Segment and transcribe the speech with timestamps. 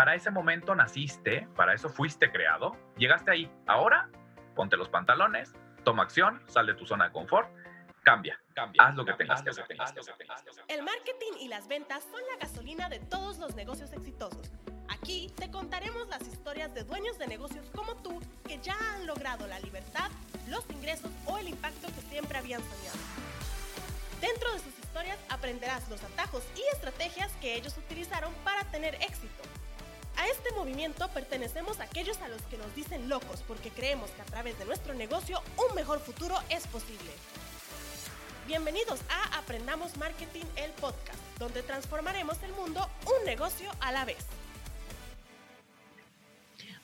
[0.00, 3.52] para ese momento naciste, para eso fuiste creado, llegaste ahí.
[3.66, 4.08] Ahora,
[4.56, 5.52] ponte los pantalones,
[5.84, 7.50] toma acción, sal de tu zona de confort,
[8.02, 9.66] cambia, cambia, haz lo que tengas que hacer.
[10.68, 14.50] El marketing y las ventas son la gasolina de todos los negocios exitosos.
[14.88, 19.46] Aquí te contaremos las historias de dueños de negocios como tú que ya han logrado
[19.48, 20.10] la libertad,
[20.48, 22.98] los ingresos o el impacto que siempre habían soñado.
[24.22, 29.42] Dentro de sus historias aprenderás los atajos y estrategias que ellos utilizaron para tener éxito.
[30.20, 34.20] A este movimiento pertenecemos a aquellos a los que nos dicen locos porque creemos que
[34.20, 37.10] a través de nuestro negocio un mejor futuro es posible.
[38.46, 44.26] Bienvenidos a Aprendamos Marketing, el podcast, donde transformaremos el mundo un negocio a la vez.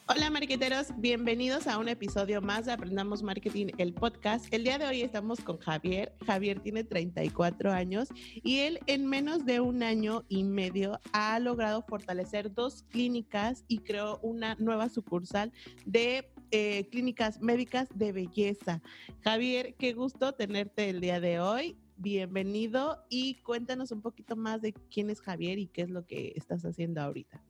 [0.08, 4.46] Hola marqueteros, bienvenidos a un episodio más de Aprendamos Marketing, el podcast.
[4.54, 6.14] El día de hoy estamos con Javier.
[6.24, 8.08] Javier tiene 34 años
[8.44, 13.78] y él en menos de un año y medio ha logrado fortalecer dos clínicas y
[13.78, 15.52] creó una nueva sucursal
[15.86, 18.82] de eh, clínicas médicas de belleza.
[19.22, 21.76] Javier, qué gusto tenerte el día de hoy.
[21.96, 26.32] Bienvenido y cuéntanos un poquito más de quién es Javier y qué es lo que
[26.36, 27.42] estás haciendo ahorita.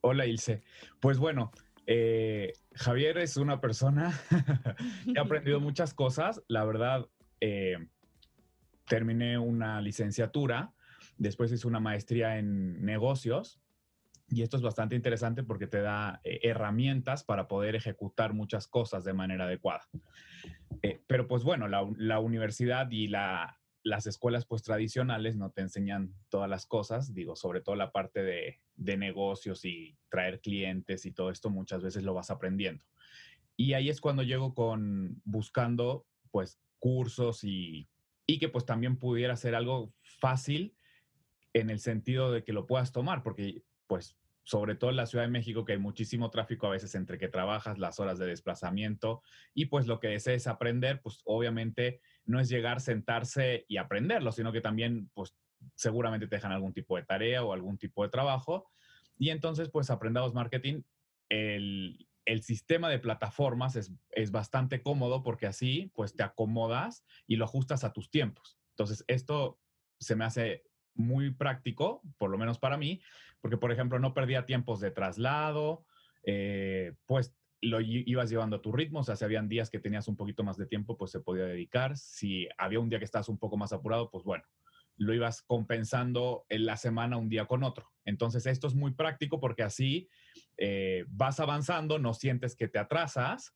[0.00, 0.62] Hola Ilse.
[1.00, 1.50] Pues bueno,
[1.86, 4.18] eh, Javier es una persona
[5.12, 6.42] que ha aprendido muchas cosas.
[6.48, 7.06] La verdad,
[7.40, 7.76] eh,
[8.86, 10.72] terminé una licenciatura,
[11.18, 13.60] después hice una maestría en negocios
[14.28, 19.04] y esto es bastante interesante porque te da eh, herramientas para poder ejecutar muchas cosas
[19.04, 19.86] de manera adecuada.
[21.06, 26.48] pero pues bueno, la, universidad y la, las escuelas pues tradicionales no te enseñan todas
[26.48, 31.50] las cosas, digo, sobre todo la parte de, negocios y traer clientes y todo esto
[31.50, 32.84] muchas veces lo vas aprendiendo.
[33.56, 37.88] Y ahí es cuando llego con buscando pues cursos y,
[38.26, 40.76] y que pues también pudiera ser algo fácil
[41.52, 45.24] en el sentido de que lo puedas tomar, porque pues sobre todo en la Ciudad
[45.24, 49.22] de México, que hay muchísimo tráfico a veces entre que trabajas, las horas de desplazamiento
[49.54, 54.52] y pues lo que desees aprender, pues obviamente no es llegar, sentarse y aprenderlo, sino
[54.52, 55.34] que también pues
[55.74, 58.70] seguramente te dejan algún tipo de tarea o algún tipo de trabajo.
[59.16, 60.82] Y entonces pues aprendamos marketing,
[61.28, 67.36] el, el sistema de plataformas es, es bastante cómodo porque así pues te acomodas y
[67.36, 68.58] lo ajustas a tus tiempos.
[68.70, 69.60] Entonces esto
[69.98, 70.64] se me hace
[70.94, 73.00] muy práctico, por lo menos para mí,
[73.40, 75.84] porque por ejemplo no perdía tiempos de traslado,
[76.24, 80.06] eh, pues lo ibas llevando a tu ritmo, o sea, si habían días que tenías
[80.08, 83.28] un poquito más de tiempo, pues se podía dedicar, si había un día que estabas
[83.28, 84.44] un poco más apurado, pues bueno,
[84.96, 87.92] lo ibas compensando en la semana un día con otro.
[88.04, 90.08] Entonces esto es muy práctico porque así
[90.56, 93.54] eh, vas avanzando, no sientes que te atrasas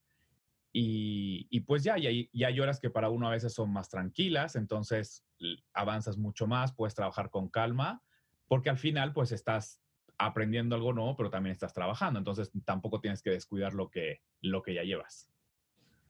[0.73, 3.89] y, pues ya, y hay, y hay horas que para uno a veces son más
[3.89, 5.25] tranquilas, entonces
[5.73, 8.03] avanzas mucho más, puedes trabajar con calma,
[8.47, 9.81] porque al final pues estás
[10.19, 14.63] aprendiendo algo nuevo, pero también estás trabajando, entonces tampoco tienes que descuidar lo que, lo
[14.63, 15.31] que ya llevas.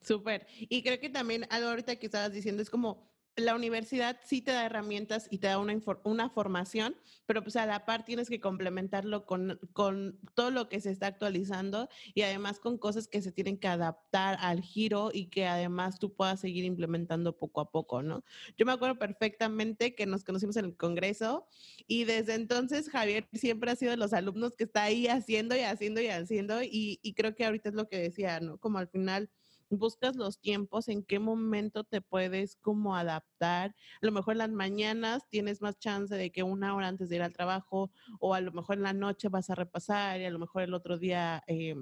[0.01, 0.47] Súper.
[0.57, 3.11] Y creo que también algo ahorita que estabas diciendo es como
[3.45, 6.95] la universidad sí te da herramientas y te da una, una formación,
[7.25, 11.07] pero pues a la par tienes que complementarlo con, con, todo lo que se está
[11.07, 15.99] actualizando y además con cosas que se tienen que adaptar al giro y que además
[15.99, 18.23] tú puedas seguir implementando poco a poco, ¿no?
[18.57, 21.47] Yo me acuerdo perfectamente que nos conocimos en el Congreso
[21.87, 25.61] y desde entonces Javier siempre ha sido de los alumnos que está ahí haciendo y
[25.61, 28.57] haciendo y haciendo y, y creo que ahorita es lo que decía, ¿no?
[28.57, 29.29] Como al final
[29.69, 33.75] buscas los tiempos, en qué momento te puedes como adaptar.
[34.01, 37.17] A lo mejor en las mañanas tienes más chance de que una hora antes de
[37.17, 40.31] ir al trabajo o a lo mejor en la noche vas a repasar y a
[40.31, 41.43] lo mejor el otro día...
[41.47, 41.75] Eh,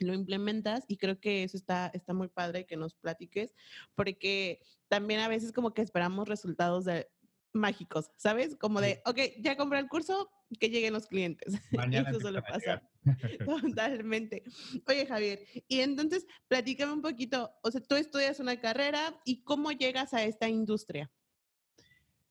[0.00, 3.54] lo implementas y creo que eso está, está muy padre que nos platiques,
[3.94, 7.06] porque también a veces como que esperamos resultados de,
[7.52, 8.56] mágicos, ¿sabes?
[8.56, 11.54] Como de, ok, ya compré el curso, que lleguen los clientes.
[11.72, 12.82] Mañana Eso suele pasar.
[13.44, 14.42] Totalmente.
[14.86, 19.72] Oye, Javier, y entonces platícame un poquito, o sea, tú estudias una carrera y cómo
[19.72, 21.10] llegas a esta industria.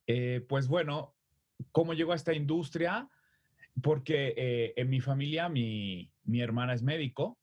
[0.08, 1.16] Eh, pues bueno,
[1.72, 3.10] ¿cómo llego a esta industria?
[3.82, 7.38] Porque eh, en mi familia mi, mi hermana es médico.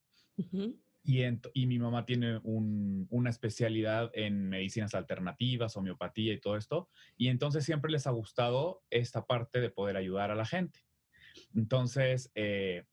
[1.07, 6.89] Y, mi mamá tiene una especialidad en medicinas alternativas, homeopatía y todo esto.
[7.17, 10.81] Y entonces siempre les ha gustado esta parte de poder ayudar a la gente.
[11.55, 12.87] Entonces, eh,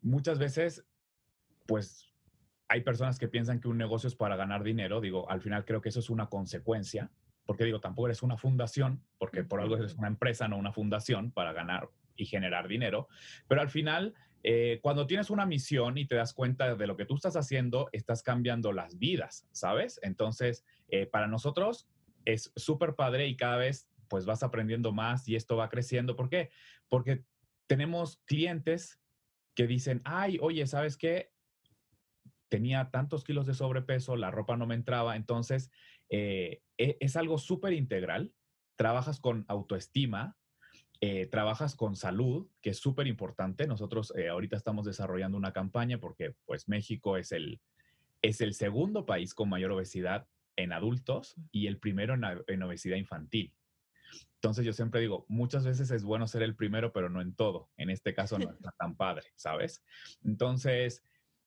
[0.00, 0.84] muchas veces,
[1.66, 2.12] pues
[2.66, 5.00] hay personas que piensan que un negocio es para ganar dinero.
[5.00, 7.12] Digo, al final creo que eso es una consecuencia,
[7.46, 11.30] porque digo, tampoco eres una fundación, porque por algo eres una empresa, no una fundación
[11.30, 13.08] para ganar y generar dinero.
[13.46, 17.06] Pero al final eh, cuando tienes una misión y te das cuenta de lo que
[17.06, 20.00] tú estás haciendo, estás cambiando las vidas, ¿sabes?
[20.02, 21.88] Entonces, eh, para nosotros
[22.24, 26.16] es súper padre y cada vez pues vas aprendiendo más y esto va creciendo.
[26.16, 26.50] ¿Por qué?
[26.88, 27.24] Porque
[27.66, 29.00] tenemos clientes
[29.54, 31.32] que dicen, ay, oye, ¿sabes qué?
[32.48, 35.70] Tenía tantos kilos de sobrepeso, la ropa no me entraba, entonces
[36.10, 38.34] eh, e, es algo súper integral.
[38.76, 40.36] Trabajas con autoestima,
[41.04, 43.66] eh, trabajas con salud, que es súper importante.
[43.66, 47.60] Nosotros eh, ahorita estamos desarrollando una campaña porque pues México es el,
[48.22, 52.14] es el segundo país con mayor obesidad en adultos y el primero
[52.46, 53.52] en, obesidad infantil.
[54.34, 57.68] Entonces yo siempre digo, muchas veces es bueno ser el primero, pero no en todo.
[57.76, 59.82] En este caso no está tan padre, ¿sabes?
[60.22, 61.02] Entonces,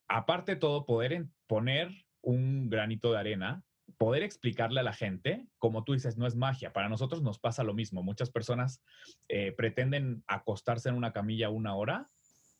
[0.09, 3.63] aparte de todo, poder poner un granito de arena,
[3.97, 6.73] poder explicarle a la gente, como tú dices, no es magia.
[6.73, 8.03] Para nosotros nos pasa lo mismo.
[8.03, 8.83] Muchas personas
[9.27, 12.09] eh, pretenden acostarse en una camilla una hora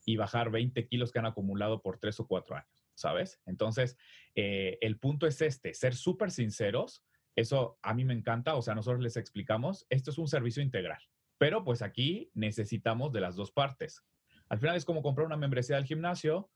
[0.06, 2.86] y bajar 20 kilos que han acumulado por tres o cuatro años.
[2.96, 3.42] ¿sabes?
[3.46, 3.98] Entonces,
[4.34, 7.04] eh, el punto es este, ser súper sinceros,
[7.36, 11.02] eso a mí me encanta, o sea, nosotros les explicamos, esto es un servicio integral,
[11.38, 14.02] pero pues aquí necesitamos de las dos partes.
[14.48, 16.50] Al final es como comprar una membresía del gimnasio,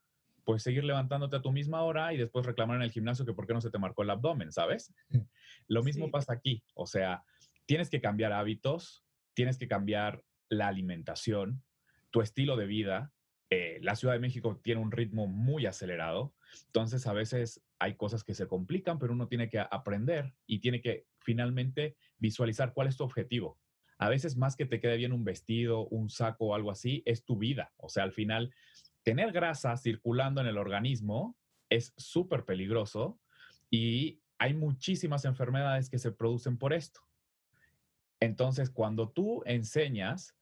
[0.49, 3.45] pues seguir levantándote a tu misma hora y después reclamar en el gimnasio que por
[3.45, 4.91] qué no se te marcó el abdomen, ¿sabes?
[5.67, 7.23] Lo mismo pasa aquí, o sea,
[7.67, 9.05] tienes que cambiar hábitos,
[9.35, 11.63] tienes que cambiar la alimentación,
[12.09, 13.13] tu estilo de vida,
[13.51, 16.33] eh, la Ciudad de México tiene un ritmo muy acelerado,
[16.65, 20.81] entonces a veces hay cosas que se complican, pero uno tiene que aprender y tiene
[20.81, 23.59] que finalmente visualizar cuál es tu objetivo.
[23.99, 27.23] A veces más que te quede bien un vestido, un saco o algo así, es
[27.23, 27.71] tu vida.
[27.77, 28.51] O sea, al final,
[29.03, 31.37] tener grasa circulando en el organismo
[31.69, 33.19] es súper peligroso
[33.69, 37.01] y hay muchísimas enfermedades que se producen por esto.
[38.19, 40.35] Entonces, cuando tú enseñas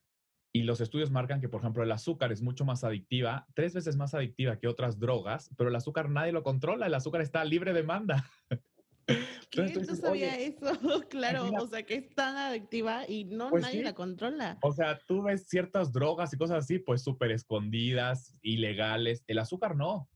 [0.54, 3.96] y los estudios marcan que, por ejemplo, el azúcar es mucho más adictiva, tres veces
[3.96, 7.74] más adictiva que otras drogas, pero el azúcar nadie lo controla, el azúcar está libre
[7.74, 8.26] demanda.
[9.50, 9.74] ¿Qué?
[9.74, 10.72] no sabía eso,
[11.10, 14.58] claro, o sea, que es tan adictiva y no pues nadie la controla.
[14.62, 19.76] O sea, tú ves ciertas drogas y cosas así, pues súper escondidas, ilegales, el azúcar
[19.76, 20.10] no.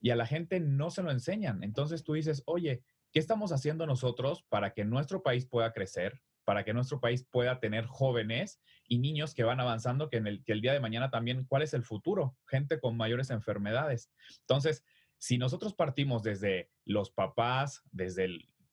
[0.00, 1.62] Y a la gente no se lo enseñan.
[1.62, 2.82] Entonces tú dices, oye,
[3.12, 6.20] ¿qué estamos haciendo nosotros para que nuestro país pueda crecer?
[6.44, 10.44] para que nuestro país pueda tener jóvenes y niños que van avanzando, que, en el,
[10.44, 12.36] que el día de mañana también, ¿cuál es el futuro?
[12.46, 14.10] Gente con mayores enfermedades.
[14.40, 14.84] Entonces,
[15.22, 18.28] si nosotros partimos desde los papás, desde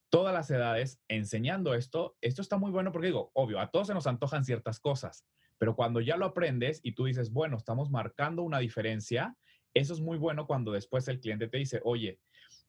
[0.09, 3.93] todas las edades, enseñando esto, esto está muy bueno porque digo, obvio, a todos se
[3.93, 5.27] nos antojan ciertas cosas,
[5.59, 9.37] pero cuando ya lo aprendes y tú dices, bueno, estamos marcando una diferencia,
[9.75, 12.19] eso es muy bueno cuando después el cliente te dice, oye,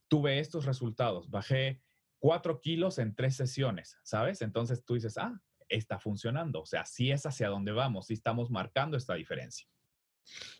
[0.09, 1.81] tuve estos resultados, bajé
[2.19, 4.43] cuatro kilos en tres sesiones, ¿sabes?
[4.43, 5.41] Entonces tú dices, ah,
[5.71, 6.61] está funcionando.
[6.61, 9.67] O sea, sí es hacia dónde vamos, sí estamos marcando esta diferencia.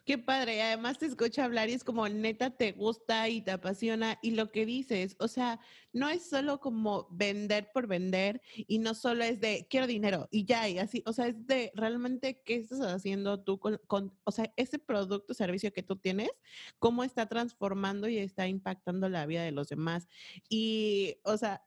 [0.05, 4.19] Qué padre, además te escucha hablar y es como neta te gusta y te apasiona
[4.23, 5.61] y lo que dices, o sea,
[5.93, 10.45] no es solo como vender por vender y no solo es de quiero dinero y
[10.45, 13.79] ya y así, o sea, es de realmente qué estás haciendo tú con,
[14.25, 16.31] o sea, ese producto servicio que tú tienes,
[16.79, 20.09] cómo está transformando y está impactando la vida de los demás.
[20.49, 21.63] Y, o sea,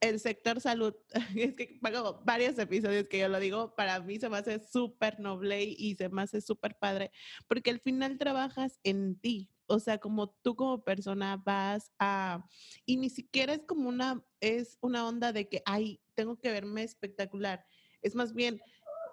[0.00, 0.94] el sector salud,
[1.36, 5.20] es que pago varios episodios que yo lo digo, para mí se me hace súper
[5.20, 7.10] noble y se me hace súper padre,
[7.46, 12.44] porque al final trabajas en ti, o sea, como tú como persona vas a,
[12.86, 16.82] y ni siquiera es como una, es una onda de que, ay, tengo que verme
[16.82, 17.64] espectacular,
[18.02, 18.60] es más bien,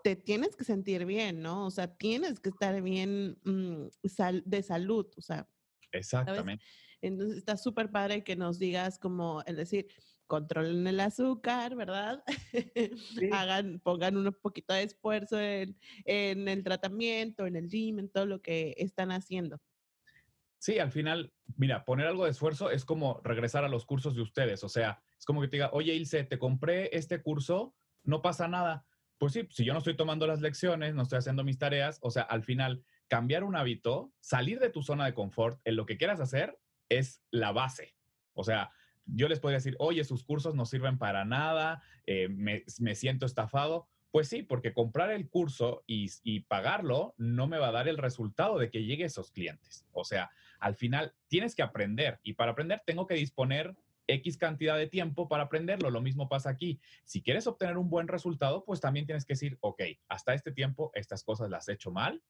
[0.04, 1.66] te tienes que sentir bien, ¿no?
[1.66, 3.88] O sea, tienes que estar bien mm,
[4.46, 5.50] de salud, o sea.
[5.92, 6.64] Exactamente.
[7.02, 9.88] Entonces está súper padre que nos digas como, es decir,
[10.28, 12.24] controlen el azúcar, ¿verdad?
[13.34, 18.42] Hagan, pongan un poquito de esfuerzo en, el tratamiento, en el gym, en todo lo
[18.42, 19.60] que están haciendo.
[20.58, 24.22] Sí, al final, mira, poner algo de esfuerzo es como regresar a los cursos de
[24.22, 24.64] ustedes.
[24.64, 28.48] O sea, es como que te diga, oye, Ilse, te compré este curso, no pasa
[28.48, 28.86] nada.
[29.18, 32.10] Pues sí, si yo no estoy tomando las lecciones, no estoy haciendo mis tareas, o
[32.10, 35.98] sea, al final, cambiar un hábito, salir de tu zona de confort en lo que
[35.98, 36.58] quieras hacer,
[36.90, 37.96] es la base.
[38.34, 38.72] O sea,
[39.06, 42.64] yo les podría decir, oye, sus cursos no sirven para nada, eh, me,
[42.95, 43.88] siento estafado.
[44.12, 47.97] Pues sí, porque comprar el curso y, y, pagarlo no me va a dar el
[47.97, 49.85] resultado de que llegue a esos clientes.
[49.92, 53.76] O sea, al final tienes que aprender y para aprender tengo que disponer
[54.07, 55.90] X cantidad de tiempo para aprenderlo.
[55.90, 56.80] Lo mismo pasa aquí.
[57.04, 60.92] Si quieres obtener un buen resultado, pues también tienes que decir, ok, hasta este tiempo
[60.94, 62.24] estas cosas las he hecho mal,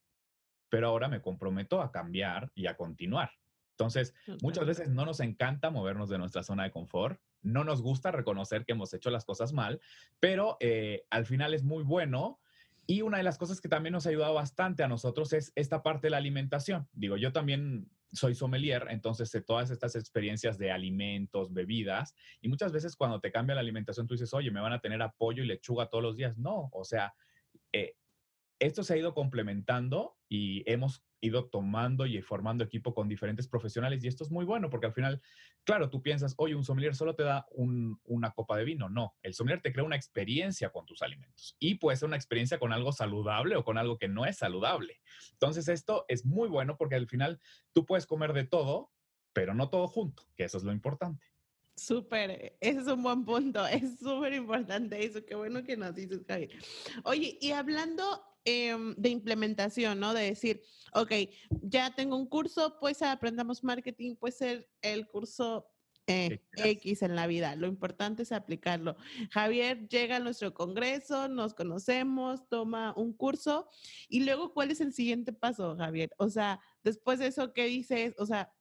[0.70, 3.32] pero ahora me comprometo a cambiar y a continuar.
[3.78, 8.12] Entonces, muchas veces no nos encanta movernos de nuestra zona de confort, no nos gusta
[8.12, 9.82] reconocer que hemos hecho las cosas mal,
[10.20, 12.40] pero eh, al final es muy bueno.
[12.88, 15.84] Y una de las cosas que también nos ha ayudado bastante a nosotros es esta
[15.84, 16.88] parte de la alimentación.
[16.94, 22.72] Digo, yo también soy sommelier, entonces sé todas estas experiencias de alimentos, bebidas, y muchas
[22.72, 25.48] veces cuando te cambia la alimentación tú dices, oye, me van a tener apoyo y
[25.48, 26.38] lechuga todos los días.
[26.38, 27.14] No, o sea,
[27.74, 27.96] eh,
[28.60, 34.04] esto se ha ido complementando y hemos ido tomando y formando equipo con diferentes profesionales
[34.04, 35.22] y esto es muy bueno porque al final,
[35.64, 38.90] claro, tú piensas, oye, un sommelier solo te da una copa de vino.
[38.90, 42.60] No, el sommelier te crea una experiencia con tus alimentos y puede ser una experiencia
[42.60, 45.02] con algo saludable o con algo que no es saludable.
[45.32, 47.40] Entonces esto es muy bueno porque al final
[47.74, 48.92] tú puedes comer de todo,
[49.34, 51.26] pero no todo junto, que eso es lo importante.
[51.78, 56.24] Súper, ese es un buen punto, es súper importante eso, qué bueno que nos dices,
[56.26, 56.50] Javi.
[57.04, 60.14] Oye, y hablando em, de implementación, ¿no?
[60.14, 60.62] De decir,
[60.94, 61.12] ok,
[61.62, 65.68] ya tengo un curso, pues aprendamos marketing, puede ser el curso
[66.08, 67.56] eh, X en la vida.
[67.56, 68.96] Lo importante es aplicarlo.
[69.32, 73.68] Javier llega a nuestro congreso, nos conocemos, toma un curso
[74.08, 76.12] y luego, ¿cuál es el siguiente paso, Javier?
[76.18, 78.14] O sea, después de eso, ¿qué dices?
[78.20, 78.54] O sea,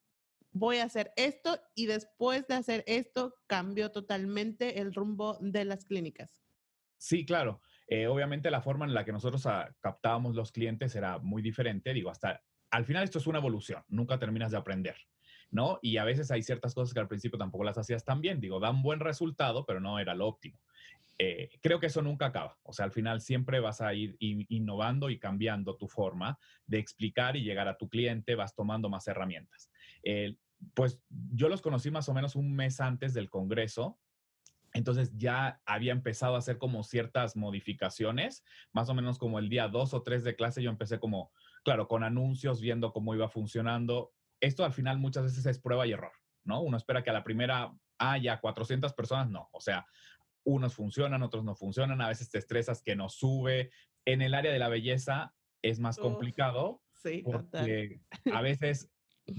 [0.53, 5.85] voy a hacer esto y después de hacer esto cambió totalmente el rumbo de las
[5.85, 6.31] clínicas.
[6.97, 7.61] Sí, claro.
[7.87, 11.93] Eh, obviamente la forma en la que nosotros ah, captábamos los clientes era muy diferente.
[11.93, 14.97] Digo, hasta al final esto es una evolución, nunca terminas de aprender,
[15.51, 15.79] ¿no?
[15.83, 18.41] Y a veces hay ciertas cosas que al principio tampoco las hacías tan bien.
[18.41, 20.59] Digo, dan buen resultado, pero no era lo óptimo.
[21.19, 22.59] Eh, creo que eso nunca acaba.
[22.65, 27.37] O sea, al final siempre vas a ir innovando y cambiando tu forma de explicar
[27.37, 29.71] y llegar a tu cliente, vas tomando más herramientas
[30.73, 33.99] pues yo los conocí más o menos un mes antes del Congreso.
[34.75, 39.69] Entonces ya había empezado a hacer como ciertas modificaciones, más o menos como el día
[39.69, 44.13] dos o tres de clase yo empecé como, claro, con anuncios, viendo cómo iba funcionando.
[44.41, 46.13] Esto al final muchas veces es prueba y error,
[46.45, 46.61] ¿no?
[46.61, 49.49] Uno espera que a la primera haya 400 personas, no.
[49.53, 49.87] O sea,
[50.45, 53.71] unos funcionan, otros no funcionan, a veces te estresas que no sube.
[54.05, 56.83] En el área de la belleza es más complicado.
[56.93, 58.01] Sí, porque
[58.33, 58.91] a veces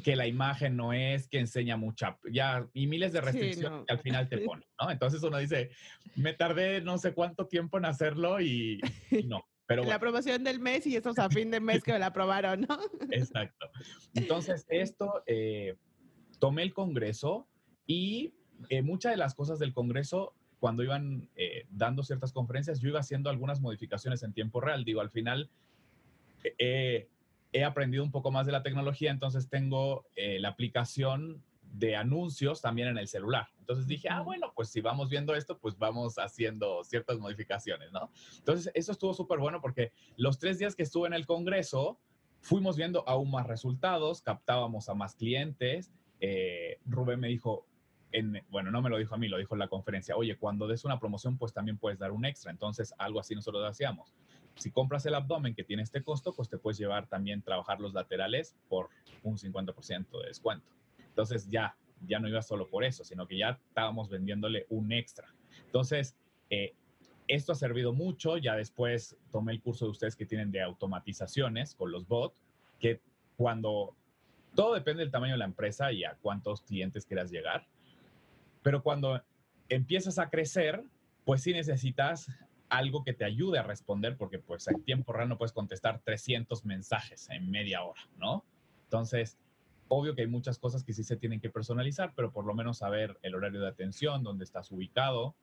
[0.04, 4.00] que la imagen no es, que enseña mucha, ya, y miles de restricciones que al
[4.00, 4.90] final te ponen, ¿no?
[4.90, 5.70] Entonces uno dice,
[6.16, 8.82] me tardé no sé cuánto tiempo en hacerlo y,
[9.26, 9.46] no.
[9.68, 12.62] Pero La aprobación del mes y estos a fin de mes que me la aprobaron,
[12.62, 12.80] ¿no?
[13.12, 13.68] Exacto.
[14.14, 15.76] Entonces, esto, eh,
[16.40, 17.48] tomé el Congreso
[17.88, 18.36] y
[18.70, 23.00] eh, muchas de las cosas del Congreso, cuando iban eh, dando ciertas conferencias, yo iba
[23.00, 24.86] haciendo algunas modificaciones en tiempo real.
[24.86, 25.50] Digo, al final,
[26.60, 27.10] eh,
[27.56, 32.62] he aprendido un poco más de la tecnología, entonces tengo eh, la aplicación de anuncios
[32.62, 33.48] también en el celular.
[33.60, 38.12] Entonces dije, ah, bueno, pues si vamos viendo esto, pues vamos haciendo ciertas modificaciones, ¿no?
[38.38, 41.98] Entonces eso estuvo súper bueno porque los tres días que estuve en el Congreso,
[42.42, 45.94] fuimos viendo aún más resultados, captábamos a más clientes.
[46.20, 47.66] Eh, Rubén me dijo,
[48.12, 50.68] en, bueno, no me lo dijo a mí, lo dijo en la conferencia, oye, cuando
[50.68, 52.52] des una promoción, pues también puedes dar un extra.
[52.52, 54.14] Entonces, algo así nosotros hacíamos
[54.56, 57.94] si compras el abdomen que tiene este costo, pues te puedes llevar también trabajar los
[57.94, 58.90] laterales por
[59.24, 60.66] un 50% de descuento.
[61.00, 65.34] Entonces ya, ya no iba solo por eso, sino que ya estábamos vendiéndole un extra.
[65.66, 66.16] Entonces,
[66.50, 66.74] eh,
[67.28, 68.38] esto ha servido mucho.
[68.38, 72.36] Ya después tomé el curso de ustedes que tienen de automatizaciones con los bots,
[72.80, 73.02] que
[73.36, 73.96] cuando
[74.56, 77.68] todo depende del tamaño de la empresa y a cuántos clientes quieras llegar,
[78.64, 79.22] pero cuando
[79.70, 80.84] empiezas a crecer,
[81.26, 82.28] pues sí necesitas
[82.70, 86.66] algo que te ayude a responder, porque pues en tiempo real no puedes contestar 300
[86.66, 88.44] mensajes en media hora, ¿no?
[88.86, 89.38] Entonces,
[89.88, 92.80] obvio que hay muchas cosas que sí se tienen que personalizar, pero por lo menos
[92.80, 95.36] saber el horario de atención, dónde estás ubicado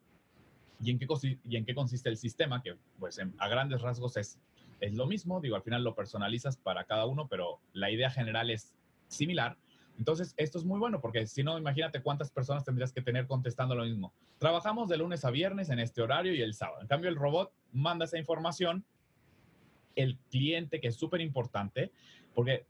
[0.81, 1.07] y en qué,
[1.43, 4.39] y en qué consiste el sistema, que pues a grandes rasgos es,
[4.79, 8.49] es lo mismo, digo, al final lo personalizas para cada uno, pero la idea general
[8.49, 8.73] es
[9.07, 9.57] similar
[9.97, 13.75] entonces, esto es muy bueno porque si no, imagínate cuántas personas tendrías que tener contestando
[13.75, 14.13] lo mismo.
[14.39, 16.81] Trabajamos de lunes a viernes en este horario y el sábado.
[16.81, 18.85] En cambio, el robot manda esa información,
[19.95, 21.91] el cliente, que es súper importante,
[22.33, 22.65] porque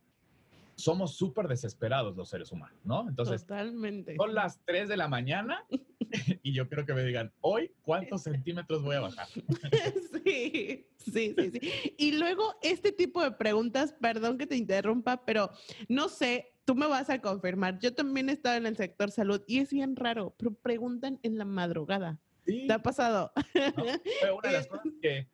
[0.76, 3.08] somos súper desesperados los seres humanos, ¿no?
[3.08, 4.16] Entonces, Totalmente.
[4.16, 5.64] son las 3 de la mañana
[6.42, 9.28] y yo creo que me digan, hoy, ¿cuántos centímetros voy a bajar?
[10.24, 11.94] Sí, sí, sí, sí.
[11.98, 15.50] Y luego, este tipo de preguntas, perdón que te interrumpa, pero
[15.86, 17.78] no sé, tú me vas a confirmar.
[17.78, 21.38] Yo también he estado en el sector salud y es bien raro, pero preguntan en
[21.38, 22.18] la madrugada.
[22.44, 23.32] ¿Te ha pasado?
[23.52, 25.28] fue una de las cosas que,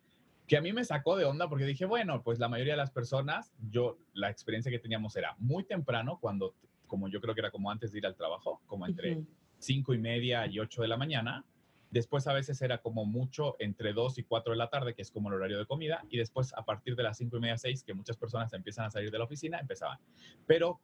[0.46, 2.90] que, a mí me sacó de onda porque dije, bueno, pues la mayoría de las
[2.90, 6.54] personas, yo, la experiencia que teníamos era muy temprano, cuando,
[6.87, 9.25] como yo creo que era como antes de ir al trabajo, como entre
[9.58, 11.44] cinco y media y ocho de la mañana.
[11.90, 15.10] Después a veces era como mucho entre 2 y 4 de la tarde, que es
[15.10, 17.82] como el horario de comida, y después a partir de las 5 y media, 6,
[17.82, 19.99] que muchas personas empiezan a salir de la oficina, empezaban.
[20.46, 20.80] Pero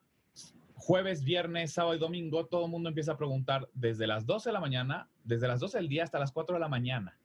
[0.74, 4.52] jueves, viernes, sábado y domingo, todo el mundo empieza a preguntar desde las 12 de
[4.52, 7.18] la mañana, desde las 12 del día hasta las 4 de la mañana.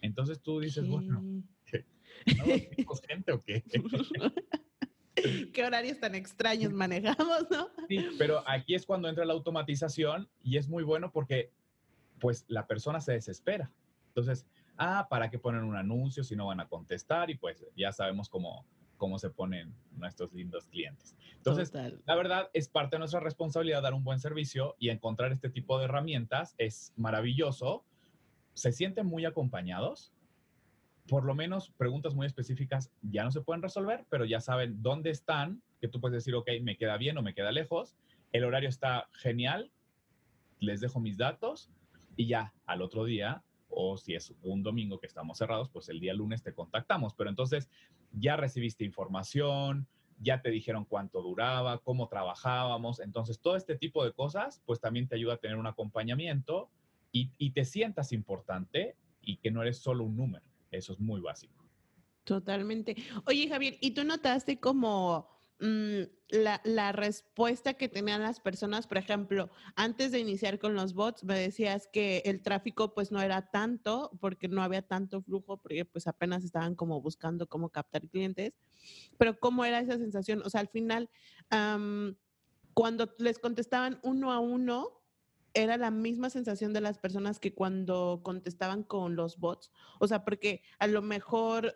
[0.00, 1.22] Entonces tú dices, bueno,
[1.64, 1.84] ¿qué?
[2.36, 2.44] ¿No
[3.08, 3.64] gente o qué?
[5.52, 7.70] ¿Qué horarios tan extraños manejamos, no?
[7.88, 11.50] Sí, pero aquí es cuando entra la automatización y es muy bueno porque
[12.20, 13.72] pues la persona se desespera.
[14.08, 17.30] Entonces, ah, ¿para qué poner un anuncio si no van a contestar?
[17.30, 18.64] Y pues ya sabemos cómo
[18.98, 21.16] cómo se ponen nuestros lindos clientes.
[21.36, 25.48] Entonces, la verdad es parte de nuestra responsabilidad dar un buen servicio y encontrar este
[25.48, 27.84] tipo de herramientas es maravilloso.
[28.52, 30.12] Se sienten muy acompañados.
[31.08, 35.10] Por lo menos preguntas muy específicas ya no se pueden resolver, pero ya saben dónde
[35.10, 37.96] están, que tú puedes decir, ok, me queda bien o me queda lejos.
[38.32, 39.70] El horario está genial,
[40.58, 41.70] les dejo mis datos
[42.16, 46.00] y ya al otro día o si es un domingo que estamos cerrados, pues el
[46.00, 47.14] día lunes te contactamos.
[47.14, 47.68] Pero entonces
[48.12, 49.86] ya recibiste información,
[50.20, 53.00] ya te dijeron cuánto duraba, cómo trabajábamos.
[53.00, 56.70] Entonces todo este tipo de cosas, pues también te ayuda a tener un acompañamiento
[57.12, 60.44] y, y te sientas importante y que no eres solo un número.
[60.70, 61.64] Eso es muy básico.
[62.24, 62.94] Totalmente.
[63.26, 69.50] Oye, Javier, ¿y tú notaste como Mm, la, respuesta que tenían las personas, por ejemplo,
[69.74, 74.16] antes de iniciar con los bots, me decías que el tráfico pues no era tanto,
[74.20, 78.52] porque no había tanto flujo, porque pues apenas estaban como buscando cómo captar clientes,
[79.16, 80.42] pero ¿cómo era esa sensación?
[80.44, 81.10] O sea, al final,
[82.74, 85.02] cuando les contestaban uno a uno,
[85.54, 89.72] era la misma sensación de las personas que cuando contestaban con los bots.
[89.98, 91.74] O sea, porque a lo mejor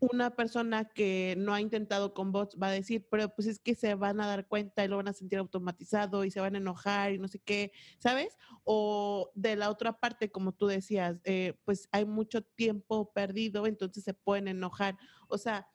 [0.00, 3.74] una persona que no ha intentado con bots va a decir, pero pues es que
[3.74, 6.58] se van a dar cuenta y lo van a sentir automatizado y se van a
[6.58, 8.36] enojar y no sé qué, ¿sabes?
[8.64, 14.04] O de la otra parte, como tú decías, eh, pues hay mucho tiempo perdido, entonces
[14.04, 14.96] se pueden enojar.
[15.28, 15.68] O sea,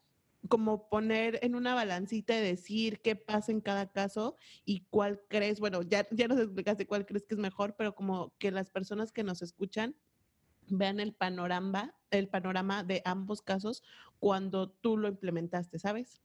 [0.50, 4.36] como poner en una balancita y decir qué pasa en cada caso
[4.66, 8.34] y cuál crees, bueno, ya, ya nos explicaste cuál crees que es mejor, pero como
[8.40, 9.96] que las personas que nos escuchan
[10.68, 13.84] vean el panorama, el panorama de ambos casos
[14.20, 16.22] cuando tú lo implementaste, ¿sabes?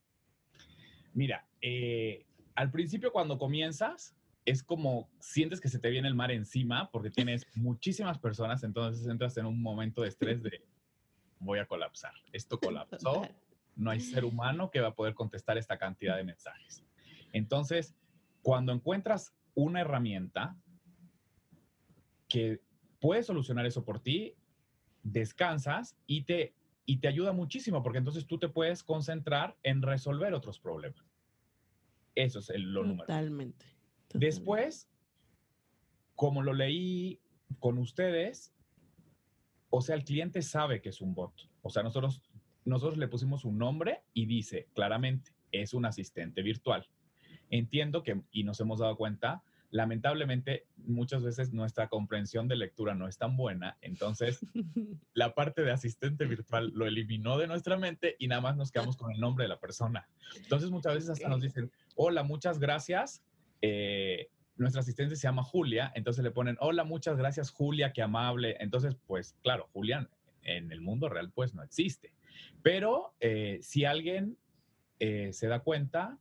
[1.15, 4.15] Mira, eh, al principio cuando comienzas,
[4.45, 9.07] es como sientes que se te viene el mar encima porque tienes muchísimas personas, entonces
[9.07, 10.63] entras en un momento de estrés de
[11.39, 12.13] voy a colapsar.
[12.33, 13.29] Esto colapsó,
[13.75, 16.83] no hay ser humano que va a poder contestar esta cantidad de mensajes.
[17.33, 17.95] Entonces,
[18.43, 20.57] cuando encuentras una herramienta
[22.29, 22.61] que
[23.07, 24.35] puede solucionar eso por ti,
[25.05, 30.35] descansas y te, y te ayuda muchísimo porque entonces tú te puedes concentrar en resolver
[30.35, 31.07] otros problemas.
[32.17, 33.07] Eso es el, lo número.
[33.07, 33.65] Totalmente.
[34.13, 34.91] Después,
[36.17, 37.21] como lo leí
[37.61, 38.53] con ustedes,
[39.71, 41.49] o sea, el cliente sabe que es un bot.
[41.63, 42.29] O sea, nosotros,
[42.65, 46.89] nosotros le pusimos un nombre y dice claramente, es un asistente virtual.
[47.51, 53.09] Entiendo que, y nos hemos dado cuenta, lamentablemente muchas veces nuestra comprensión de lectura no
[53.09, 54.41] es tan buena, entonces
[55.15, 58.97] la parte de asistente virtual lo eliminó de nuestra mente y nada más nos quedamos
[58.97, 60.09] con el nombre de la persona.
[60.37, 63.23] Entonces muchas veces hasta nos dicen, hola, muchas gracias.
[63.63, 68.57] Eh, nuestra asistente se llama Julia, entonces le ponen, hola, muchas gracias Julia, qué amable.
[68.61, 70.09] Entonces, pues claro, Julia
[70.47, 72.13] en el mundo real pues no existe.
[72.63, 74.39] Pero eh, si alguien
[74.99, 76.19] eh, se da cuenta,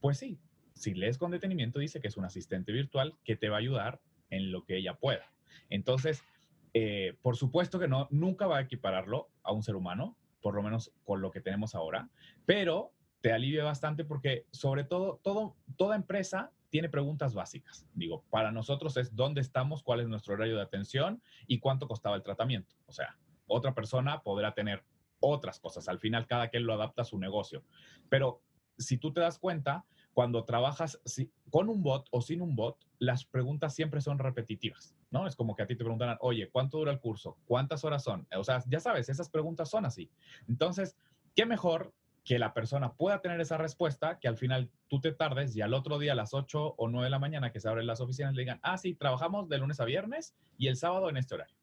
[0.00, 0.38] pues sí,
[0.80, 4.00] si lees con detenimiento, dice que es un asistente virtual que te va a ayudar
[4.30, 5.30] en lo que ella pueda.
[5.68, 6.24] Entonces,
[6.72, 10.62] eh, por supuesto que no, nunca va a equipararlo a un ser humano, por lo
[10.62, 12.08] menos con lo que tenemos ahora,
[12.46, 17.86] pero te alivia bastante porque sobre todo, todo toda empresa tiene preguntas básicas.
[17.92, 22.16] Digo, para nosotros es dónde estamos, cuál es nuestro horario de atención y cuánto costaba
[22.16, 22.74] el tratamiento.
[22.86, 24.82] O sea, otra persona podrá tener
[25.18, 25.88] otras cosas.
[25.90, 27.64] Al final, cada quien lo adapta a su negocio.
[28.08, 28.40] Pero
[28.78, 29.84] si tú te das cuenta,
[30.20, 31.00] cuando trabajas
[31.48, 35.26] con un bot o sin un bot, las preguntas siempre son repetitivas, ¿no?
[35.26, 37.38] Es como que a ti te preguntan, oye, ¿cuánto dura el curso?
[37.46, 38.28] ¿Cuántas horas son?
[38.36, 40.10] O sea, ya sabes, esas preguntas son así.
[40.46, 40.94] Entonces,
[41.34, 45.56] ¿qué mejor que la persona pueda tener esa respuesta, que al final tú te tardes
[45.56, 47.86] y al otro día a las 8 o 9 de la mañana que se abren
[47.86, 51.16] las oficinas le digan, ah, sí, trabajamos de lunes a viernes y el sábado en
[51.16, 51.56] este horario.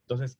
[0.00, 0.38] Entonces,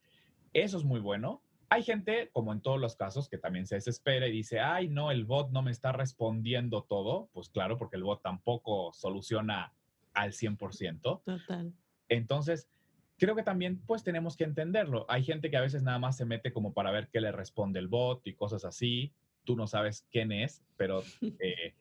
[0.53, 4.27] eso es muy bueno hay gente, como en todos los casos, que también se desespera
[4.27, 7.29] y dice, ay, no, el bot no me está respondiendo todo.
[7.31, 9.71] Pues claro, porque el bot tampoco soluciona
[10.13, 11.23] al 100%.
[11.23, 11.73] Total.
[12.09, 12.67] Entonces,
[13.19, 15.05] creo que también pues tenemos que entenderlo.
[15.09, 17.79] Hay gente que a veces nada más se mete como para ver qué le responde
[17.79, 19.13] el bot y cosas así.
[19.43, 21.03] Tú no sabes quién es, pero
[21.39, 21.75] eh,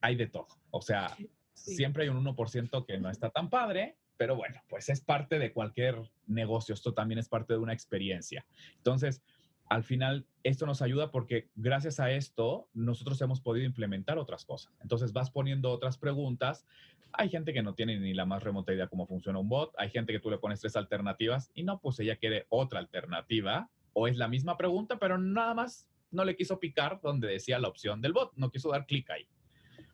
[0.00, 0.46] hay de todo.
[0.70, 1.16] O sea,
[1.52, 5.52] siempre hay un 1% que no está tan padre pero bueno, pues es parte de
[5.52, 5.96] cualquier
[6.28, 8.46] negocio, esto también es parte de una experiencia.
[8.76, 9.20] Entonces,
[9.68, 14.72] al final, esto nos ayuda porque gracias a esto nosotros hemos podido implementar otras cosas.
[14.80, 16.64] Entonces, vas poniendo otras preguntas.
[17.12, 19.74] Hay gente que no tiene ni la más remota idea cómo funciona un bot.
[19.76, 23.70] Hay gente que tú le pones tres alternativas y no, pues ella quiere otra alternativa
[23.92, 27.66] o es la misma pregunta, pero nada más no le quiso picar donde decía la
[27.66, 29.26] opción del bot, no quiso dar clic ahí.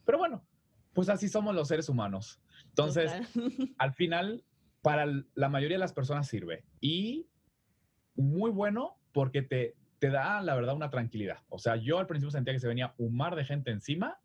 [0.05, 0.45] Pero bueno,
[0.93, 2.41] pues así somos los seres humanos.
[2.69, 3.13] Entonces,
[3.79, 4.45] al final,
[4.83, 6.65] para la mayoría de las personas sirve.
[6.81, 7.29] Y
[8.15, 11.39] muy bueno porque te, te da, la verdad, una tranquilidad.
[11.49, 14.19] O sea, yo al principio sentía que se venía un mar de gente encima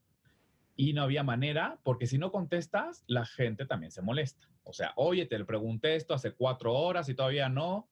[0.76, 4.49] y no había manera, porque si no contestas, la gente también se molesta.
[4.63, 7.89] O sea, oye, te le pregunté esto hace cuatro horas y todavía no.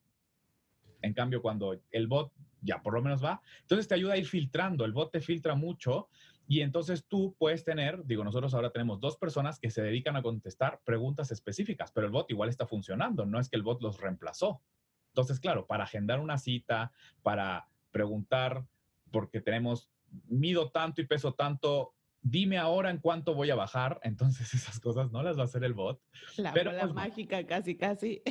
[1.01, 2.31] En cambio, cuando el bot
[2.61, 4.85] ya por lo menos va, entonces te ayuda a ir filtrando.
[4.85, 6.09] El bot te filtra mucho
[6.51, 10.21] y entonces tú puedes tener, digo, nosotros ahora tenemos dos personas que se dedican a
[10.21, 14.01] contestar preguntas específicas, pero el bot igual está funcionando, no es que el bot los
[14.01, 14.61] reemplazó.
[15.11, 16.91] Entonces, claro, para agendar una cita,
[17.23, 18.65] para preguntar,
[19.13, 19.89] porque tenemos,
[20.27, 24.01] mido tanto y peso tanto, dime ahora en cuánto voy a bajar.
[24.03, 26.01] Entonces esas cosas no las va a hacer el bot.
[26.35, 28.21] La pero, pues, mágica, casi, casi.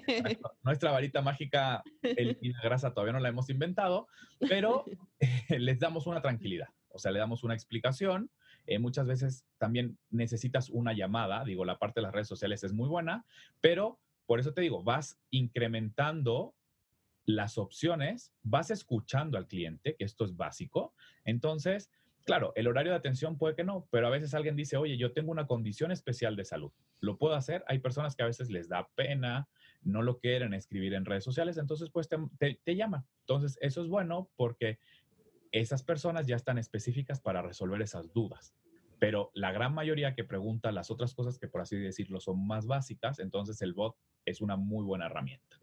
[0.63, 4.09] Nuestra varita mágica elimina grasa todavía no la hemos inventado,
[4.41, 4.85] pero
[5.49, 6.69] les damos una tranquilidad.
[6.91, 8.31] O sea, le damos una explicación.
[8.67, 11.45] Eh, muchas veces también necesitas una llamada.
[11.45, 13.25] Digo, la parte de las redes sociales es muy buena,
[13.61, 16.55] pero por eso te digo, vas incrementando
[17.25, 20.95] las opciones, vas escuchando al cliente, que esto es básico.
[21.25, 21.91] Entonces,
[22.25, 25.13] Claro, el horario de atención puede que no, pero a veces alguien dice, oye, yo
[25.13, 26.71] tengo una condición especial de salud.
[27.01, 27.65] ¿Lo puedo hacer?
[27.67, 29.49] Hay personas que a veces les da pena,
[29.83, 32.19] no lo quieren escribir en redes sociales, entonces pues te,
[32.63, 33.07] te, llaman.
[33.21, 34.79] Entonces, eso es bueno porque
[35.53, 38.55] esas personas ya están específicas para resolver esas dudas.
[38.99, 42.67] Pero la gran mayoría que pregunta las otras cosas que por así decirlo son más
[42.67, 45.60] básicas, entonces el bot es una muy buena herramienta.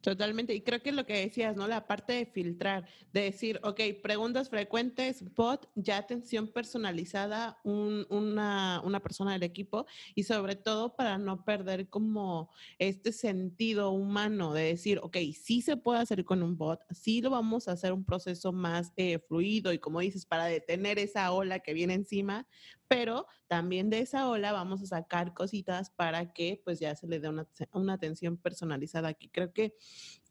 [0.00, 0.54] Totalmente.
[0.54, 1.66] Y creo que lo que decías, ¿no?
[1.66, 9.00] La parte de filtrar, de decir, ok, preguntas frecuentes, bot, ya atención personalizada, una, una,
[9.00, 15.00] persona del equipo y sobre todo para no perder como este sentido humano de decir,
[15.02, 18.52] ok, sí se puede hacer con un bot, sí lo vamos a hacer un proceso
[18.52, 22.46] más eh, fluido y como dices, para detener esa ola que viene encima,
[22.88, 27.20] pero también de esa ola vamos a sacar cositas para que pues ya se le
[27.20, 29.28] dé una, una atención personalizada aquí.
[29.28, 29.74] Creo que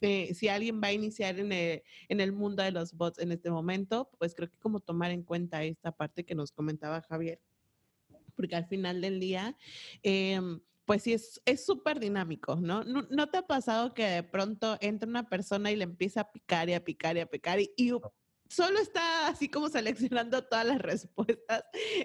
[0.02, 3.32] eh, si alguien va a iniciar en el, en el mundo de los bots en
[3.32, 7.40] este momento, pues creo que como tomar en cuenta esta parte que nos comentaba Javier,
[8.36, 9.56] porque al final del día...
[10.04, 12.82] Em, pues sí, es súper dinámico, ¿no?
[12.86, 13.06] ¿no?
[13.10, 13.28] ¿no?
[13.28, 16.76] te ha pasado que de pronto entra una persona y le empieza a picar y
[16.76, 17.92] a picar y a picar y, y
[18.50, 21.64] solo está así como seleccionando todas las respuestas.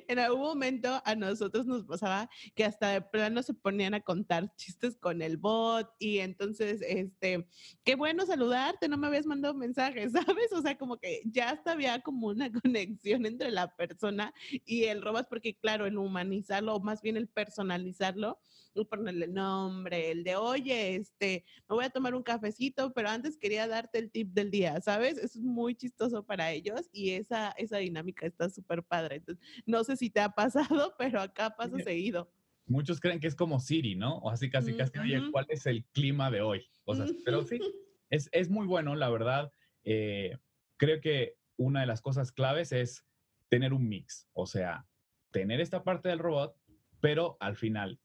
[0.09, 4.55] En algún momento a nosotros nos pasaba que hasta de plano se ponían a contar
[4.57, 7.47] chistes con el bot y entonces, este,
[7.85, 10.53] qué bueno saludarte, no me habías mandado mensajes, ¿sabes?
[10.53, 14.33] O sea, como que ya hasta había como una conexión entre la persona
[14.65, 18.39] y el robot, porque claro, el humanizarlo, o más bien el personalizarlo,
[18.75, 23.37] y ponerle nombre, el de, oye, este, me voy a tomar un cafecito, pero antes
[23.37, 25.19] quería darte el tip del día, ¿sabes?
[25.19, 29.17] es muy chistoso para ellos y esa, esa dinámica está súper padre.
[29.17, 32.31] Entonces, no sé si te ha pasado, pero acá pasa seguido.
[32.67, 34.19] Muchos creen que es como Siri, ¿no?
[34.19, 36.65] O así casi casi, oye, ¿cuál es el clima de hoy?
[36.85, 37.59] Cosas, pero sí,
[38.11, 39.53] es, es, muy bueno, la verdad.
[39.85, 40.39] Eh,
[40.77, 43.05] creo que una de las cosas claves es
[43.49, 44.87] tener un mix, o sea,
[45.33, 46.57] tener esta parte del robot,
[47.01, 48.01] pero al final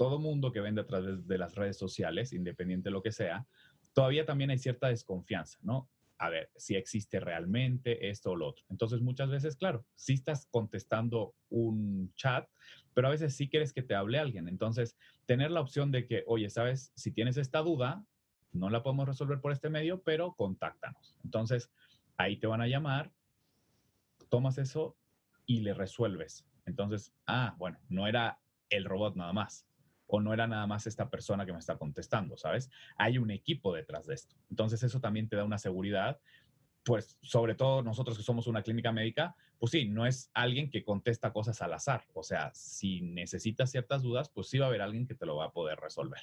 [0.00, 3.46] todo mundo que vende a través de las redes sociales, independiente de lo que sea,
[3.92, 5.90] todavía también hay cierta desconfianza, ¿no?
[6.16, 8.64] A ver, si existe realmente esto o lo otro.
[8.70, 12.48] Entonces, muchas veces, claro, sí estás contestando un chat,
[12.94, 14.48] pero a veces sí quieres que te hable alguien.
[14.48, 18.02] Entonces, tener la opción de que, oye, sabes, si tienes esta duda,
[18.52, 21.14] no la podemos resolver por este medio, pero contáctanos.
[21.24, 21.70] Entonces,
[22.16, 23.12] ahí te van a llamar,
[24.30, 24.96] tomas eso
[25.44, 26.46] y le resuelves.
[26.64, 29.66] Entonces, ah, bueno, no era el robot nada más.
[30.12, 32.68] O no era nada más esta persona que me está contestando, ¿sabes?
[32.96, 34.36] Hay un equipo detrás de esto.
[34.50, 36.20] Entonces eso también te da una seguridad,
[36.84, 40.82] pues sobre todo nosotros que somos una clínica médica, pues sí, no es alguien que
[40.82, 42.04] contesta cosas al azar.
[42.14, 45.36] O sea, si necesitas ciertas dudas, pues sí va a haber alguien que te lo
[45.36, 46.20] va a poder resolver.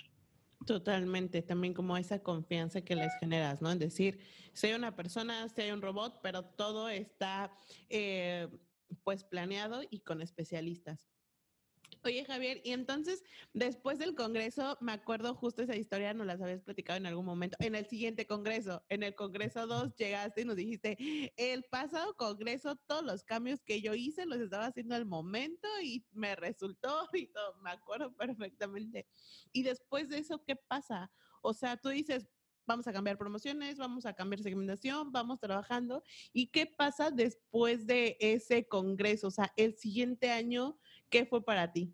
[0.65, 3.71] Totalmente, también como esa confianza que les generas, ¿no?
[3.71, 4.19] En decir,
[4.54, 7.52] soy una persona, soy un robot, pero todo está
[7.89, 8.47] eh,
[9.04, 11.08] pues planeado y con especialistas.
[12.04, 16.62] Oye, Javier, y entonces, después del Congreso, me acuerdo justo esa historia, nos las habías
[16.62, 20.56] platicado en algún momento, en el siguiente Congreso, en el Congreso 2, llegaste y nos
[20.56, 25.68] dijiste, el pasado Congreso, todos los cambios que yo hice los estaba haciendo al momento
[25.84, 29.08] y me resultó y todo, me acuerdo perfectamente.
[29.52, 31.12] Y después de eso, ¿qué pasa?
[31.42, 32.28] O sea, tú dices,
[32.67, 36.03] vamos a cambiar promociones, vamos a cambiar segmentación, vamos trabajando.
[36.34, 39.27] ¿Y qué pasa después de ese congreso?
[39.27, 40.77] O sea, el siguiente año,
[41.10, 41.93] ¿qué fue para ti?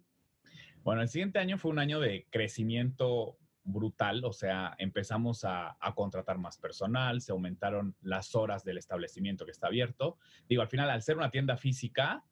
[0.83, 6.37] Bueno, el siguiente año fue un año de crecimiento brutal, o sea, empezamos a, contratar
[6.37, 10.17] más personal, se aumentaron las horas del establecimiento que está abierto.
[10.49, 12.25] Digo, al final, al ser una tienda física,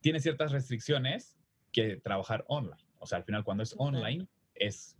[0.00, 1.38] tiene ciertas restricciones
[1.72, 2.84] que trabajar online.
[2.98, 4.97] O sea, al final, cuando es online, es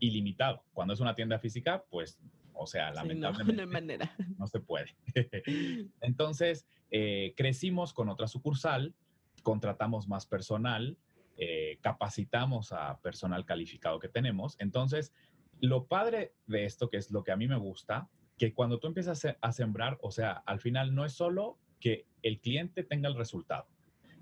[0.00, 0.64] ilimitado.
[0.72, 2.18] Cuando es una tienda física, pues
[2.52, 4.16] O sea, Sí, lamentablemente no, no hay manera.
[4.38, 4.96] no se puede.
[6.00, 8.94] Entonces, eh, crecimos con otra sucursal,
[9.42, 10.98] contratamos más personal,
[11.36, 14.56] eh, capacitamos a personal calificado que tenemos.
[14.58, 15.12] Entonces,
[15.60, 18.86] lo padre de esto, que es lo que a mí me gusta, que cuando tú
[18.86, 23.14] empiezas a sembrar, o sea, al final no es solo que el cliente tenga el
[23.14, 23.66] resultado,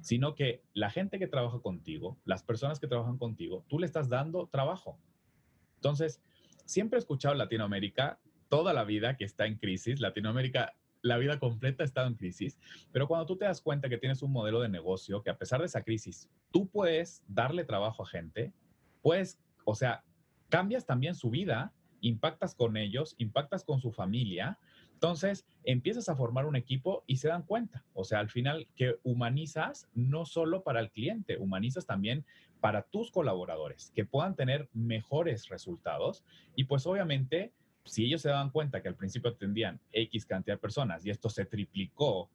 [0.01, 4.09] sino que la gente que trabaja contigo, las personas que trabajan contigo, tú le estás
[4.09, 4.99] dando trabajo.
[5.79, 6.21] Entonces,
[6.65, 10.01] siempre he escuchado Latinoamérica toda la vida que está en crisis.
[10.01, 12.59] Latinoamérica, la vida completa ha estado en crisis.
[12.93, 15.61] Pero cuando tú te das cuenta que tienes un modelo de negocio que a pesar
[15.61, 18.53] de esa crisis, tú puedes darle trabajo a gente,
[19.03, 20.05] puedes, o sea,
[20.49, 24.59] cambias también su vida, impactas con ellos, impactas con su familia.
[24.99, 27.85] Entonces, empiezas a formar un equipo y se dan cuenta.
[27.95, 32.25] O sea, al final que humanizas no solo para el cliente, humanizas también
[32.59, 36.25] para tus colaboradores, que puedan tener mejores resultados.
[36.57, 37.53] Y pues obviamente,
[37.85, 41.31] si ellos se daban cuenta que al principio atendían X cantidad de personas y esto
[41.31, 42.29] se triplicó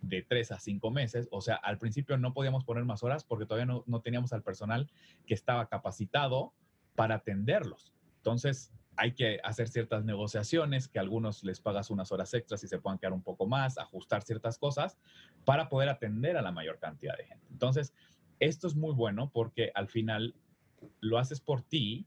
[0.00, 3.44] de tres a cinco meses, o sea, al principio no podíamos poner más horas porque
[3.44, 4.90] todavía no, no teníamos al personal
[5.26, 6.54] que estaba capacitado
[6.94, 7.92] para atenderlos.
[8.16, 12.68] Entonces, hay que hacer ciertas negociaciones, que a algunos les pagas unas horas extras y
[12.68, 14.98] se puedan quedar un poco más, ajustar ciertas cosas
[15.44, 17.46] para poder atender a la mayor cantidad de gente.
[17.50, 17.92] Entonces,
[18.40, 20.34] esto es muy bueno porque al final
[21.00, 22.06] lo haces por ti,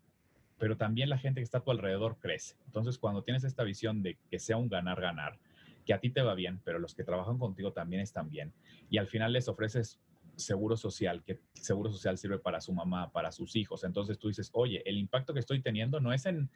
[0.58, 2.56] pero también la gente que está a tu alrededor crece.
[2.65, 5.39] Entonces, cuando tienes esta visión de que sea un ganar-ganar,
[5.86, 8.54] que a ti te va bien, pero los que trabajan contigo también están bien,
[8.89, 9.99] y al final les ofreces
[10.39, 13.84] seguro social, que seguro social sirve para su mamá, para sus hijos.
[13.84, 16.49] Entonces tú dices, oye, el impacto que estoy teniendo no es en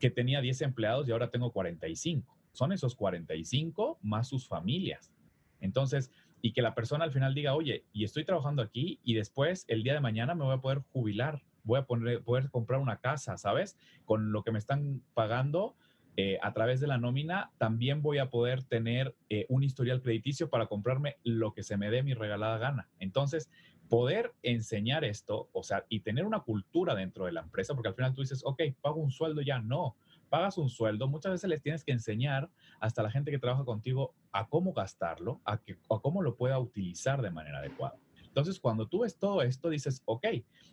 [0.00, 2.36] que tenía 10 empleados y ahora tengo 45.
[2.52, 5.12] Son esos 45 más sus familias.
[5.60, 6.10] Entonces,
[6.42, 9.82] y que la persona al final diga, oye, y estoy trabajando aquí y después el
[9.82, 13.36] día de mañana me voy a poder jubilar, voy a poner, poder comprar una casa,
[13.36, 13.76] ¿sabes?
[14.04, 15.76] Con lo que me están pagando
[16.16, 20.48] eh, a través de la nómina, también voy a poder tener eh, un historial crediticio
[20.48, 22.88] para comprarme lo que se me dé mi regalada gana.
[22.98, 23.50] Entonces,
[23.90, 27.94] poder enseñar esto, o sea, y tener una cultura dentro de la empresa, porque al
[27.94, 29.94] final tú dices, ok, pago un sueldo ya, no,
[30.30, 32.50] pagas un sueldo, muchas veces les tienes que enseñar
[32.80, 36.58] hasta la gente que trabaja contigo a cómo gastarlo, a, que, a cómo lo pueda
[36.58, 37.96] utilizar de manera adecuada.
[38.24, 40.26] Entonces, cuando tú ves todo esto, dices, ok,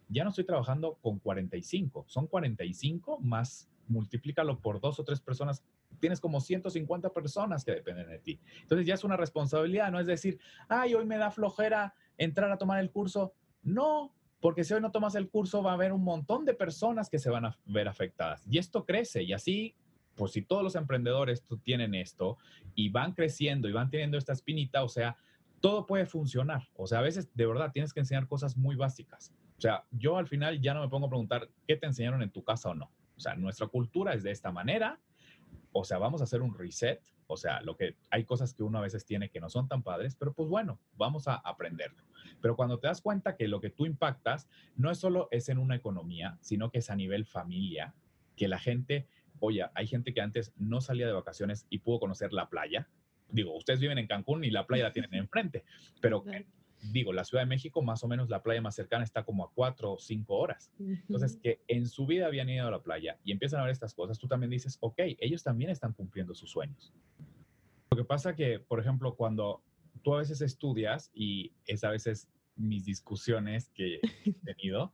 [0.09, 5.63] ya no estoy trabajando con 45, son 45 más multiplícalo por dos o tres personas,
[5.99, 8.39] tienes como 150 personas que dependen de ti.
[8.61, 12.57] Entonces ya es una responsabilidad, no es decir, ay, hoy me da flojera entrar a
[12.57, 13.33] tomar el curso.
[13.61, 17.09] No, porque si hoy no tomas el curso va a haber un montón de personas
[17.09, 18.45] que se van a ver afectadas.
[18.49, 19.75] Y esto crece y así,
[20.15, 22.37] pues si todos los emprendedores tienen esto
[22.75, 25.15] y van creciendo y van teniendo esta espinita, o sea,
[25.61, 26.67] todo puede funcionar.
[26.75, 29.33] O sea, a veces de verdad tienes que enseñar cosas muy básicas.
[29.57, 32.29] O sea, yo al final ya no me pongo a preguntar qué te enseñaron en
[32.29, 32.91] tu casa o no.
[33.15, 34.99] O sea, nuestra cultura es de esta manera.
[35.71, 37.01] O sea, vamos a hacer un reset.
[37.27, 39.81] O sea, lo que hay cosas que uno a veces tiene que no son tan
[39.81, 42.03] padres, pero pues bueno, vamos a aprenderlo.
[42.41, 45.57] Pero cuando te das cuenta que lo que tú impactas no es solo es en
[45.57, 47.95] una economía, sino que es a nivel familia,
[48.35, 49.07] que la gente,
[49.39, 52.87] oye, hay gente que antes no salía de vacaciones y pudo conocer la playa.
[53.29, 55.63] Digo, ustedes viven en Cancún y la playa la tienen enfrente,
[56.01, 56.23] pero
[56.91, 59.51] digo, la Ciudad de México, más o menos la playa más cercana está como a
[59.53, 60.71] cuatro o cinco horas.
[60.79, 63.93] Entonces, que en su vida habían ido a la playa y empiezan a ver estas
[63.93, 66.93] cosas, tú también dices, ok, ellos también están cumpliendo sus sueños.
[67.89, 69.63] Lo que pasa que, por ejemplo, cuando
[70.03, 74.93] tú a veces estudias, y es a veces mis discusiones que he tenido,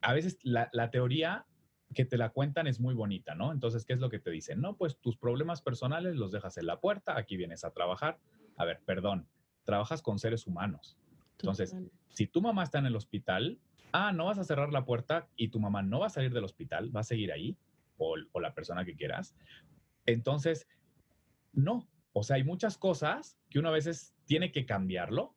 [0.00, 1.46] a veces la, la teoría
[1.94, 3.52] que te la cuentan es muy bonita, ¿no?
[3.52, 4.60] Entonces, ¿qué es lo que te dicen?
[4.60, 8.18] No, pues tus problemas personales los dejas en la puerta, aquí vienes a trabajar.
[8.56, 9.28] A ver, perdón,
[9.64, 10.98] trabajas con seres humanos
[11.38, 11.90] entonces, Total.
[12.08, 13.58] si tu mamá está en el hospital,
[13.92, 16.44] ah, no vas a cerrar la puerta y tu mamá no va a salir del
[16.44, 17.56] hospital, va a seguir ahí,
[17.98, 19.34] o, o la persona que quieras.
[20.06, 20.68] Entonces,
[21.52, 21.88] no.
[22.12, 25.34] O sea, hay muchas cosas que uno a veces tiene que cambiarlo,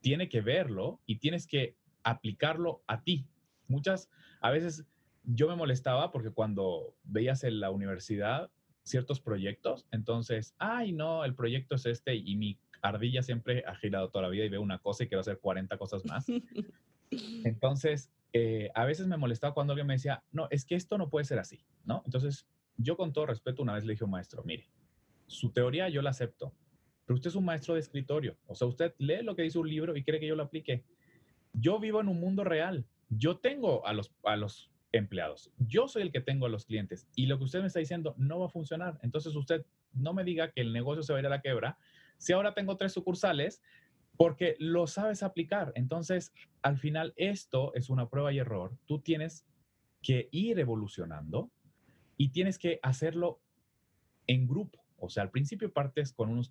[0.00, 3.26] tiene que verlo y tienes que aplicarlo a ti.
[3.66, 4.86] Muchas, a veces
[5.24, 8.50] yo me molestaba porque cuando veías en la universidad
[8.82, 14.10] ciertos proyectos, entonces, ay, no, el proyecto es este y mi ardilla siempre ha girado
[14.10, 16.26] toda la vida y ve una cosa y quiero hacer 40 cosas más.
[17.44, 21.08] Entonces, eh, a veces me molestaba cuando alguien me decía, no, es que esto no
[21.08, 22.02] puede ser así, ¿no?
[22.04, 24.68] Entonces, yo con todo respeto una vez le dije a un maestro, mire,
[25.26, 26.52] su teoría yo la acepto,
[27.06, 29.68] pero usted es un maestro de escritorio, o sea, usted lee lo que dice un
[29.68, 30.84] libro y quiere que yo lo aplique.
[31.52, 36.02] Yo vivo en un mundo real, yo tengo a los, a los empleados, yo soy
[36.02, 38.46] el que tengo a los clientes y lo que usted me está diciendo no va
[38.46, 38.98] a funcionar.
[39.02, 41.78] Entonces, usted no me diga que el negocio se va a ir a la quebra
[42.18, 43.62] si ahora tengo tres sucursales,
[44.16, 45.72] porque lo sabes aplicar.
[45.74, 48.76] Entonces, al final, esto es una prueba y error.
[48.86, 49.46] Tú tienes
[50.02, 51.50] que ir evolucionando
[52.16, 53.40] y tienes que hacerlo
[54.26, 54.84] en grupo.
[54.98, 56.50] O sea, al principio partes con, unos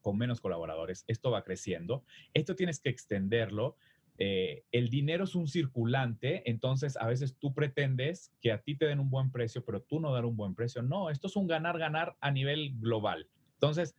[0.00, 3.76] con menos colaboradores, esto va creciendo, esto tienes que extenderlo.
[4.18, 8.86] Eh, el dinero es un circulante, entonces a veces tú pretendes que a ti te
[8.86, 10.82] den un buen precio, pero tú no dar un buen precio.
[10.82, 13.28] No, esto es un ganar-ganar a nivel global.
[13.54, 13.96] Entonces,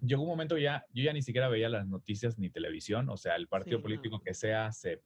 [0.00, 3.36] llegó un momento ya, yo ya ni siquiera veía las noticias ni televisión, o sea,
[3.36, 5.02] el partido político que sea se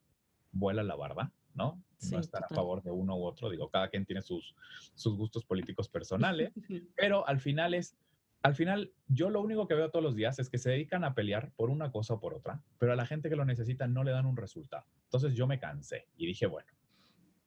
[0.53, 1.83] vuela la barba, ¿no?
[2.11, 4.55] no estar a favor de uno u otro, digo, cada quien tiene sus,
[4.95, 6.53] sus gustos políticos personales,
[6.97, 7.97] pero al final es,
[8.43, 11.15] al final yo lo único que veo todos los días es que se dedican a
[11.15, 14.03] pelear por una cosa o por otra, pero a la gente que lo necesita no
[14.03, 14.87] le dan un resultado.
[15.05, 16.73] Entonces yo me cansé y dije, bueno,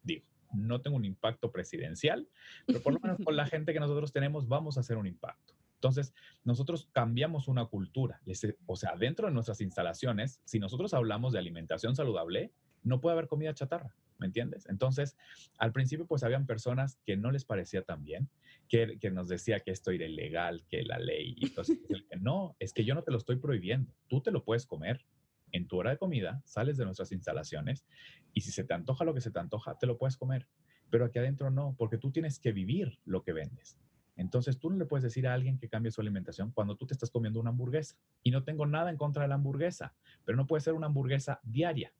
[0.03, 2.27] digo, no tengo un impacto presidencial,
[2.67, 5.55] pero por lo menos con la gente que nosotros tenemos vamos a hacer un impacto.
[5.83, 6.13] Entonces,
[6.45, 8.21] nosotros cambiamos una cultura.
[8.67, 13.27] O sea, dentro de nuestras instalaciones, si nosotros hablamos de alimentación saludable, no puede haber
[13.27, 14.65] comida chatarra, ¿me entiendes?
[14.69, 15.17] Entonces,
[15.57, 18.29] al principio, pues habían personas que no les parecía tan bien,
[18.69, 21.77] que, nos decía que esto era ilegal, que la ley, entonces,
[22.21, 25.05] no, es que yo no te lo estoy prohibiendo, tú te lo puedes comer
[25.51, 27.85] en tu hora de comida, sales de nuestras instalaciones
[28.33, 30.47] y si se te antoja lo que se te antoja, te lo puedes comer.
[30.89, 33.77] Pero aquí adentro no, porque tú tienes que vivir lo que vendes.
[34.15, 36.93] Entonces tú no le puedes decir a alguien que cambie su alimentación cuando tú te
[36.93, 37.97] estás comiendo una hamburguesa.
[38.21, 41.39] Y no tengo nada en contra de la hamburguesa, pero no puede ser una hamburguesa
[41.43, 41.93] diaria.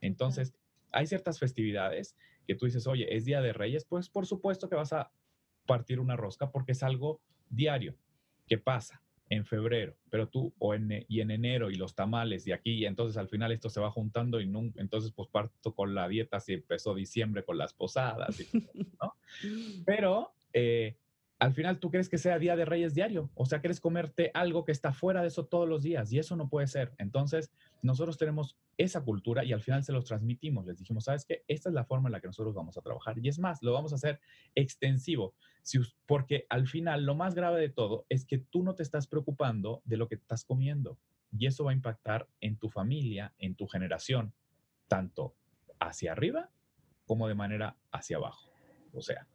[0.00, 0.54] Entonces,
[0.92, 4.76] hay ciertas festividades que tú dices, oye, es Día de Reyes, pues por supuesto que
[4.76, 5.12] vas a
[5.66, 7.96] partir una rosca porque es algo diario
[8.46, 12.52] que pasa en febrero, pero tú o en, y en enero y los tamales y
[12.52, 14.44] aquí, y entonces al final esto se va juntando y
[14.76, 19.14] entonces pues parto con la dieta si empezó diciembre con las posadas, ¿no?
[19.86, 20.98] Pero eh,
[21.42, 24.64] al final tú crees que sea Día de Reyes diario, o sea, quieres comerte algo
[24.64, 26.92] que está fuera de eso todos los días y eso no puede ser.
[26.98, 27.50] Entonces,
[27.82, 30.66] nosotros tenemos esa cultura y al final se los transmitimos.
[30.66, 31.42] Les dijimos, ¿sabes qué?
[31.48, 33.18] Esta es la forma en la que nosotros vamos a trabajar.
[33.18, 34.20] Y es más, lo vamos a hacer
[34.54, 35.34] extensivo,
[36.06, 39.82] porque al final lo más grave de todo es que tú no te estás preocupando
[39.84, 40.96] de lo que estás comiendo
[41.36, 44.32] y eso va a impactar en tu familia, en tu generación,
[44.86, 45.34] tanto
[45.80, 46.50] hacia arriba
[47.04, 48.48] como de manera hacia abajo.
[48.92, 49.26] O sea,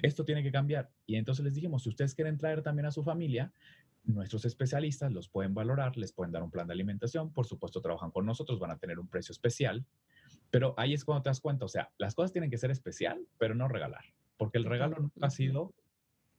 [0.00, 0.90] esto tiene que cambiar.
[1.06, 3.52] Y entonces les dijimos, si ustedes quieren traer también a su familia,
[4.04, 8.10] nuestros especialistas los pueden valorar, les pueden dar un plan de alimentación, por supuesto trabajan
[8.10, 9.84] con nosotros, van a tener un precio especial,
[10.50, 13.26] pero ahí es cuando te das cuenta, o sea, las cosas tienen que ser especial,
[13.38, 14.04] pero no regalar,
[14.36, 15.74] porque el regalo nunca ha sido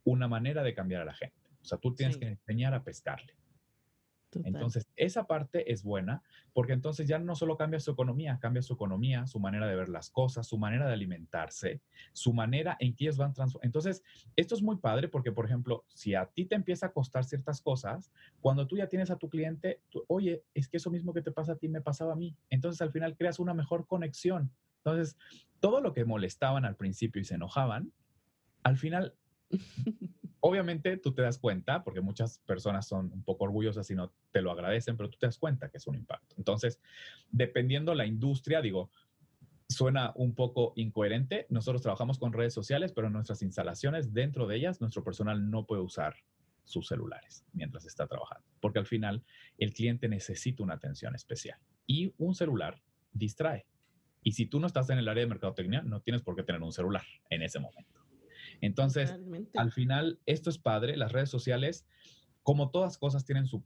[0.03, 1.37] una manera de cambiar a la gente.
[1.61, 3.33] O sea, tú tienes que enseñar a pescarle.
[4.43, 6.21] Entonces, esa parte es buena
[6.53, 9.89] porque entonces ya no solo cambia su economía, cambia su economía, su manera de ver
[9.89, 13.65] las cosas, su manera de alimentarse, su manera en que ellos van transformando.
[13.65, 14.03] Entonces,
[14.35, 17.61] esto es muy padre porque, por ejemplo, si a ti te empieza a costar ciertas
[17.61, 21.31] cosas, cuando tú ya tienes a tu cliente, oye, es que eso mismo que te
[21.31, 22.35] pasa a ti me pasaba a mí.
[22.49, 24.51] Entonces, al final creas una mejor conexión.
[24.77, 25.17] Entonces,
[25.59, 27.93] todo lo que molestaban al principio y se enojaban,
[28.63, 29.15] al final
[30.39, 34.41] Obviamente tú te das cuenta, porque muchas personas son un poco orgullosas y no te
[34.41, 36.35] lo agradecen, pero tú te das cuenta que es un impacto.
[36.37, 36.81] Entonces,
[37.31, 38.91] dependiendo la industria, digo,
[39.69, 41.45] suena un poco incoherente.
[41.49, 45.65] Nosotros trabajamos con redes sociales, pero en nuestras instalaciones, dentro de ellas, nuestro personal no
[45.65, 46.15] puede usar
[46.65, 49.23] sus celulares mientras está trabajando, porque al final
[49.57, 53.65] el cliente necesita una atención especial y un celular distrae.
[54.23, 56.61] Y si tú no estás en el área de mercadotecnia, no tienes por qué tener
[56.61, 58.02] un celular en ese momento.
[58.63, 59.13] Entonces,
[59.55, 61.85] al final, esto es padre, las redes sociales,
[62.43, 63.61] como todas cosas, tienen su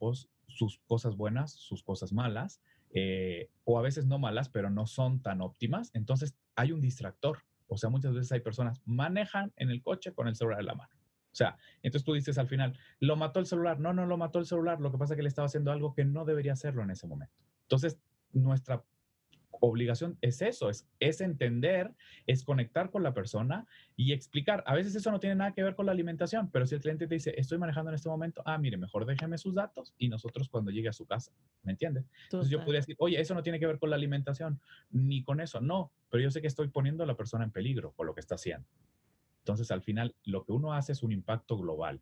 [0.47, 5.21] sus cosas buenas, sus cosas malas, eh, o a veces no malas, pero no son
[5.21, 5.91] tan óptimas.
[5.93, 7.43] Entonces, hay un distractor.
[7.67, 10.73] O sea, muchas veces hay personas manejan en el coche con el celular en la
[10.73, 10.95] mano.
[11.31, 13.79] O sea, entonces tú dices al final, lo mató el celular.
[13.79, 14.81] No, no lo mató el celular.
[14.81, 17.05] Lo que pasa es que le estaba haciendo algo que no debería hacerlo en ese
[17.05, 17.35] momento.
[17.65, 17.99] Entonces,
[18.33, 18.83] nuestra
[19.61, 21.93] obligación es eso, es, es entender,
[22.25, 23.65] es conectar con la persona
[23.95, 24.63] y explicar.
[24.65, 27.07] A veces eso no tiene nada que ver con la alimentación, pero si el cliente
[27.07, 30.49] te dice, estoy manejando en este momento, ah, mire, mejor déjeme sus datos y nosotros
[30.49, 31.31] cuando llegue a su casa,
[31.63, 32.05] ¿me entiendes?
[32.23, 34.59] Entonces yo podría decir, oye, eso no tiene que ver con la alimentación,
[34.91, 37.93] ni con eso, no, pero yo sé que estoy poniendo a la persona en peligro
[37.93, 38.67] por lo que está haciendo.
[39.39, 42.01] Entonces, al final, lo que uno hace es un impacto global.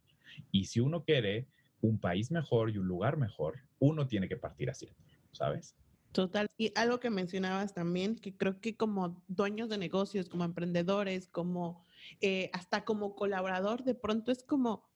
[0.51, 1.47] Y si uno quiere
[1.81, 4.97] un país mejor y un lugar mejor, uno tiene que partir haciendo,
[5.31, 5.75] ¿sabes?
[6.15, 6.47] Total.
[6.57, 11.83] Y algo que mencionabas también, que creo que como dueños de negocios, como emprendedores, como
[12.21, 14.89] eh, hasta como colaborador, de pronto es como,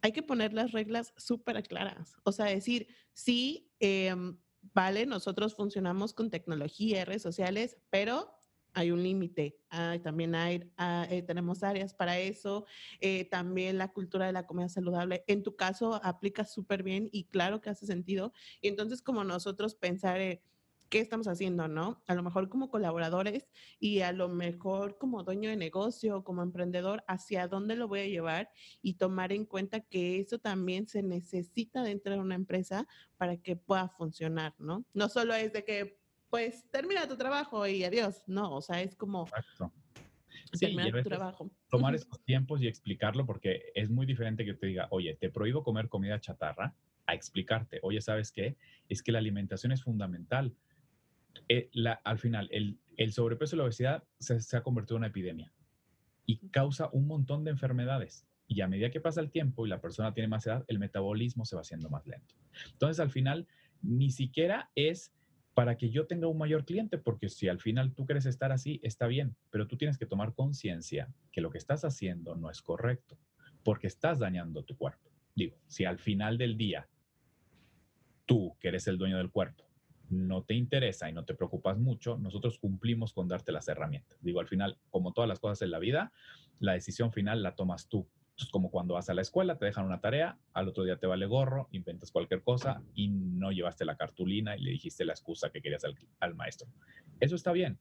[0.00, 2.16] hay que poner las reglas súper claras.
[2.24, 4.38] O sea, decir, sí, em,
[4.72, 8.32] vale, nosotros funcionamos con tecnología, redes sociales, pero
[8.72, 9.58] hay un límite.
[10.02, 12.64] también hay, ah, eh, tenemos áreas para eso.
[13.00, 15.22] Eh, también la cultura de la comida saludable.
[15.26, 18.32] En tu caso, aplica súper bien y claro que hace sentido.
[18.62, 20.18] Y entonces, como nosotros pensar,
[20.92, 22.02] qué estamos haciendo, ¿no?
[22.06, 23.48] A lo mejor como colaboradores
[23.80, 28.06] y a lo mejor como dueño de negocio, como emprendedor, hacia dónde lo voy a
[28.06, 28.50] llevar
[28.82, 32.86] y tomar en cuenta que eso también se necesita dentro de una empresa
[33.16, 34.84] para que pueda funcionar, ¿no?
[34.92, 38.94] No solo es de que, pues, termina tu trabajo y adiós, no, o sea, es
[38.94, 39.22] como...
[39.22, 39.72] Exacto.
[40.52, 41.50] Sí, tu trabajo.
[41.70, 45.64] Tomar esos tiempos y explicarlo porque es muy diferente que te diga, oye, te prohíbo
[45.64, 46.74] comer comida chatarra,
[47.06, 48.58] a explicarte, oye, ¿sabes qué?
[48.90, 50.54] Es que la alimentación es fundamental
[51.48, 51.70] eh,
[52.04, 55.52] al final, el, sobrepeso y la obesidad se, ha convertido en una epidemia
[56.26, 58.26] y causa un montón de enfermedades.
[58.46, 61.44] Y a medida que pasa el tiempo y la persona tiene más edad, el metabolismo
[61.44, 62.34] se va haciendo más lento.
[62.72, 63.46] Entonces, al final,
[63.80, 65.12] ni siquiera es
[65.54, 68.80] para que yo tenga un mayor cliente, porque si al final tú quieres estar así,
[68.82, 72.62] está bien, pero tú tienes que tomar conciencia que lo que estás haciendo no es
[72.62, 73.18] correcto,
[73.62, 75.10] porque estás dañando tu cuerpo.
[75.34, 76.88] Digo, si al final del día
[78.26, 79.64] tú, que eres el dueño del cuerpo,
[80.12, 84.18] no te interesa y no te preocupas mucho, nosotros cumplimos con darte las herramientas.
[84.20, 86.12] Digo, al final, como todas las cosas en la vida,
[86.60, 88.06] la decisión final la tomas tú.
[88.38, 91.06] Es como cuando vas a la escuela, te dejan una tarea, al otro día te
[91.06, 95.50] vale gorro, inventas cualquier cosa y no llevaste la cartulina y le dijiste la excusa
[95.50, 95.84] que querías
[96.20, 96.68] al, maestro.
[97.20, 97.78] Eso está bien,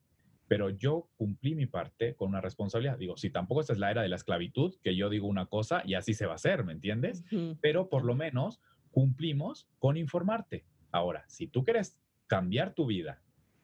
[0.47, 2.97] pero yo cumplí mi parte con una responsabilidad.
[2.97, 5.83] Digo, si tampoco esta es la era de la esclavitud, que yo digo una cosa
[5.85, 7.23] y así se va a hacer, ¿me entiendes?
[7.61, 8.61] Pero por lo menos
[8.91, 10.65] cumplimos con informarte.
[10.91, 11.97] Ahora, si tú quieres
[12.31, 13.21] cambiar tu vida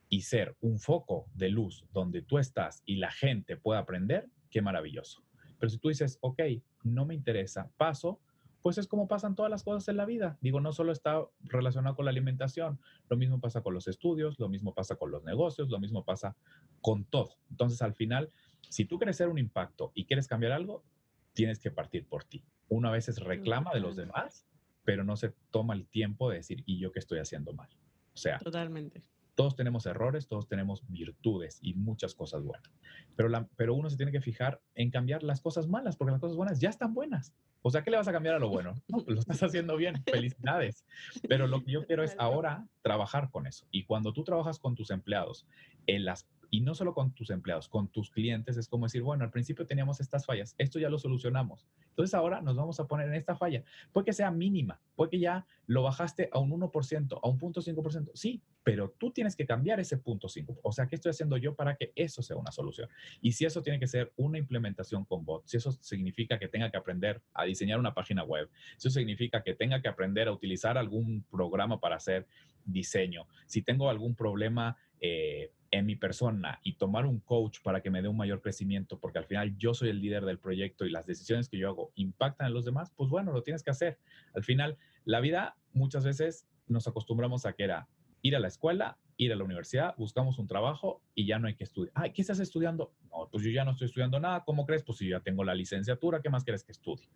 [0.09, 4.61] y ser un foco de luz donde tú estás y la gente pueda aprender, qué
[4.61, 5.23] maravilloso.
[5.57, 6.41] Pero si tú dices, ok,
[6.83, 8.19] no me interesa, paso,
[8.61, 10.37] pues es como pasan todas las cosas en la vida.
[10.41, 14.49] Digo, no solo está relacionado con la alimentación, lo mismo pasa con los estudios, lo
[14.49, 16.35] mismo pasa con los negocios, lo mismo pasa
[16.81, 17.37] con todo.
[17.49, 18.29] Entonces, al final,
[18.69, 20.83] si tú quieres ser un impacto y quieres cambiar algo,
[21.31, 22.43] tienes que partir por ti.
[22.67, 24.45] Uno a veces reclama de los demás,
[24.83, 27.69] pero no se toma el tiempo de decir, ¿y yo qué estoy haciendo mal?
[28.17, 29.03] O sea, totalmente.
[29.35, 32.67] Todos tenemos errores, todos tenemos virtudes y muchas cosas buenas.
[33.15, 36.19] Pero, la, pero uno se tiene que fijar en cambiar las cosas malas, porque las
[36.19, 37.35] cosas buenas ya están buenas.
[37.61, 38.73] O sea, ¿qué le vas a cambiar a lo bueno?
[38.87, 40.83] No, lo estás haciendo bien, felicidades.
[41.29, 43.67] Pero lo que yo quiero es ahora trabajar con eso.
[43.69, 45.45] Y cuando tú trabajas con tus empleados
[45.85, 49.23] en las y no solo con tus empleados, con tus clientes, es como decir, bueno,
[49.23, 51.67] al principio teníamos estas fallas, esto ya lo solucionamos.
[51.89, 53.63] Entonces ahora nos vamos a poner en esta falla.
[53.91, 57.61] Puede que sea mínima, puede que ya lo bajaste a un 1%, a un punto
[57.61, 60.59] 5%, sí, pero tú tienes que cambiar ese punto 5.
[60.61, 62.89] O sea, ¿qué estoy haciendo yo para que eso sea una solución?
[63.21, 66.69] Y si eso tiene que ser una implementación con bot, si eso significa que tenga
[66.69, 70.33] que aprender a diseñar una página web, si eso significa que tenga que aprender a
[70.33, 72.27] utilizar algún programa para hacer
[72.65, 77.89] diseño, si tengo algún problema eh, en mi persona y tomar un coach para que
[77.89, 80.91] me dé un mayor crecimiento, porque al final yo soy el líder del proyecto y
[80.91, 83.99] las decisiones que yo hago impactan en los demás, pues bueno, lo tienes que hacer.
[84.33, 87.87] Al final, la vida muchas veces nos acostumbramos a que era
[88.21, 91.55] ir a la escuela, ir a la universidad, buscamos un trabajo y ya no hay
[91.55, 91.91] que estudiar.
[91.95, 92.93] Ay, ¿qué estás estudiando?
[93.11, 94.43] No, pues yo ya no estoy estudiando nada.
[94.45, 94.83] ¿Cómo crees?
[94.83, 97.09] Pues si ya tengo la licenciatura, ¿qué más quieres que estudie?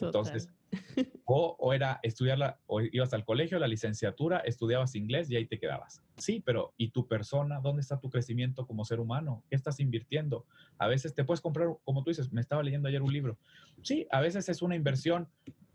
[0.00, 0.50] Entonces,
[1.26, 5.58] o, o, era estudiarla, o ibas al colegio, la licenciatura, estudiabas inglés y ahí te
[5.58, 6.02] quedabas.
[6.16, 7.60] Sí, pero ¿y tu persona?
[7.60, 9.44] ¿Dónde está tu crecimiento como ser humano?
[9.50, 10.46] ¿Qué estás invirtiendo?
[10.78, 13.38] A veces te puedes comprar, como tú dices, me estaba leyendo ayer un libro.
[13.82, 15.28] Sí, a veces es una inversión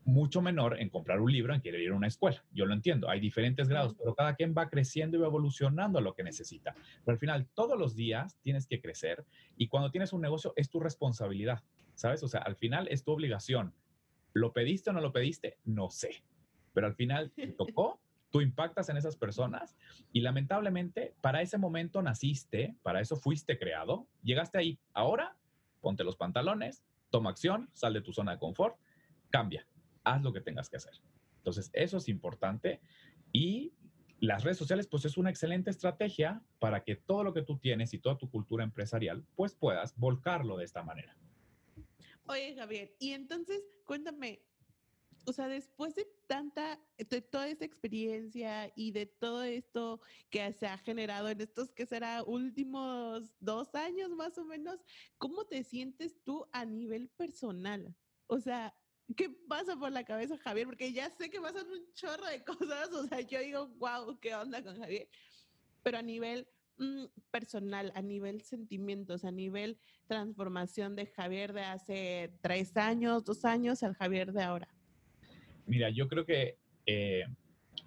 [0.08, 2.44] mucho menor en comprar un libro en querer ir a una escuela.
[2.52, 6.02] Yo lo entiendo, hay diferentes grados, pero cada quien va creciendo y va evolucionando a
[6.02, 6.74] lo que necesita.
[7.04, 9.26] Pero al final, todos los días tienes que crecer
[9.58, 11.62] y cuando tienes un negocio es tu responsabilidad,
[11.94, 12.24] ¿sabes?
[12.24, 13.74] O sea, al final es tu obligación.
[14.32, 15.58] ¿Lo pediste o no lo pediste?
[15.66, 16.24] No sé.
[16.74, 18.00] Pero al final te tocó,
[18.32, 19.76] tú impactas en esas personas
[20.14, 24.80] y lamentablemente para ese momento naciste, para eso fuiste creado, llegaste ahí.
[24.94, 25.36] Ahora,
[25.82, 28.78] ponte los pantalones, toma acción, sal de tu zona de confort,
[29.30, 29.68] cambia
[30.14, 30.94] haz lo que tengas que hacer.
[31.38, 32.82] Entonces, eso es importante
[33.32, 33.74] y
[34.20, 37.94] las redes sociales, pues es una excelente estrategia para que todo lo que tú tienes
[37.94, 41.16] y toda tu cultura empresarial, pues puedas volcarlo de esta manera.
[42.26, 44.42] Oye, Javier, y entonces cuéntame,
[45.26, 50.68] o sea, después de tanta, de toda esta experiencia y de todo esto que se
[50.68, 54.80] ha generado en estos que será últimos dos años más o menos,
[55.18, 57.96] ¿cómo te sientes tú a nivel personal?
[58.26, 58.76] O sea,
[59.16, 60.68] ¿Qué pasa por la cabeza, Javier?
[60.68, 62.92] Porque ya sé que pasan un chorro de cosas.
[62.94, 65.08] O sea, yo digo, wow, ¿qué onda con Javier?
[65.84, 66.48] Pero a nivel
[66.78, 73.46] mm, personal, a nivel sentimientos, a nivel transformación de Javier de hace tres años, dos
[73.46, 74.68] años, al Javier de ahora.
[75.66, 77.26] Mira, yo creo que eh,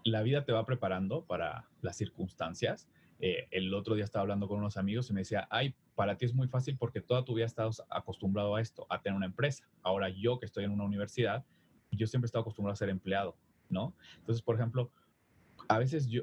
[0.05, 2.89] la vida te va preparando para las circunstancias.
[3.21, 6.25] Eh, el otro día estaba hablando con unos amigos y me decía, ay, para ti
[6.25, 9.69] es muy fácil porque toda tu vida estado acostumbrado a esto, a tener una empresa.
[9.83, 11.45] Ahora yo que estoy en una universidad,
[11.91, 13.37] yo siempre he estado acostumbrado a ser empleado,
[13.69, 13.95] ¿no?
[14.17, 14.91] Entonces, por ejemplo,
[15.69, 16.23] a veces yo,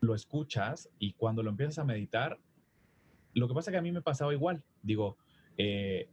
[0.00, 2.38] lo escuchas y cuando lo empiezas a meditar,
[3.32, 4.62] lo que pasa es que a mí me pasaba igual.
[4.82, 5.16] Digo,
[5.56, 6.08] eh,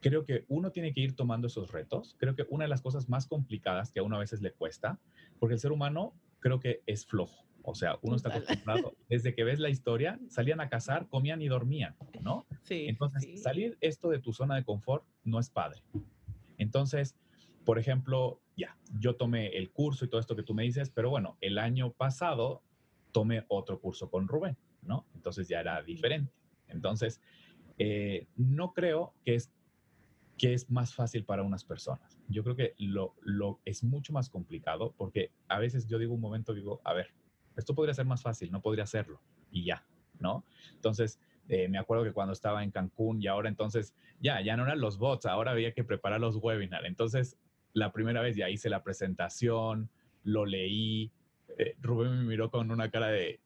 [0.00, 2.16] creo que uno tiene que ir tomando esos retos.
[2.18, 4.98] Creo que una de las cosas más complicadas que a uno a veces le cuesta,
[5.38, 7.44] porque el ser humano creo que es flojo.
[7.62, 11.48] O sea, uno está acostumbrado, desde que ves la historia, salían a cazar, comían y
[11.48, 12.46] dormían, ¿no?
[12.62, 12.86] Sí.
[12.88, 15.82] Entonces, salir esto de tu zona de confort no es padre.
[16.58, 17.16] Entonces,
[17.64, 21.10] por ejemplo, ya, yo tomé el curso y todo esto que tú me dices, pero
[21.10, 22.62] bueno, el año pasado
[23.12, 25.06] tomé otro curso con Rubén, ¿no?
[25.14, 26.32] Entonces ya era diferente.
[26.68, 27.20] Entonces,
[27.78, 29.52] eh, no creo que es,
[30.36, 32.18] que es más fácil para unas personas.
[32.28, 36.20] Yo creo que lo, lo es mucho más complicado porque a veces yo digo un
[36.20, 37.12] momento, digo, a ver,
[37.60, 39.86] esto podría ser más fácil, no podría hacerlo y ya,
[40.18, 40.44] ¿no?
[40.74, 44.64] Entonces, eh, me acuerdo que cuando estaba en Cancún y ahora entonces, ya, ya no
[44.64, 46.86] eran los bots, ahora había que preparar los webinars.
[46.86, 47.36] Entonces,
[47.72, 49.90] la primera vez ya hice la presentación,
[50.22, 51.10] lo leí,
[51.58, 53.40] eh, Rubén me miró con una cara de...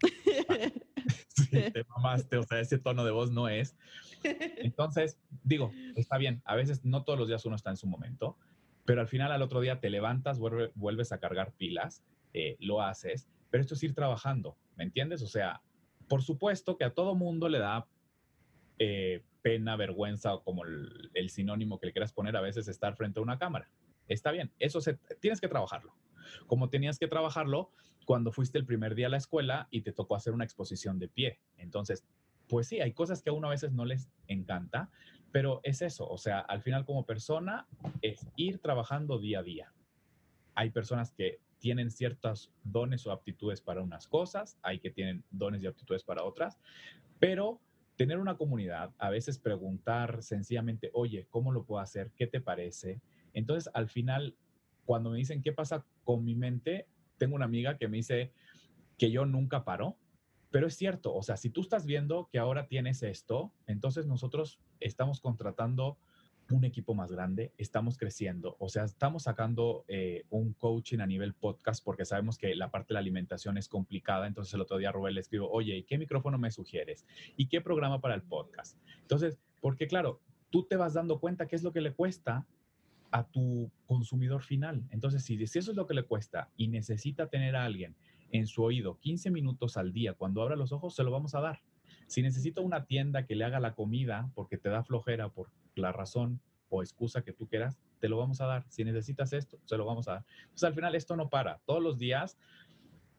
[1.28, 3.76] sí, te mamaste, o sea, ese tono de voz no es.
[4.22, 8.36] Entonces, digo, está bien, a veces no todos los días uno está en su momento,
[8.84, 12.02] pero al final al otro día te levantas, vuelves a cargar pilas,
[12.38, 15.22] eh, lo haces, pero esto es ir trabajando, ¿me entiendes?
[15.22, 15.62] O sea,
[16.06, 17.88] por supuesto que a todo mundo le da
[18.78, 22.94] eh, pena, vergüenza o como el, el, sinónimo que le quieras poner a veces estar
[22.94, 23.70] frente a una cámara.
[24.06, 25.96] Está bien, eso se, tienes que trabajarlo.
[26.46, 27.72] Como tenías que trabajarlo
[28.04, 31.08] cuando fuiste el primer día a la escuela y te tocó hacer una exposición de
[31.08, 31.40] pie.
[31.56, 32.04] Entonces,
[32.50, 34.90] pues sí, hay cosas que a uno a veces no les encanta,
[35.32, 37.66] pero es eso, o sea, al final como persona
[38.02, 39.72] es ir trabajando día a día.
[40.54, 45.62] Hay personas que tienen ciertos dones o aptitudes para unas cosas, hay que tienen dones
[45.62, 46.58] y aptitudes para otras,
[47.18, 47.60] pero
[47.96, 52.12] tener una comunidad, a veces preguntar sencillamente, oye, ¿cómo lo puedo hacer?
[52.14, 53.00] ¿Qué te parece?
[53.32, 54.36] Entonces, al final,
[54.84, 56.86] cuando me dicen qué pasa con mi mente,
[57.16, 58.32] tengo una amiga que me dice
[58.98, 59.96] que yo nunca paro,
[60.50, 64.60] pero es cierto, o sea, si tú estás viendo que ahora tienes esto, entonces nosotros
[64.80, 65.98] estamos contratando
[66.54, 71.34] un equipo más grande, estamos creciendo, o sea, estamos sacando eh, un coaching a nivel
[71.34, 74.92] podcast porque sabemos que la parte de la alimentación es complicada, entonces el otro día
[74.92, 77.04] Rubén le escribo, oye, ¿y qué micrófono me sugieres?
[77.36, 78.78] ¿Y qué programa para el podcast?
[79.00, 80.20] Entonces, porque claro,
[80.50, 82.46] tú te vas dando cuenta qué es lo que le cuesta
[83.10, 84.84] a tu consumidor final.
[84.90, 87.96] Entonces, si, si eso es lo que le cuesta y necesita tener a alguien
[88.30, 91.40] en su oído 15 minutos al día cuando abra los ojos, se lo vamos a
[91.40, 91.60] dar.
[92.06, 95.92] Si necesita una tienda que le haga la comida porque te da flojera por la
[95.92, 98.64] razón o excusa que tú quieras, te lo vamos a dar.
[98.68, 100.24] Si necesitas esto, se lo vamos a dar.
[100.42, 101.60] Entonces, al final esto no para.
[101.64, 102.38] Todos los días,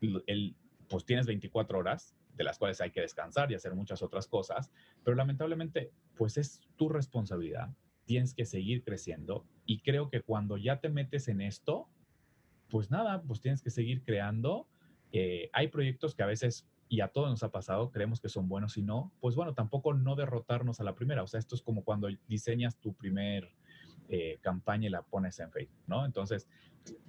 [0.01, 0.55] el,
[0.87, 4.71] pues tienes 24 horas, de las cuales hay que descansar y hacer muchas otras cosas,
[5.03, 7.69] pero lamentablemente, pues es tu responsabilidad.
[8.05, 11.89] Tienes que seguir creciendo y creo que cuando ya te metes en esto,
[12.69, 14.67] pues nada, pues tienes que seguir creando.
[15.11, 18.47] Eh, hay proyectos que a veces y a todos nos ha pasado, creemos que son
[18.47, 21.23] buenos y no, pues bueno, tampoco no derrotarnos a la primera.
[21.23, 23.51] O sea, esto es como cuando diseñas tu primer
[24.09, 26.05] eh, campaña y la pones en Facebook, ¿no?
[26.05, 26.47] Entonces,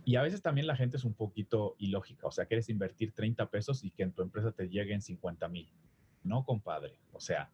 [0.05, 3.51] y a veces también la gente es un poquito ilógica, o sea, quieres invertir 30
[3.51, 5.71] pesos y que en tu empresa te lleguen 50 mil.
[6.25, 6.99] No, compadre.
[7.13, 7.53] O sea,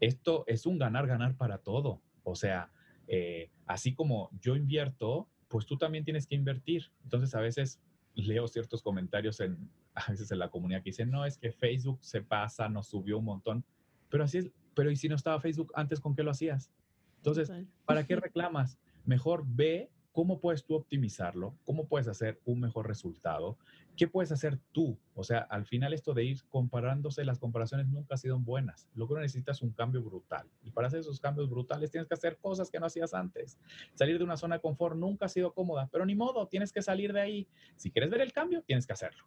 [0.00, 2.02] esto es un ganar-ganar para todo.
[2.22, 2.70] O sea,
[3.08, 6.92] eh, así como yo invierto, pues tú también tienes que invertir.
[7.04, 7.80] Entonces, a veces
[8.14, 11.98] leo ciertos comentarios en, a veces en la comunidad que dicen, no, es que Facebook
[12.02, 13.64] se pasa, nos subió un montón.
[14.08, 16.70] Pero así es, pero ¿y si no estaba Facebook antes, con qué lo hacías?
[17.16, 17.50] Entonces,
[17.84, 18.78] ¿para qué reclamas?
[19.04, 23.58] Mejor ve cómo puedes tú optimizarlo, cómo puedes hacer un mejor resultado,
[23.96, 24.98] qué puedes hacer tú.
[25.14, 28.88] O sea, al final esto de ir comparándose, las comparaciones nunca han sido buenas.
[28.94, 30.48] Lo que uno necesita es un cambio brutal.
[30.62, 33.58] Y para hacer esos cambios brutales tienes que hacer cosas que no hacías antes.
[33.94, 36.80] Salir de una zona de confort nunca ha sido cómoda, pero ni modo, tienes que
[36.80, 37.48] salir de ahí.
[37.76, 39.26] Si quieres ver el cambio, tienes que hacerlo.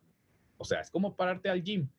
[0.59, 1.89] O sea, es como pararte al gym.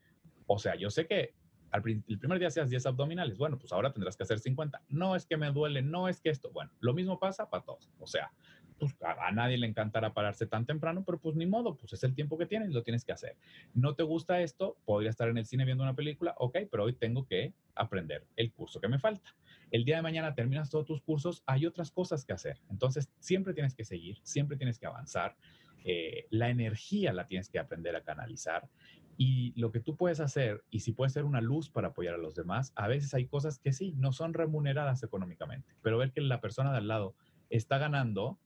[0.47, 1.35] O sea, yo sé que
[1.73, 4.83] el primer día hacías 10 abdominales, bueno, pues ahora tendrás que hacer 50.
[4.89, 7.89] No es que me duele, no es que esto, bueno, lo mismo pasa para todos.
[7.99, 8.33] O sea,
[8.79, 12.15] pues a, nadie le encantará pararse tan temprano, pero pues ni modo, pues es el
[12.15, 13.37] tiempo que tienes, lo tienes que hacer.
[13.75, 16.95] No te gusta esto, podría estar en el cine viendo una película, ok, pero hoy
[16.95, 19.35] tengo que aprender el curso que me falta.
[19.71, 22.59] El día de mañana terminas todos tus cursos, hay otras cosas que hacer.
[22.71, 25.37] Entonces, siempre tienes que seguir, siempre tienes que avanzar.
[25.85, 28.69] Eh, la energía la tienes que aprender a canalizar
[29.17, 32.19] y lo que tú puedes hacer, y si puedes ser una luz para apoyar a
[32.19, 36.23] los demás, a veces hay cosas que sí, no son remuneradas económicamente, pero ver que
[36.23, 37.15] la persona de al lado
[37.51, 38.39] está ganando,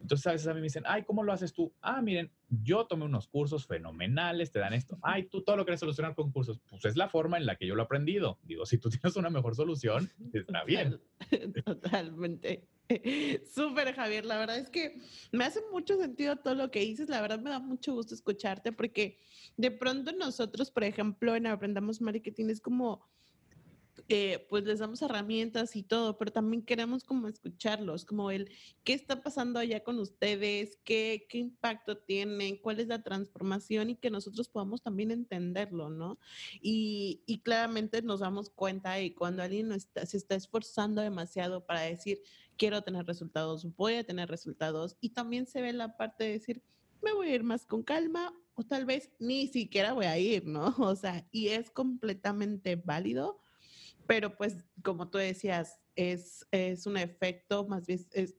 [0.00, 1.72] entonces a veces a mí me dicen, ay, ¿cómo lo haces tú?
[1.80, 4.98] Ah, miren, yo tomé unos cursos fenomenales, te dan esto.
[5.02, 6.60] Ay, tú todo lo quieres solucionar con cursos.
[6.68, 8.38] Pues es la forma en la que yo lo he aprendido.
[8.42, 11.00] Digo, si tú tienes una mejor solución, está bien.
[11.64, 12.68] Totalmente.
[13.54, 14.24] Súper, Javier.
[14.24, 15.00] La verdad es que
[15.32, 17.08] me hace mucho sentido todo lo que dices.
[17.08, 19.18] La verdad me da mucho gusto escucharte porque
[19.56, 23.08] de pronto nosotros, por ejemplo, en Aprendamos Marketing es como
[24.08, 28.50] eh, pues les damos herramientas y todo, pero también queremos como escucharlos, como el
[28.84, 33.96] qué está pasando allá con ustedes, qué, qué impacto tienen, cuál es la transformación y
[33.96, 36.18] que nosotros podamos también entenderlo, ¿no?
[36.62, 41.82] Y, y claramente nos damos cuenta y cuando alguien está, se está esforzando demasiado para
[41.82, 42.22] decir,
[42.58, 46.62] quiero tener resultados, voy a tener resultados, y también se ve la parte de decir,
[47.02, 50.44] me voy a ir más con calma o tal vez ni siquiera voy a ir,
[50.44, 50.74] ¿no?
[50.78, 53.40] O sea, y es completamente válido
[54.08, 58.34] pero pues como tú decías, es, es un efecto, más bien es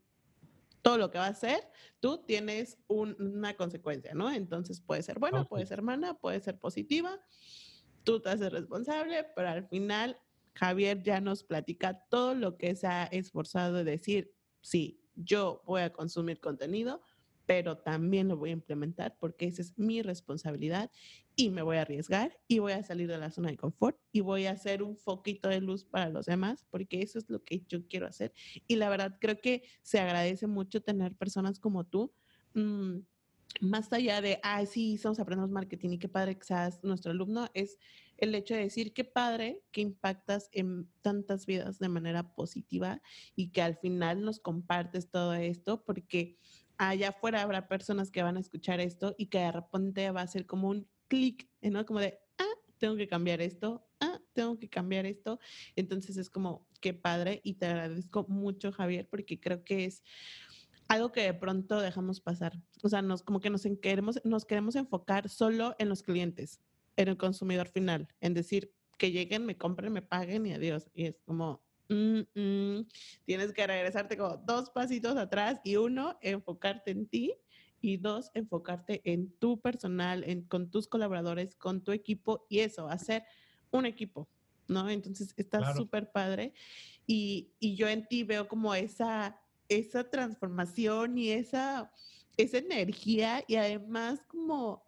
[0.81, 1.61] todo lo que va a ser,
[1.99, 4.31] tú tienes una consecuencia, ¿no?
[4.31, 7.21] Entonces puede ser buena, puede ser mala, puede ser positiva,
[8.03, 10.19] tú te haces responsable, pero al final
[10.59, 15.81] Javier ya nos platica todo lo que se ha esforzado de decir, sí, yo voy
[15.81, 17.01] a consumir contenido,
[17.45, 20.91] pero también lo voy a implementar porque esa es mi responsabilidad
[21.37, 24.19] y me voy a arriesgar y voy a salir de la zona de confort y
[24.19, 27.63] voy a hacer un foquito de luz para los demás porque eso es lo que
[27.69, 28.33] yo quiero hacer.
[28.67, 32.13] Y la verdad creo que se agradece mucho tener personas como tú.
[32.53, 32.97] Mm,
[33.61, 37.49] más allá de, ay, sí, somos aprendemos marketing y qué padre que seas nuestro alumno,
[37.53, 37.77] es
[38.17, 43.01] el hecho de decir qué padre que impactas en tantas vidas de manera positiva
[43.35, 46.37] y que al final nos compartes todo esto, porque
[46.77, 50.27] allá afuera habrá personas que van a escuchar esto y que de repente va a
[50.27, 51.85] ser como un clic, ¿no?
[51.85, 55.39] Como de, ah, tengo que cambiar esto, ah, tengo que cambiar esto.
[55.75, 60.03] Entonces es como, qué padre y te agradezco mucho, Javier, porque creo que es
[60.89, 62.61] algo que de pronto dejamos pasar.
[62.83, 66.59] O sea, nos, como que nos queremos, nos queremos enfocar solo en los clientes,
[66.97, 70.89] en el consumidor final, en decir que lleguen, me compren, me paguen y adiós.
[70.93, 72.87] Y es como, Mm, mm,
[73.25, 77.33] tienes que regresarte como dos pasitos atrás y uno, enfocarte en ti
[77.81, 82.87] y dos, enfocarte en tu personal, en, con tus colaboradores, con tu equipo y eso,
[82.87, 83.23] hacer
[83.71, 84.29] un equipo,
[84.67, 84.87] ¿no?
[84.87, 86.53] Entonces está súper padre
[87.07, 91.91] y, y, yo en ti veo como esa, esa transformación y esa,
[92.37, 94.83] esa energía y además como,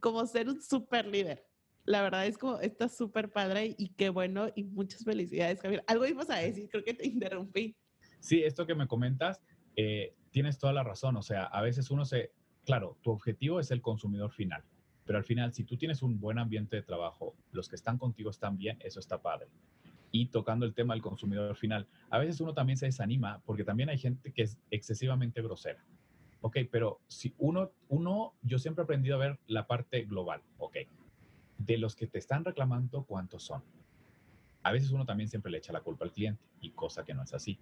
[0.00, 1.44] como ser un súper líder.
[1.84, 5.82] La verdad es como, está súper padre y qué bueno y muchas felicidades, Javier.
[5.86, 7.76] Algo ibas a decir, creo que te interrumpí.
[8.20, 9.40] Sí, esto que me comentas,
[9.76, 11.16] eh, tienes toda la razón.
[11.16, 12.32] O sea, a veces uno se,
[12.64, 14.64] claro, tu objetivo es el consumidor final,
[15.04, 18.28] pero al final, si tú tienes un buen ambiente de trabajo, los que están contigo
[18.28, 19.48] están bien, eso está padre.
[20.10, 23.90] Y tocando el tema del consumidor final, a veces uno también se desanima porque también
[23.90, 25.84] hay gente que es excesivamente grosera.
[26.40, 30.42] Ok, pero si uno, uno, yo siempre he aprendido a ver la parte global.
[30.58, 30.76] Ok,
[31.58, 33.62] de los que te están reclamando, ¿cuántos son?
[34.62, 37.22] A veces uno también siempre le echa la culpa al cliente y cosa que no
[37.22, 37.58] es así.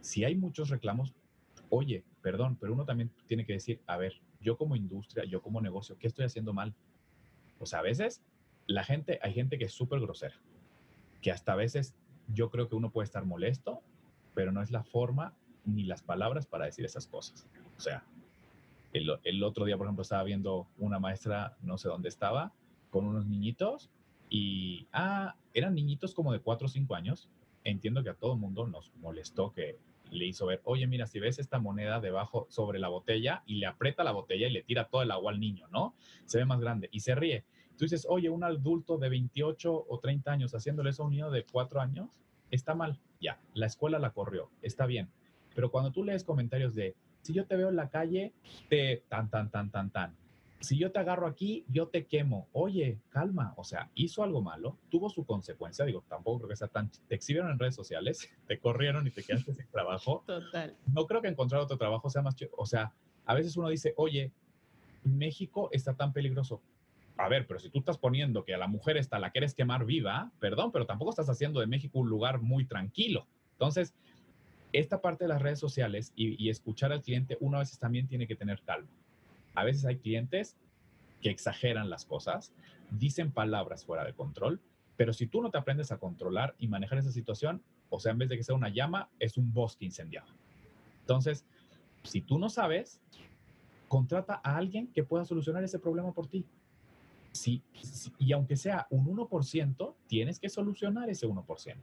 [0.00, 1.14] Si hay muchos reclamos,
[1.68, 5.60] oye, perdón, pero uno también tiene que decir, a ver, yo como industria, yo como
[5.60, 6.74] negocio, ¿qué estoy haciendo mal?
[7.58, 8.22] O sea, a veces
[8.66, 10.34] la gente, hay gente que es súper grosera,
[11.20, 11.94] que hasta a veces
[12.28, 13.82] yo creo que uno puede estar molesto,
[14.34, 17.46] pero no es la forma ni las palabras para decir esas cosas.
[17.76, 18.04] O sea,
[18.92, 22.52] el, otro día, por ejemplo, estaba viendo una maestra, no sé dónde estaba,
[22.90, 23.90] con unos niñitos
[24.28, 27.28] y, ah, eran niñitos como de 4 o 5 años.
[27.62, 29.78] Entiendo que a todo mundo nos molestó que
[30.10, 33.66] le hizo ver, oye, mira, si ves esta moneda debajo sobre la botella y le
[33.66, 35.94] aprieta la botella y le tira todo el agua al niño, ¿no?
[36.24, 37.44] Se ve más grande y se ríe.
[37.80, 41.30] Tú dices, oye, un adulto de 28 o 30 años haciéndole eso a un niño
[41.30, 42.10] de 4 años,
[42.50, 43.00] está mal.
[43.22, 45.08] Ya, la escuela la corrió, está bien.
[45.54, 48.34] Pero cuando tú lees comentarios de, si yo te veo en la calle,
[48.68, 50.14] te tan, tan, tan, tan, tan,
[50.60, 52.48] si yo te agarro aquí, yo te quemo.
[52.52, 56.68] Oye, calma, o sea, hizo algo malo, tuvo su consecuencia, digo, tampoco creo que sea
[56.68, 56.90] tan...
[57.08, 60.22] Te exhibieron en redes sociales, te corrieron y te quedaste sin trabajo.
[60.26, 60.76] Total.
[60.84, 62.36] No creo que encontrar otro trabajo sea más...
[62.58, 62.92] O sea,
[63.24, 64.34] a veces uno dice, oye,
[65.02, 66.60] México está tan peligroso.
[67.20, 69.84] A ver, pero si tú estás poniendo que a la mujer esta la quieres quemar
[69.84, 73.26] viva, perdón, pero tampoco estás haciendo de México un lugar muy tranquilo.
[73.52, 73.94] Entonces,
[74.72, 78.06] esta parte de las redes sociales y, y escuchar al cliente, uno a veces también
[78.06, 78.88] tiene que tener calma
[79.54, 80.56] a veces hay clientes
[81.20, 82.52] que exageran las cosas,
[82.90, 84.60] dicen palabras fuera de control,
[84.96, 88.18] pero si tú no te aprendes a controlar y manejar esa situación, o sea, en
[88.18, 90.28] vez de que sea una llama, es un bosque incendiado.
[91.00, 91.44] Entonces,
[92.04, 93.00] si tú no sabes,
[93.88, 96.46] contrata a alguien que pueda solucionar ese problema por ti.
[98.18, 101.76] Y aunque sea un 1%, tienes que solucionar ese 1%.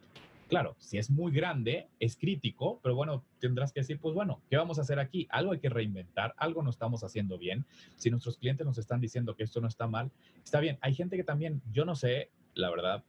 [0.48, 4.56] Claro, si es muy grande, es crítico, pero bueno, tendrás que decir, pues bueno, ¿qué
[4.56, 5.28] vamos a hacer aquí?
[5.30, 7.66] Algo hay que reinventar, algo no estamos haciendo bien.
[7.98, 10.10] Si nuestros clientes nos están diciendo que esto no está mal,
[10.44, 10.78] está bien.
[10.82, 13.04] Hay gente que también, yo no sé, la verdad,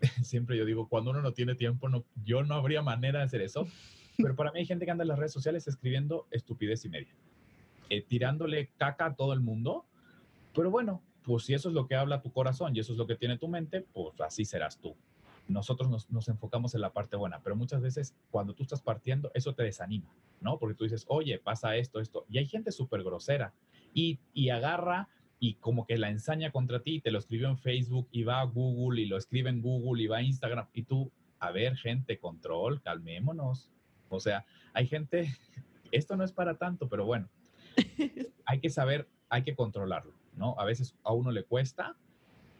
[0.22, 3.42] siempre yo digo, cuando uno no tiene tiempo, no, yo no habría manera de hacer
[3.42, 3.66] eso,
[4.16, 7.14] Pero para mí hay gente que anda en las redes sociales escribiendo estupidez y media,
[7.88, 9.84] eh, tirándole caca a todo el mundo.
[10.54, 13.06] Pero bueno, pues si eso es lo que habla tu corazón y eso es lo
[13.06, 14.96] que tiene tu mente, pues así serás tú.
[15.46, 19.30] Nosotros nos, nos enfocamos en la parte buena, pero muchas veces cuando tú estás partiendo,
[19.34, 20.10] eso te desanima,
[20.40, 20.58] ¿no?
[20.58, 22.24] Porque tú dices, oye, pasa esto, esto.
[22.30, 23.52] Y hay gente súper grosera
[23.92, 28.08] y, y agarra y como que la ensaña contra ti, te lo escribió en Facebook
[28.10, 31.12] y va a Google y lo escribe en Google y va a Instagram y tú,
[31.40, 33.70] a ver, gente, control, calmémonos.
[34.08, 35.28] O sea, hay gente,
[35.92, 37.28] esto no es para tanto, pero bueno,
[38.46, 40.54] hay que saber, hay que controlarlo, ¿no?
[40.58, 41.96] A veces a uno le cuesta,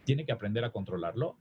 [0.04, 1.36] tiene que aprender a controlarlo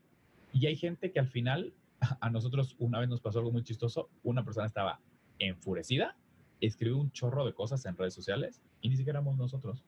[0.53, 1.73] y hay gente que al final,
[2.21, 4.99] a nosotros una vez nos pasó algo muy chistoso, una persona estaba
[5.39, 6.15] enfurecida,
[6.61, 9.83] escribió un chorro de cosas en redes sociales y ni siquiera éramos nosotros.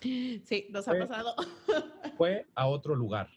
[0.00, 1.34] Sí, nos ha Fue- pasado.
[2.16, 3.28] Fue a otro lugar,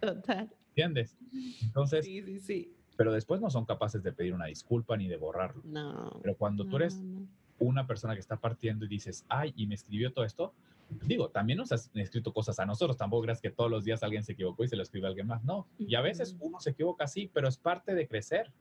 [0.00, 0.50] Total.
[0.68, 1.16] ¿entiendes?
[1.62, 2.72] Entonces, Sí, sí, sí.
[2.96, 5.62] pero después no son capaces de pedir una disculpa ni de borrarlo.
[5.64, 6.18] No.
[6.22, 7.26] Pero cuando tú eres no.
[7.58, 10.54] una persona que está partiendo y dices, ay, y me escribió todo esto,
[11.02, 14.24] digo, también nos has escrito cosas a nosotros, tampoco creas que todos los días alguien
[14.24, 15.66] se equivocó y se lo escribe a alguien más, no.
[15.78, 18.52] Y a veces uno se equivoca así, pero es parte de crecer.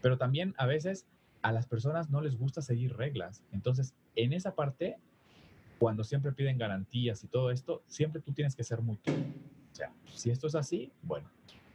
[0.00, 1.06] Pero también a veces
[1.42, 3.44] a las personas no les gusta seguir reglas.
[3.52, 4.98] Entonces, en esa parte,
[5.78, 9.12] cuando siempre piden garantías y todo esto, siempre tú tienes que ser muy tú.
[9.12, 11.30] O sea, si esto es así, bueno,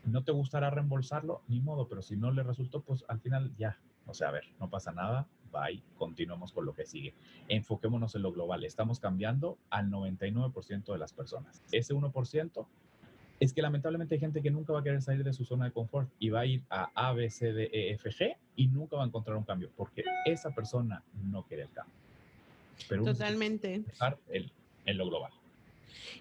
[0.05, 3.79] no te gustará reembolsarlo, ni modo, pero si no le resultó, pues al final ya.
[4.05, 5.27] O sea, a ver, no pasa nada,
[5.59, 7.13] bye, continuemos con lo que sigue.
[7.47, 8.63] Enfoquémonos en lo global.
[8.63, 11.61] Estamos cambiando al 99% de las personas.
[11.71, 12.67] Ese 1%
[13.39, 15.71] es que lamentablemente hay gente que nunca va a querer salir de su zona de
[15.71, 18.97] confort y va a ir a A, B, C, D, E, F, G y nunca
[18.97, 21.93] va a encontrar un cambio porque esa persona no quiere el cambio.
[22.89, 23.83] Pero Totalmente.
[24.29, 24.51] en,
[24.85, 25.31] en lo global.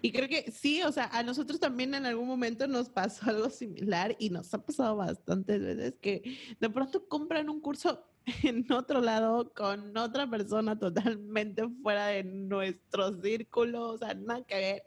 [0.01, 3.49] Y creo que sí, o sea, a nosotros también en algún momento nos pasó algo
[3.49, 8.06] similar y nos ha pasado bastantes veces que de pronto compran un curso
[8.43, 14.55] en otro lado con otra persona totalmente fuera de nuestro círculo, o sea, nada que
[14.55, 14.83] ver.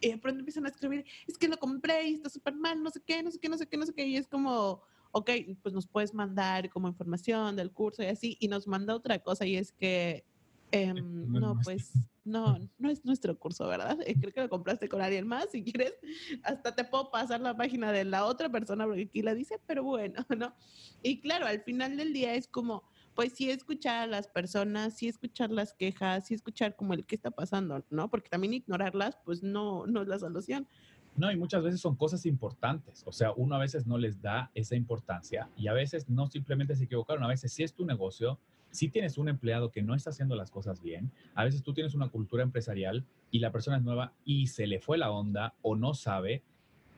[0.00, 2.90] Y de pronto empiezan a escribir, es que lo compré y está súper mal, no
[2.90, 4.06] sé qué, no sé qué, no sé qué, no sé qué.
[4.06, 5.30] Y es como, ok,
[5.62, 9.46] pues nos puedes mandar como información del curso y así, y nos manda otra cosa
[9.46, 10.24] y es que,
[10.70, 11.92] em, no pues
[12.24, 13.98] no, no es nuestro curso, ¿verdad?
[14.06, 15.50] Eh, Creo que lo compraste con alguien más.
[15.50, 15.94] Si quieres,
[16.42, 19.82] hasta te puedo pasar la página de la otra persona porque aquí la dice, pero
[19.82, 20.54] bueno, ¿no?
[21.02, 25.08] Y claro, al final del día es como, pues sí escuchar a las personas, sí
[25.08, 28.10] escuchar las quejas, sí escuchar como el qué está pasando, ¿no?
[28.10, 30.68] Porque también ignorarlas, pues no, no es la solución.
[31.14, 33.02] No, y muchas veces son cosas importantes.
[33.06, 36.74] O sea, uno a veces no les da esa importancia y a veces no simplemente
[36.74, 37.22] se equivocaron.
[37.22, 38.38] A veces si es tu negocio,
[38.72, 41.94] si tienes un empleado que no está haciendo las cosas bien, a veces tú tienes
[41.94, 45.76] una cultura empresarial y la persona es nueva y se le fue la onda o
[45.76, 46.42] no sabe.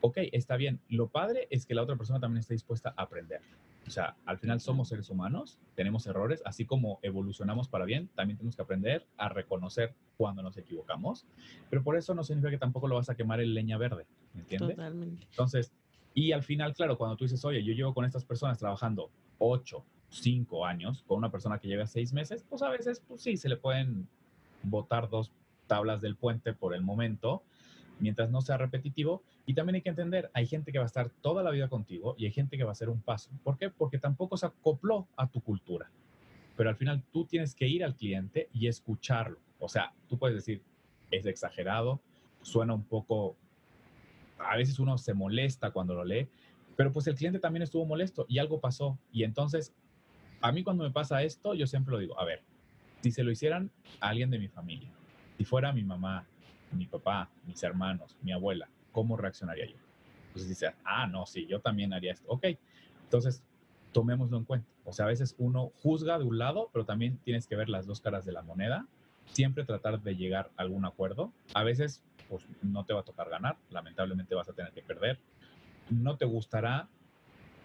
[0.01, 0.79] Ok, está bien.
[0.89, 3.41] Lo padre es que la otra persona también esté dispuesta a aprender.
[3.87, 8.37] O sea, al final somos seres humanos, tenemos errores, así como evolucionamos para bien, también
[8.37, 11.27] tenemos que aprender a reconocer cuando nos equivocamos,
[11.69, 14.41] pero por eso no significa que tampoco lo vas a quemar en leña verde, ¿me
[14.41, 14.75] entiendes?
[14.75, 15.27] Totalmente.
[15.29, 15.71] Entonces,
[16.15, 19.85] y al final, claro, cuando tú dices, oye, yo llevo con estas personas trabajando ocho,
[20.09, 23.49] cinco años, con una persona que lleva seis meses, pues a veces, pues sí, se
[23.49, 24.07] le pueden
[24.63, 25.31] botar dos
[25.67, 27.43] tablas del puente por el momento,
[27.99, 29.23] mientras no sea repetitivo.
[29.45, 32.15] Y también hay que entender, hay gente que va a estar toda la vida contigo
[32.17, 33.29] y hay gente que va a hacer un paso.
[33.43, 33.69] ¿Por qué?
[33.69, 35.89] Porque tampoco se acopló a tu cultura.
[36.57, 39.37] Pero al final tú tienes que ir al cliente y escucharlo.
[39.59, 40.61] O sea, tú puedes decir,
[41.11, 41.99] es exagerado,
[42.41, 43.35] suena un poco,
[44.39, 46.27] a veces uno se molesta cuando lo lee,
[46.75, 48.97] pero pues el cliente también estuvo molesto y algo pasó.
[49.11, 49.73] Y entonces,
[50.45, 52.43] a mí cuando me pasa esto, yo siempre lo digo, a ver,
[53.01, 54.91] si se lo hicieran a alguien de mi familia,
[55.39, 56.23] si fuera mi mamá,
[56.71, 59.77] mi papá, mis hermanos, mi abuela, ¿cómo reaccionaría yo?
[60.27, 62.27] Entonces dice, ah, no, sí, yo también haría esto.
[62.29, 62.45] Ok,
[63.05, 63.41] entonces
[63.91, 64.67] tomémoslo en cuenta.
[64.83, 67.87] O sea, a veces uno juzga de un lado, pero también tienes que ver las
[67.87, 68.85] dos caras de la moneda.
[69.31, 71.33] Siempre tratar de llegar a algún acuerdo.
[71.55, 75.17] A veces, pues no te va a tocar ganar, lamentablemente vas a tener que perder.
[75.89, 76.87] No te gustará,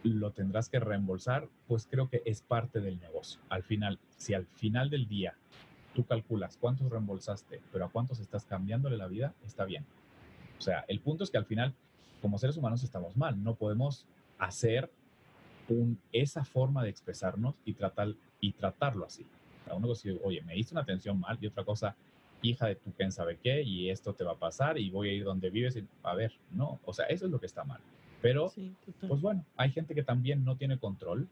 [0.02, 3.40] lo tendrás que reembolsar, pues creo que es parte del negocio.
[3.48, 5.34] Al final, si al final del día
[5.94, 9.84] tú calculas cuántos reembolsaste, pero a cuántos estás cambiándole la vida, está bien.
[10.58, 11.74] O sea, el punto es que al final,
[12.22, 13.42] como seres humanos, estamos mal.
[13.42, 14.06] No podemos
[14.38, 14.90] hacer
[15.68, 19.26] un, esa forma de expresarnos y, tratar, y tratarlo así.
[19.64, 21.94] Sea, uno dice, oye, me diste una atención mal y otra cosa,
[22.42, 25.12] hija de tú, quién sabe qué, y esto te va a pasar y voy a
[25.12, 25.76] ir donde vives.
[25.76, 27.80] Y, a ver, no, o sea, eso es lo que está mal.
[28.22, 28.74] Pero, Sí,
[29.08, 31.28] pues bueno, hay gente que también no tiene control.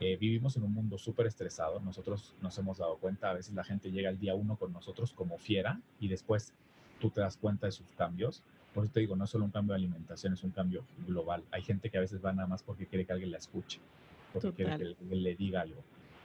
[0.00, 1.80] Eh, vivimos en un mundo súper estresado.
[1.80, 5.12] Nosotros nos hemos dado cuenta, a veces la gente llega el día uno con nosotros
[5.12, 6.52] como fiera y después
[7.00, 8.42] tú te das cuenta de sus cambios.
[8.74, 11.42] Por eso te digo, no es solo un cambio de alimentación, es un cambio global.
[11.50, 13.78] Hay gente que a veces va nada más porque quiere que alguien la escuche,
[14.32, 14.96] porque quiere Total.
[14.96, 15.82] que le- le diga algo.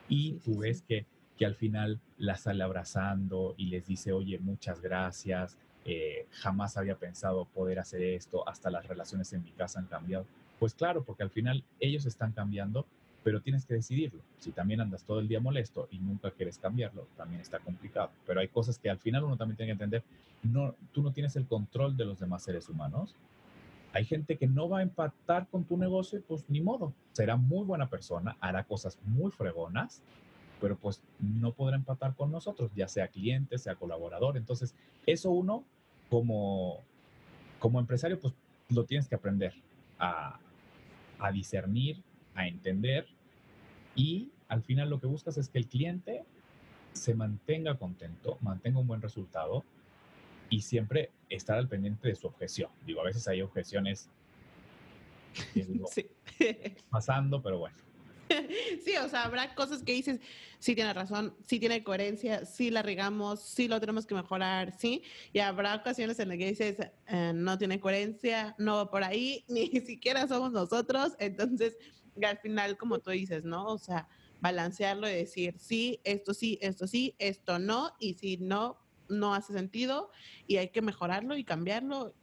[0.07, 1.05] Y tú ves que,
[1.38, 5.57] que al final la sale abrazando y les dice, oye, muchas gracias,
[5.88, 10.26] eh, jamás había pensado poder hacer esto, hasta las relaciones en mi casa han cambiado.
[10.60, 12.88] Pues claro, porque al final ellos están cambiando,
[13.24, 14.22] pero tienes que decidirlo.
[14.40, 18.10] Si también andas todo el día molesto y nunca quieres cambiarlo, también está complicado.
[18.26, 20.04] Pero hay cosas que al final uno también tiene que entender,
[20.42, 23.14] no, tú no tienes el control de los demás seres humanos.
[23.94, 26.94] Hay gente que no va a empatar con tu negocio, pues ni modo.
[27.14, 30.02] Será muy buena persona, hará cosas muy fregonas,
[30.60, 34.36] pero pues no podrá empatar con nosotros, ya sea cliente, sea colaborador.
[34.36, 34.74] Entonces,
[35.06, 35.64] eso uno
[36.10, 36.82] como,
[37.60, 38.34] como empresario, pues
[38.70, 39.53] lo tienes que aprender
[39.99, 40.39] a,
[41.20, 42.01] a discernir,
[42.34, 43.08] a entender
[43.95, 46.24] y al final lo que buscas es que el cliente
[46.93, 49.64] se mantenga contento, mantenga un buen resultado
[50.49, 52.70] y siempre estar al pendiente de su objeción.
[52.86, 54.10] Digo, a veces hay objeciones
[56.89, 57.76] pasando, pero bueno.
[58.84, 60.20] Sí, o sea, habrá cosas que dices,
[60.60, 65.04] sí tiene razón, sí tiene coherencia, sí la regamos, sí lo tenemos que mejorar, sí.
[65.34, 69.44] Y habrá ocasiones en las que dices, eh, no tiene coherencia, no va por ahí,
[69.48, 71.14] ni siquiera somos nosotros.
[71.20, 71.78] Entonces,
[72.24, 73.66] al final, como tú dices, ¿no?
[73.68, 74.08] O sea,
[74.42, 78.78] balancearlo y decir, sí, esto sí, esto sí, esto no, y si no,
[79.10, 80.10] no hace sentido
[80.48, 82.14] y hay que mejorarlo y cambiarlo.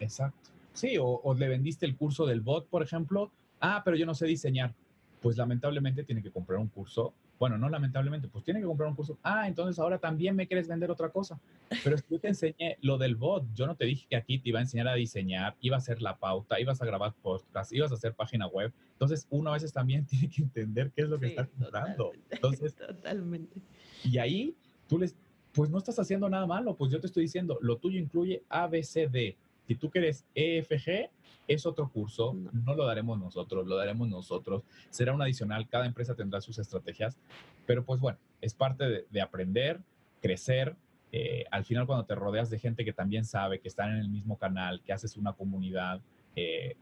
[0.00, 0.50] Exacto.
[0.72, 3.32] Sí, o, o, le vendiste el curso del bot, por ejemplo.
[3.60, 4.74] Ah, pero yo no sé diseñar.
[5.20, 8.96] Pues lamentablemente tiene que comprar un curso bueno, no lamentablemente, pues tiene que comprar un
[8.96, 9.18] curso.
[9.22, 11.40] Ah, entonces ahora también me quieres vender otra cosa.
[11.84, 13.44] Pero es que yo te enseñé lo del bot.
[13.54, 16.02] Yo no te dije que aquí te iba a enseñar a diseñar, iba a hacer
[16.02, 18.72] la pauta, ibas a grabar podcast, ibas a hacer página web.
[18.92, 22.12] Entonces, uno a veces también tiene que entender qué es lo que está comprando.
[22.30, 23.60] Entonces, totalmente.
[24.02, 24.56] Y ahí
[24.88, 25.14] tú les,
[25.52, 26.74] pues no estás haciendo nada malo.
[26.74, 29.36] Pues yo te estoy diciendo, lo tuyo incluye ABCD.
[29.68, 31.10] Si tú quieres EFG,
[31.46, 32.74] es otro curso, no.
[32.74, 34.62] lo daremos nosotros, lo daremos nosotros.
[34.88, 37.18] Será un adicional, cada empresa tendrá sus estrategias,
[37.66, 39.82] pero pues bueno, es parte de, aprender,
[40.22, 40.74] crecer.
[41.12, 44.08] Eh, al final cuando te rodeas de gente que también sabe, que están en el
[44.08, 46.00] mismo canal, que haces una comunidad,
[46.34, 46.74] eh,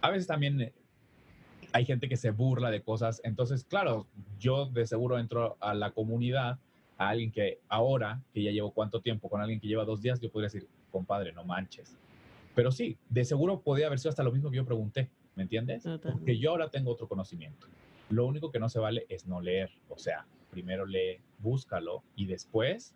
[0.00, 0.72] a veces también eh,
[1.72, 3.20] hay gente que se burla de cosas.
[3.22, 4.08] Entonces, claro,
[4.40, 6.58] yo de seguro entro a la comunidad,
[6.98, 10.18] a alguien que ahora, que ya llevo cuánto tiempo, con alguien que lleva dos días,
[10.18, 11.96] yo podría decir, compadre, no manches
[12.54, 15.84] pero sí, de seguro podría haber sido hasta lo mismo que yo pregunté, ¿me entiendes?
[16.02, 17.66] Porque yo ahora tengo otro conocimiento.
[18.10, 19.70] Lo único que no se vale es no leer.
[19.88, 22.94] O sea, primero lee, búscalo y después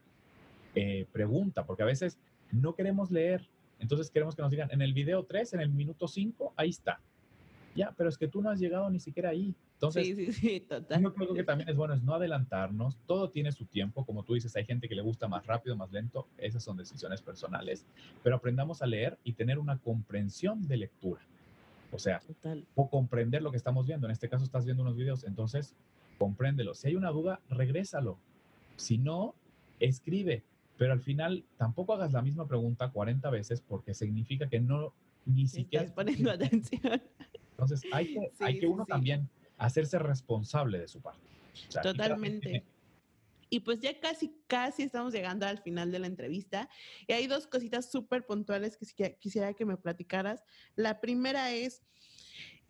[0.75, 2.19] eh, pregunta, porque a veces
[2.53, 3.49] no queremos leer.
[3.81, 7.01] Entonces queremos que nos digan en el video 3, en el minuto 5, ahí está.
[7.79, 9.55] Ya, pero es que tú no has llegado ni siquiera ahí.
[9.75, 11.01] Entonces, sí, sí, sí, total.
[11.01, 12.99] Yo creo que también es bueno es no adelantarnos.
[13.07, 14.05] Todo tiene su tiempo.
[14.05, 16.27] Como tú dices, hay gente que le gusta más rápido, más lento.
[16.39, 17.87] Esas son decisiones personales.
[18.25, 21.21] Pero aprendamos a leer y tener una comprensión de lectura.
[21.93, 22.21] O sea,
[22.75, 24.09] o comprender lo que estamos viendo.
[24.09, 25.77] En este caso estás viendo unos videos, entonces
[26.19, 26.75] compréndelo.
[26.75, 28.19] Si hay una duda, regrésalo.
[28.75, 29.37] Si no,
[29.79, 30.43] escribe.
[30.77, 34.93] Pero al final tampoco hagas la misma pregunta 40 veces porque significa que no
[35.29, 37.01] ni siquiera estás poniendo atención.
[37.59, 39.29] Entonces hay que, hay que uno también
[39.59, 41.27] hacerse responsable de su parte.
[41.83, 42.65] Totalmente.
[43.51, 46.69] Y pues ya casi, casi estamos llegando al final de la entrevista.
[47.07, 50.45] Y hay dos cositas súper puntuales que quisiera que me platicaras.
[50.77, 51.83] La primera es,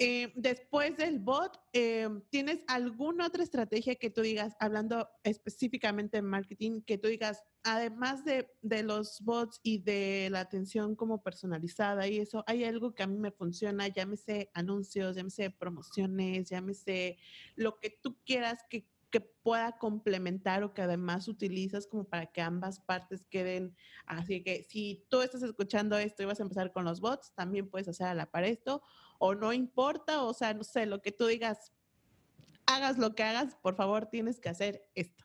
[0.01, 6.22] eh, después del bot, eh, ¿tienes alguna otra estrategia que tú digas, hablando específicamente de
[6.22, 12.07] marketing, que tú digas, además de, de, los bots y de la atención como personalizada
[12.07, 17.18] y eso, hay algo que a mí me funciona, llámese anuncios, llámese promociones, llámese
[17.57, 22.40] lo que tú quieras que, que pueda complementar o que además utilizas como para que
[22.40, 23.74] ambas partes queden.
[24.07, 27.68] Así que si tú estás escuchando esto y vas a empezar con los bots, también
[27.68, 28.80] puedes hacer a la par esto
[29.19, 31.73] o no importa, o sea, no sé, lo que tú digas,
[32.66, 35.25] hagas lo que hagas, por favor, tienes que hacer esto.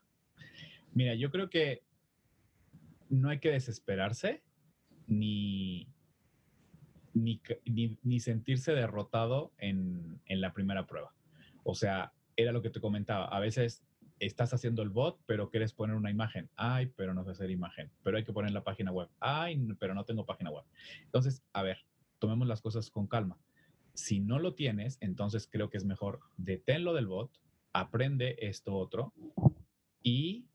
[0.93, 1.83] Mira, yo creo que
[3.09, 4.43] no hay que desesperarse
[5.07, 5.87] ni,
[7.13, 11.13] ni, ni, sentirse derrotado en, en la primera prueba.
[11.63, 13.83] O sea, era lo que te comentaba, a veces
[14.19, 16.49] estás haciendo el bot, pero quieres poner una imagen.
[16.55, 17.91] Ay, pero no sé hacer imagen.
[18.03, 19.09] Pero hay que poner la página web.
[19.19, 20.63] Ay, pero no tengo página web.
[21.03, 21.77] Entonces, a ver,
[22.19, 23.37] tomemos las cosas con calma.
[23.93, 27.31] Si no lo tienes, entonces creo que es mejor deténlo del bot,
[27.73, 29.13] aprende esto otro
[30.01, 30.45] y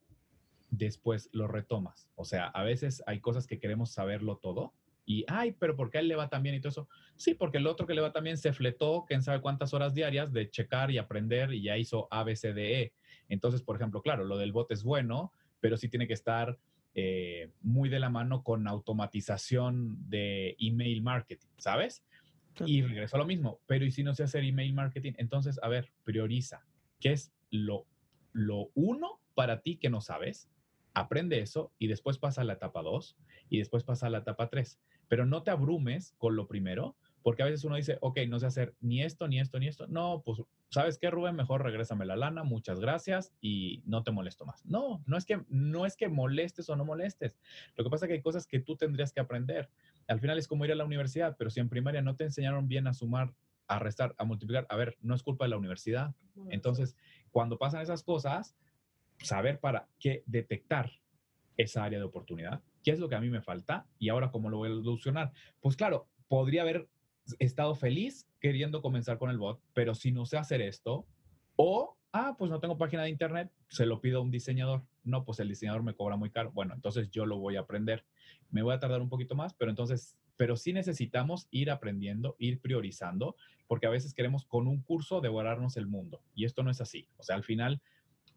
[0.71, 2.09] después lo retomas.
[2.15, 4.75] O sea, a veces hay cosas que queremos saberlo todo
[5.07, 6.89] y, ay, pero ¿por qué a él le va tan bien y todo eso?
[7.17, 10.33] Sí, porque el otro que le va también se fletó, quién sabe cuántas horas diarias
[10.33, 12.93] de checar y aprender y ya hizo A, B, C, D, E.
[13.29, 16.59] Entonces, por ejemplo, claro, lo del bot es bueno, pero sí tiene que estar
[16.95, 22.05] eh, muy de la mano con automatización de email marketing, ¿sabes?
[22.67, 25.13] Y regreso a lo mismo, pero ¿y si no sé hacer email marketing?
[25.17, 26.67] Entonces, a ver, prioriza.
[27.01, 27.87] ¿Qué es lo,
[28.33, 30.51] lo uno para ti que no sabes,
[30.95, 33.17] aprende eso y después pasa a la etapa 2
[33.49, 34.81] y después pasa a la etapa 3.
[35.07, 38.47] Pero no te abrumes con lo primero, porque a veces uno dice, ok, no sé
[38.47, 39.87] hacer ni esto, ni esto, ni esto.
[39.87, 41.37] No, pues, ¿sabes qué, Rubén?
[41.37, 44.65] Mejor regrésame la lana, muchas gracias y no te molesto más.
[44.67, 47.39] No, no es que, no es que molestes o no molestes.
[47.77, 49.71] Lo que pasa es que hay cosas que tú tendrías que aprender.
[50.09, 52.67] Al final es como ir a la universidad, pero si en primaria no te enseñaron
[52.67, 53.35] bien a sumar,
[53.67, 56.15] a restar, a multiplicar, a ver, no es culpa de la universidad.
[56.49, 56.97] Entonces,
[57.31, 58.57] cuando pasan esas cosas,
[59.23, 60.91] saber para qué detectar
[61.57, 64.49] esa área de oportunidad, qué es lo que a mí me falta y ahora cómo
[64.49, 65.33] lo voy a solucionar.
[65.61, 66.89] Pues claro, podría haber
[67.39, 71.07] estado feliz queriendo comenzar con el bot, pero si no sé hacer esto,
[71.57, 74.85] o, ah, pues no tengo página de internet, se lo pido a un diseñador.
[75.05, 76.53] No, pues el diseñador me cobra muy caro.
[76.53, 78.05] Bueno, entonces yo lo voy a aprender.
[78.51, 82.61] Me voy a tardar un poquito más, pero entonces, pero sí necesitamos ir aprendiendo, ir
[82.61, 83.37] priorizando,
[83.67, 87.09] porque a veces queremos con un curso devorarnos el mundo y esto no es así.
[87.17, 87.81] O sea, al final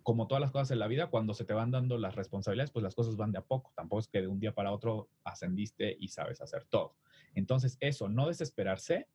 [0.03, 2.84] como todas las cosas en la vida, cuando se te van dando las responsabilidades, pues
[2.84, 3.72] las cosas van de a poco.
[3.76, 6.95] Tampoco es que de un día para otro ascendiste y sabes hacer todo.
[7.36, 9.07] Entonces, eso, no desesperarse,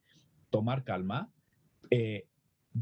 [0.51, 1.33] tomar calma.
[1.91, 2.29] Eh,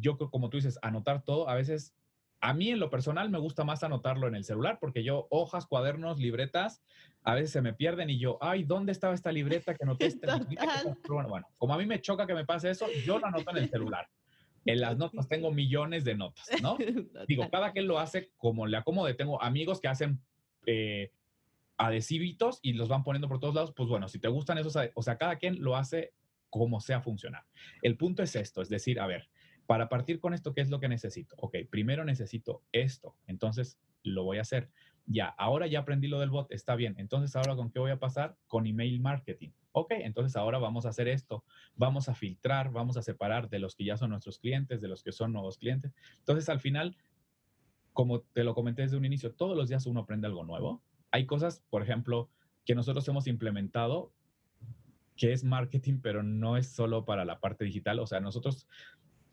[0.00, 1.48] yo creo, como tú dices, anotar todo.
[1.48, 1.94] A veces,
[2.40, 5.66] a mí en lo personal me gusta más anotarlo en el celular porque yo hojas,
[5.66, 6.82] cuadernos, libretas,
[7.22, 10.06] a veces se me pierden y yo, ay, ¿dónde estaba esta libreta que noté?
[10.06, 10.26] Este
[11.08, 13.56] bueno, bueno, como a mí me choca que me pase eso, yo lo anoto en
[13.56, 14.08] el celular.
[14.66, 16.76] En las notas tengo millones de notas, ¿no?
[17.28, 19.14] Digo, cada quien lo hace como le acomode.
[19.14, 20.20] Tengo amigos que hacen
[20.66, 21.12] eh,
[21.76, 23.72] adhesivitos y los van poniendo por todos lados.
[23.76, 26.12] Pues bueno, si te gustan esos, o sea, cada quien lo hace
[26.54, 27.44] como sea funcionar.
[27.82, 29.28] El punto es esto, es decir, a ver,
[29.66, 31.34] para partir con esto, ¿qué es lo que necesito?
[31.38, 34.70] Ok, primero necesito esto, entonces lo voy a hacer.
[35.06, 36.94] Ya, ahora ya aprendí lo del bot, está bien.
[36.98, 38.36] Entonces, ahora con qué voy a pasar?
[38.46, 39.50] Con email marketing.
[39.72, 41.44] Ok, entonces ahora vamos a hacer esto.
[41.74, 45.02] Vamos a filtrar, vamos a separar de los que ya son nuestros clientes, de los
[45.02, 45.92] que son nuevos clientes.
[46.18, 46.96] Entonces, al final,
[47.92, 50.82] como te lo comenté desde un inicio, todos los días uno aprende algo nuevo.
[51.10, 52.30] Hay cosas, por ejemplo,
[52.64, 54.12] que nosotros hemos implementado
[55.16, 58.00] que es marketing, pero no es solo para la parte digital.
[58.00, 58.66] O sea, nosotros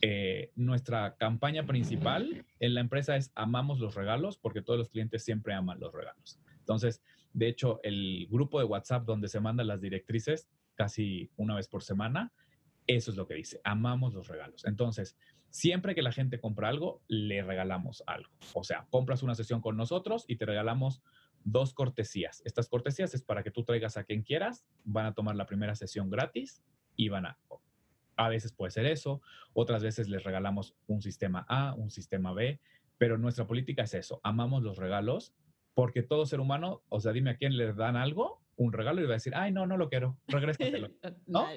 [0.02, 5.24] eh, nuestra campaña principal en la empresa es amamos los regalos porque todos los clientes
[5.24, 6.40] siempre aman los regalos.
[6.60, 7.02] Entonces,
[7.34, 11.84] de hecho, el grupo de WhatsApp donde se mandan las directrices casi una vez por
[11.84, 12.34] semana,
[12.88, 14.66] eso es lo que dice, amamos los regalos.
[14.66, 15.16] Entonces,
[15.50, 18.32] siempre que la gente compra algo, le regalamos algo.
[18.54, 21.04] O sea, compras una sesión con nosotros y te regalamos
[21.44, 22.42] dos cortesías.
[22.46, 25.76] Estas cortesías es para que tú traigas a quien quieras, van a tomar la primera
[25.76, 26.64] sesión gratis
[26.96, 27.38] y van a
[28.16, 29.22] a veces puede ser eso,
[29.54, 32.60] otras veces les regalamos un sistema A, un sistema B,
[32.98, 35.34] pero nuestra política es eso, amamos los regalos
[35.74, 39.06] porque todo ser humano, o sea, dime a quién le dan algo, un regalo y
[39.06, 40.90] va a decir, ay, no, no lo quiero, regrésatelo.
[41.28, 41.48] ¿No?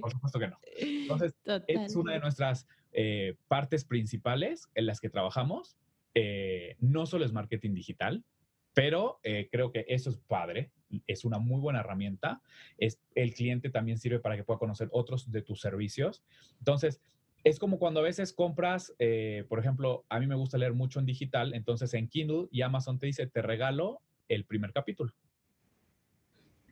[0.00, 0.58] Por supuesto que no.
[0.78, 1.34] Entonces,
[1.66, 5.76] es una de nuestras eh, partes principales en las que trabajamos.
[6.14, 8.24] Eh, no solo es marketing digital,
[8.72, 10.70] pero eh, creo que eso es padre,
[11.06, 12.40] es una muy buena herramienta.
[12.78, 16.22] Es, el cliente también sirve para que pueda conocer otros de tus servicios.
[16.58, 17.00] Entonces,
[17.44, 20.98] es como cuando a veces compras, eh, por ejemplo, a mí me gusta leer mucho
[20.98, 25.12] en digital, entonces en Kindle y Amazon te dice, te regalo el primer capítulo.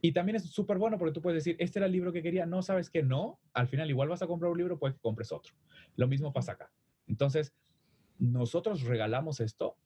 [0.01, 2.45] Y también es súper bueno porque tú puedes decir, este era el libro que quería,
[2.45, 5.55] no sabes que no, al final igual vas a comprar un libro, que compres otro.
[5.97, 6.71] Lo mismo pasa acá.
[7.07, 7.55] Entonces,
[8.19, 9.79] nosotros regalamos esto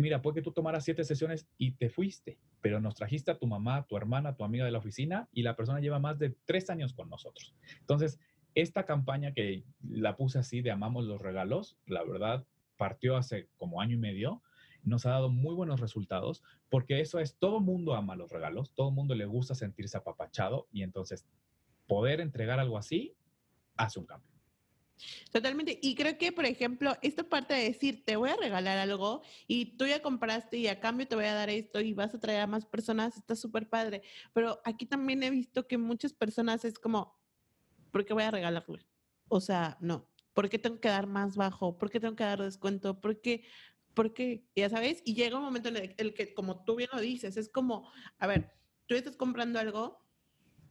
[0.00, 3.46] mira, puede que tú tomaras siete sesiones y te fuiste, pero nos trajiste a tu
[3.46, 6.70] mamá, tu hermana, tu amiga de la oficina y la persona lleva más de tres
[6.70, 7.54] años con nosotros.
[7.80, 8.20] Entonces,
[8.54, 12.46] esta campaña que la puse así de amamos los regalos, la verdad,
[12.76, 14.42] partió hace como año y medio,
[14.82, 18.90] nos ha dado muy buenos resultados porque eso es, todo mundo ama los regalos, todo
[18.90, 21.26] mundo le gusta sentirse apapachado y entonces
[21.86, 23.16] poder entregar algo así
[23.76, 24.37] hace un cambio.
[25.32, 25.78] Totalmente.
[25.82, 29.76] Y creo que, por ejemplo, esta parte de decir, te voy a regalar algo y
[29.76, 32.40] tú ya compraste y a cambio te voy a dar esto y vas a traer
[32.40, 34.02] a más personas, está súper padre.
[34.32, 37.20] Pero aquí también he visto que muchas personas es como,
[37.90, 38.86] ¿por qué voy a regalarle?
[39.28, 40.10] O sea, no.
[40.32, 41.78] ¿Por qué tengo que dar más bajo?
[41.78, 43.00] ¿Por qué tengo que dar descuento?
[43.00, 43.44] ¿Por qué?
[44.54, 47.48] Ya sabes, y llega un momento en el que, como tú bien lo dices, es
[47.48, 48.52] como, a ver,
[48.86, 50.07] tú estás comprando algo,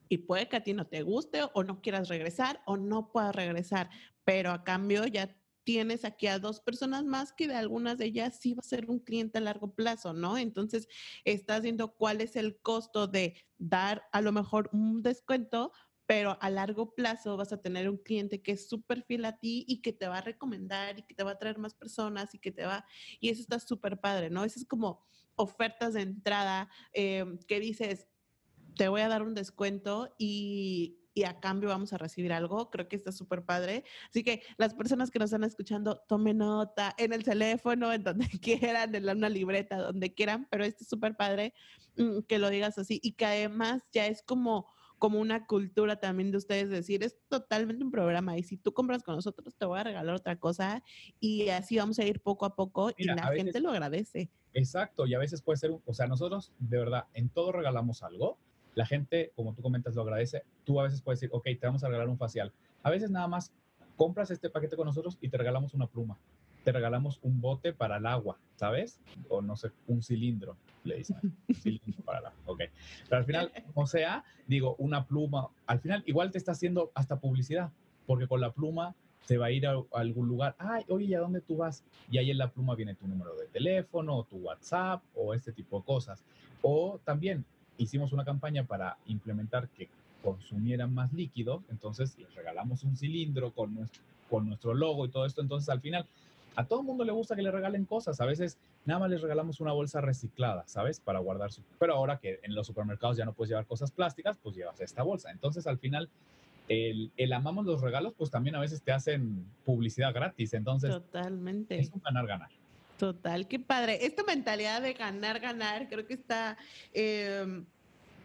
[0.10, 3.36] y puede que a ti no te guste o no quieras regresar o no puedas
[3.36, 3.89] regresar,
[4.24, 5.36] pero a cambio ya
[5.68, 8.89] tienes aquí a dos personas más que de algunas de ellas sí va a ser
[8.89, 10.38] un cliente a largo plazo, ¿no?
[10.38, 10.88] Entonces,
[11.26, 15.74] estás viendo cuál es el costo de dar a lo mejor un descuento,
[16.05, 19.66] pero a largo plazo vas a tener un cliente que es súper fiel a ti
[19.68, 22.39] y que te va a recomendar y que te va a traer más personas y
[22.39, 22.86] que te va,
[23.20, 24.45] y eso está súper padre, ¿no?
[24.45, 25.05] Eso es como
[25.36, 28.08] ofertas de entrada eh, que dices,
[28.78, 32.70] te voy a dar un descuento y, y a cambio vamos a recibir algo.
[32.70, 33.84] Creo que está súper padre.
[34.10, 38.28] Así que las personas que nos están escuchando, tomen nota en el teléfono, en donde
[38.42, 41.54] quieran, en una libreta, donde quieran, pero este es súper padre
[41.98, 44.68] mm, que lo digas así y que además ya es como
[45.00, 49.04] como una cultura también de ustedes decir, es totalmente un programa y si tú compras
[49.04, 50.84] con nosotros te voy a regalar otra cosa
[51.20, 54.32] y así vamos a ir poco a poco y la gente lo agradece.
[54.54, 58.40] Exacto, y a veces puede ser, o sea, nosotros de verdad en todo regalamos algo,
[58.78, 61.84] la gente, como tú comentas, lo agradece, tú a veces puedes decir, ok, te vamos
[61.84, 62.54] a regalar un facial,
[62.84, 63.52] a veces nada más
[63.96, 66.18] compras este paquete con nosotros y te regalamos una pluma
[66.68, 69.00] te regalamos un bote para el agua, ¿sabes?
[69.30, 71.16] O no sé, un cilindro, le dicen.
[71.24, 72.62] Un cilindro para el agua, ok.
[73.08, 77.22] Pero al final, o sea, digo, una pluma, al final igual te está haciendo hasta
[77.22, 77.72] publicidad,
[78.06, 81.22] porque con la pluma se va a ir a, algún lugar, ay, oye, ¿y a
[81.22, 81.86] dónde tú vas?
[82.12, 85.54] Y ahí en la pluma viene tu número de teléfono, o tu WhatsApp, o este
[85.54, 86.26] tipo de cosas.
[86.62, 87.46] O también
[87.78, 89.90] hicimos una campaña para implementar que
[90.24, 95.26] consumieran más líquidos, entonces les regalamos un cilindro con nuestro, con nuestro logo y todo
[95.26, 96.06] esto, entonces al final
[96.58, 98.20] a todo el mundo le gusta que le regalen cosas.
[98.20, 101.00] A veces nada más les regalamos una bolsa reciclada, ¿sabes?
[101.00, 101.62] Para guardar su...
[101.78, 105.04] Pero ahora que en los supermercados ya no puedes llevar cosas plásticas, pues llevas esta
[105.04, 105.30] bolsa.
[105.32, 106.10] Entonces al final
[106.68, 110.56] el, el, amamos los regalos, pues también a veces te hacen publicidad gratis.
[110.56, 111.80] Entonces, totalmente.
[111.80, 112.50] Es un ganar-ganar.
[112.98, 114.06] Total, qué padre.
[114.06, 116.58] Esta mentalidad de ganar, ganar, creo que está
[116.93, 117.64] eh,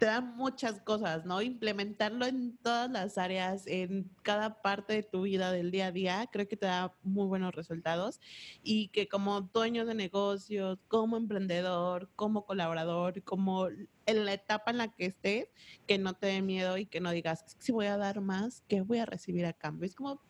[0.03, 1.41] te da muchas cosas, ¿no?
[1.43, 6.29] Implementarlo en todas las áreas, en cada parte de tu vida del día a día,
[6.33, 8.19] creo que te da muy buenos resultados
[8.65, 14.79] y que como dueño de negocios, como emprendedor, como colaborador, como en la etapa en
[14.79, 15.47] la que estés,
[15.87, 18.81] que no te dé miedo y que no digas, si voy a dar más, ¿qué
[18.81, 19.87] voy a recibir a cambio?
[19.87, 20.21] Es como,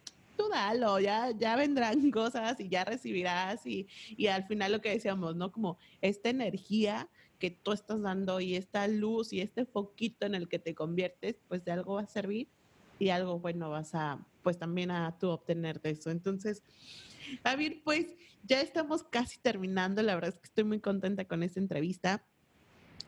[1.00, 3.86] ya, ya vendrán cosas y ya recibirás y,
[4.16, 5.52] y al final lo que decíamos, ¿no?
[5.52, 10.48] Como esta energía que tú estás dando y esta luz y este foquito en el
[10.48, 12.48] que te conviertes, pues de algo va a servir
[12.98, 16.10] y algo bueno vas a, pues también a tú obtener de eso.
[16.10, 16.62] Entonces,
[17.42, 18.06] Javier, pues
[18.44, 20.02] ya estamos casi terminando.
[20.02, 22.24] La verdad es que estoy muy contenta con esta entrevista.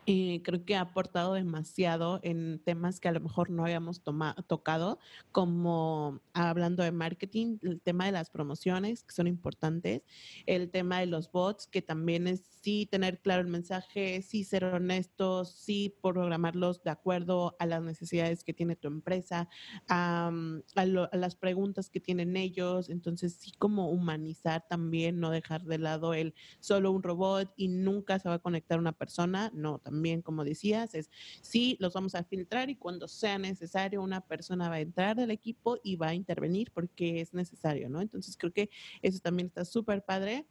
[0.06, 4.02] Eh, creo que ha aportado demasiado en temas que a lo mejor no habíamos
[4.46, 4.98] tocado,
[5.32, 10.02] como hablando de marketing, el tema de las promociones, que son importantes,
[10.44, 14.64] el tema de los bots, que también es sí tener claro el mensaje, sí ser
[14.64, 19.48] honestos, sí programarlos de acuerdo a las necesidades que tiene tu empresa,
[19.88, 20.30] a,
[20.76, 26.12] a las preguntas que tienen ellos, entonces sí como humanizar también, no dejar de lado
[26.12, 30.22] el solo un robot y nunca se va a conectar una persona, no, también también,
[30.22, 31.08] como decías, es
[31.40, 35.30] sí, los vamos a filtrar y cuando sea necesario una persona va a entrar del
[35.30, 38.00] equipo y va a intervenir porque es necesario, ¿no?
[38.00, 38.70] Entonces creo que
[39.02, 40.46] eso también está súper padre.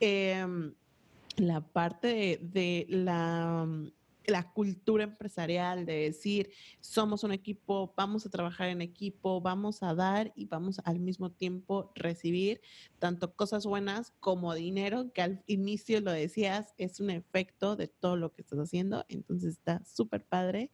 [0.00, 0.74] Em,
[1.36, 3.68] la parte de la
[4.26, 6.50] la cultura empresarial de decir,
[6.80, 11.30] somos un equipo, vamos a trabajar en equipo, vamos a dar y vamos al mismo
[11.30, 12.60] tiempo recibir
[12.98, 18.16] tanto cosas buenas como dinero, que al inicio lo decías, es un efecto de todo
[18.16, 20.70] lo que estás haciendo, entonces está súper padre.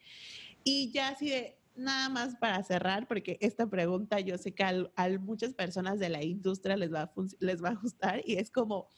[0.64, 5.08] Y ya así de, nada más para cerrar, porque esta pregunta yo sé que a,
[5.20, 8.88] muchas personas de la industria les va, les va a gustar y es como,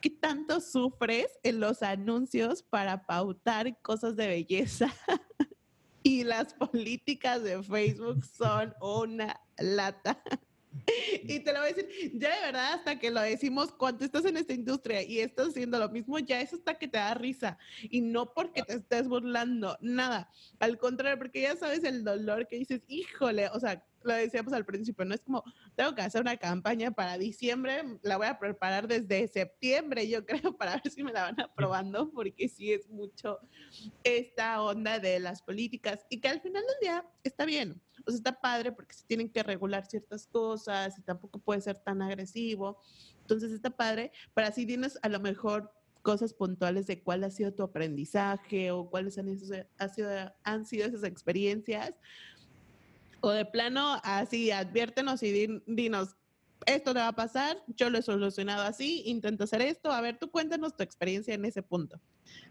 [0.00, 4.86] ¿Qué tanto sufres en los anuncios para pautar cosas de belleza?
[6.02, 10.22] y las políticas de Facebook son una lata.
[11.24, 14.24] Y te lo voy a decir, ya de verdad, hasta que lo decimos, cuando estás
[14.24, 17.58] en esta industria y estás haciendo lo mismo, ya es hasta que te da risa.
[17.82, 20.30] Y no porque te estés burlando, nada.
[20.60, 24.64] Al contrario, porque ya sabes el dolor que dices, híjole, o sea, lo decíamos al
[24.64, 25.44] principio, no es como,
[25.74, 30.56] tengo que hacer una campaña para diciembre, la voy a preparar desde septiembre, yo creo,
[30.56, 33.38] para ver si me la van aprobando, porque sí es mucho
[34.04, 38.18] esta onda de las políticas y que al final del día está bien, o sea,
[38.18, 42.80] está padre porque se tienen que regular ciertas cosas y tampoco puede ser tan agresivo,
[43.20, 45.72] entonces está padre, para así tienes a lo mejor
[46.02, 51.04] cosas puntuales de cuál ha sido tu aprendizaje o cuáles han, sido, han sido esas
[51.04, 51.92] experiencias
[53.20, 56.16] o de plano, así, adviértenos y dinos,
[56.66, 59.90] esto te va a pasar, yo lo he solucionado así, intento hacer esto.
[59.90, 62.00] A ver, tú cuéntanos tu experiencia en ese punto.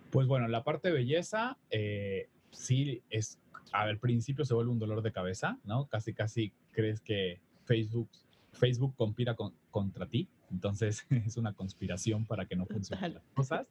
[0.09, 3.39] Pues bueno, la parte de belleza, eh, sí es,
[3.71, 5.87] al principio se vuelve un dolor de cabeza, ¿no?
[5.87, 8.09] Casi, casi crees que Facebook,
[8.53, 9.35] Facebook conspira
[9.69, 13.67] contra ti, entonces es una conspiración para que no funcionen las cosas.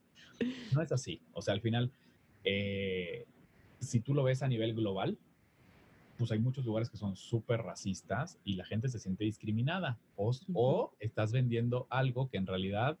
[0.73, 1.91] No es así, o sea, al final,
[2.45, 3.25] eh,
[3.79, 5.17] si tú lo ves a nivel global,
[6.19, 9.97] pues hay muchos lugares que son súper racistas y la gente se siente discriminada.
[10.17, 12.97] O, o, estás vendiendo algo que en realidad,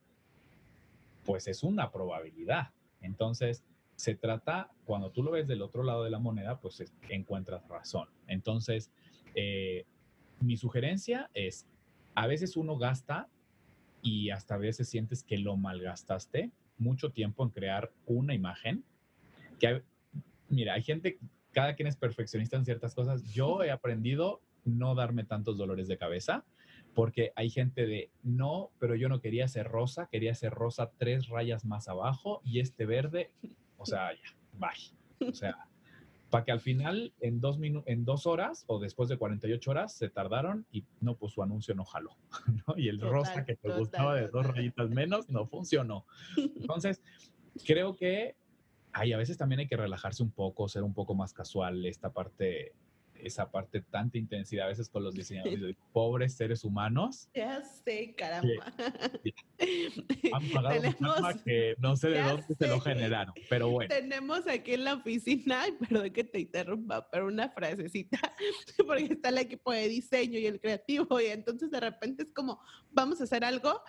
[1.25, 2.69] pues es una probabilidad.
[3.01, 3.65] Entonces,
[3.97, 8.07] se trata, cuando tú lo ves del otro lado de la moneda, pues encuentras razón.
[8.27, 8.89] Entonces,
[9.35, 9.85] eh,
[10.39, 11.67] mi sugerencia es,
[12.15, 13.27] a veces uno gasta
[14.01, 18.85] y hasta a veces sientes que lo malgastaste mucho tiempo en crear una imagen.
[19.59, 19.83] Que,
[20.47, 21.19] mira, hay gente,
[21.59, 23.21] cada quien es perfeccionista en ciertas cosas.
[23.33, 26.45] Yo he aprendido no darme tantos dolores de cabeza
[26.93, 31.27] porque hay gente de, no, pero yo no quería ser rosa, quería ser rosa tres
[31.27, 33.31] rayas más abajo y este verde,
[33.75, 35.27] o sea, ya, bye.
[35.29, 35.67] O sea,
[36.29, 40.09] para que al final en dos, en dos horas o después de 48 horas se
[40.09, 42.15] tardaron y no, pues su anuncio no jaló,
[42.67, 42.77] ¿no?
[42.77, 46.05] Y el rosa que te gustaba de dos rayitas menos no funcionó.
[46.37, 47.01] Entonces,
[47.65, 48.37] creo que
[48.93, 52.11] hay, a veces también hay que relajarse un poco, ser un poco más casual, esta
[52.11, 52.73] parte
[53.21, 57.29] esa parte tanta intensidad a veces con los diseñadores, pobres seres humanos.
[57.33, 58.73] Ya sé, caramba.
[60.33, 63.93] han pagado tenemos, que no sé de dónde se lo generaron, pero bueno.
[63.93, 68.19] Tenemos aquí en la oficina, perdón que te interrumpa, pero una frasecita,
[68.87, 72.61] porque está el equipo de diseño y el creativo, y entonces de repente es como,
[72.91, 73.81] vamos a hacer algo,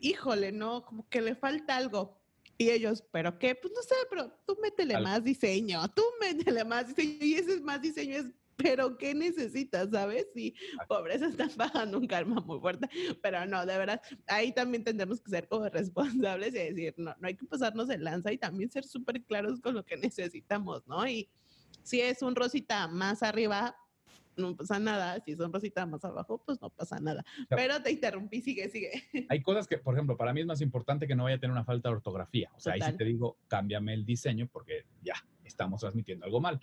[0.00, 2.23] híjole, no, como que le falta algo.
[2.56, 3.54] Y ellos, ¿pero qué?
[3.54, 7.60] Pues no sé, pero tú métele más diseño, tú métele más diseño, y ese es
[7.60, 8.26] más diseño, es
[8.56, 10.26] pero ¿qué necesitas, sabes?
[10.34, 10.54] Y
[10.88, 12.88] pobres están pagando un karma muy fuerte,
[13.22, 17.28] pero no, de verdad, ahí también tendremos que ser como responsables y decir, no, no
[17.28, 21.06] hay que pasarnos el lanza y también ser súper claros con lo que necesitamos, ¿no?
[21.06, 21.28] Y
[21.82, 23.76] si es un rosita más arriba,
[24.36, 25.20] no pasa nada.
[25.24, 27.24] Si es un rosita más abajo, pues no pasa nada.
[27.48, 28.90] Pero te interrumpí, sigue, sigue.
[29.28, 31.52] Hay cosas que, por ejemplo, para mí es más importante que no vaya a tener
[31.52, 32.50] una falta de ortografía.
[32.54, 36.60] O sea, ahí sí te digo, cámbiame el diseño porque ya, estamos transmitiendo algo mal.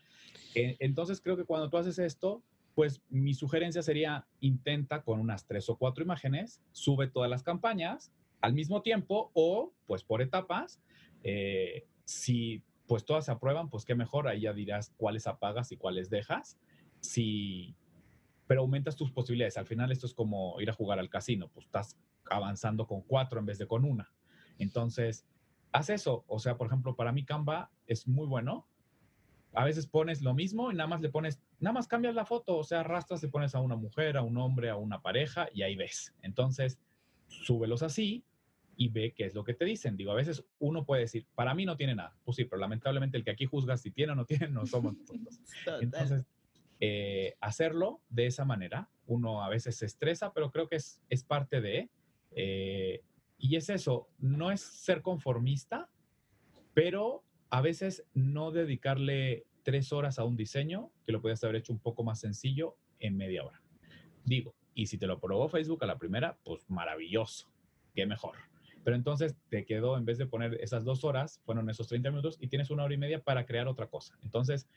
[0.55, 2.43] Eh, entonces creo que cuando tú haces esto,
[2.75, 8.11] pues mi sugerencia sería intenta con unas tres o cuatro imágenes, sube todas las campañas
[8.41, 10.81] al mismo tiempo o pues por etapas.
[11.23, 15.77] Eh, si pues todas se aprueban, pues qué mejor, ahí ya dirás cuáles apagas y
[15.77, 16.57] cuáles dejas.
[17.01, 17.75] Si,
[18.47, 19.57] pero aumentas tus posibilidades.
[19.57, 21.97] Al final esto es como ir a jugar al casino, pues estás
[22.29, 24.13] avanzando con cuatro en vez de con una.
[24.57, 25.25] Entonces,
[25.73, 26.23] haz eso.
[26.27, 28.67] O sea, por ejemplo, para mí Canva es muy bueno
[29.53, 32.57] a veces pones lo mismo y nada más le pones, nada más cambias la foto,
[32.57, 35.63] o sea, arrastras y pones a una mujer, a un hombre, a una pareja y
[35.63, 36.13] ahí ves.
[36.21, 36.79] Entonces,
[37.27, 38.23] súbelos así
[38.77, 39.97] y ve qué es lo que te dicen.
[39.97, 42.15] Digo, a veces uno puede decir, para mí no tiene nada.
[42.23, 44.93] Pues sí, pero lamentablemente el que aquí juzga si tiene o no tiene, no somos
[44.97, 45.39] nosotros.
[45.81, 46.25] Entonces,
[46.81, 51.23] eh, hacerlo de esa manera, uno a veces se estresa, pero creo que es, es
[51.23, 51.89] parte de...
[52.31, 53.03] Eh,
[53.37, 55.89] y es eso, no es ser conformista,
[56.73, 61.73] pero a veces no dedicarle tres horas a un diseño, que lo puedes haber hecho
[61.73, 63.61] un poco más sencillo en media hora.
[64.25, 67.51] Digo, y si te lo probó Facebook a la primera, pues maravilloso,
[67.93, 68.37] qué mejor.
[68.83, 72.37] Pero entonces te quedó, en vez de poner esas dos horas, fueron esos 30 minutos
[72.39, 74.17] y tienes una hora y media para crear otra cosa.
[74.23, 74.67] Entonces,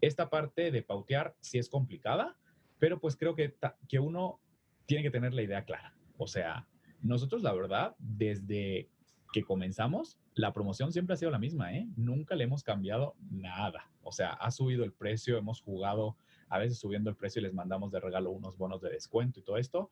[0.00, 2.36] esta parte de pautear sí es complicada,
[2.78, 3.56] pero pues creo que,
[3.88, 4.40] que uno
[4.86, 5.94] tiene que tener la idea clara.
[6.18, 6.66] O sea,
[7.02, 8.88] nosotros la verdad, desde
[9.32, 11.88] que comenzamos, la promoción siempre ha sido la misma, ¿eh?
[11.96, 13.90] Nunca le hemos cambiado nada.
[14.02, 16.16] O sea, ha subido el precio, hemos jugado
[16.48, 19.42] a veces subiendo el precio y les mandamos de regalo unos bonos de descuento y
[19.42, 19.90] todo esto,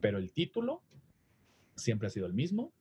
[0.00, 0.82] pero el título
[1.76, 2.72] siempre ha sido el mismo.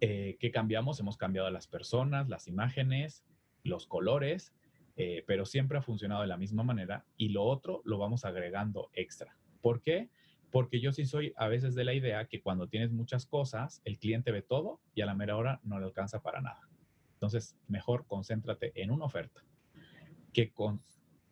[0.00, 1.00] Eh, ¿Qué cambiamos?
[1.00, 3.24] Hemos cambiado las personas, las imágenes,
[3.62, 4.52] los colores,
[4.96, 8.90] eh, pero siempre ha funcionado de la misma manera y lo otro lo vamos agregando
[8.94, 9.36] extra.
[9.60, 10.10] ¿Por qué?
[10.54, 13.98] porque yo sí soy a veces de la idea que cuando tienes muchas cosas, el
[13.98, 16.68] cliente ve todo y a la mera hora no le alcanza para nada.
[17.14, 19.44] Entonces, mejor concéntrate en una oferta
[20.32, 20.80] que, con,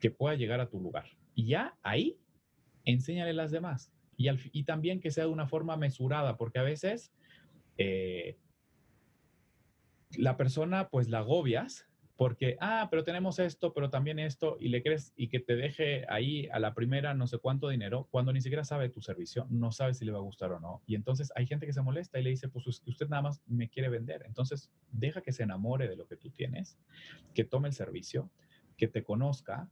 [0.01, 1.07] que pueda llegar a tu lugar.
[1.37, 2.19] Y ya ahí,
[2.85, 3.93] enséñale las demás.
[4.17, 7.13] Y, y también que sea de una forma mesurada, porque a veces
[7.79, 8.39] eh,
[10.17, 14.83] la persona, pues la agobias porque, ah, pero tenemos esto, pero también esto, y le
[14.83, 18.41] crees y que te deje ahí a la primera no sé cuánto dinero, cuando ni
[18.41, 20.83] siquiera sabe tu servicio, no sabe si le va a gustar o no.
[20.87, 23.69] Y entonces hay gente que se molesta y le dice, pues usted nada más me
[23.69, 24.23] quiere vender.
[24.27, 26.79] Entonces, deja que se enamore de lo que tú tienes,
[27.35, 28.31] que tome el servicio,
[28.77, 29.69] que te conozca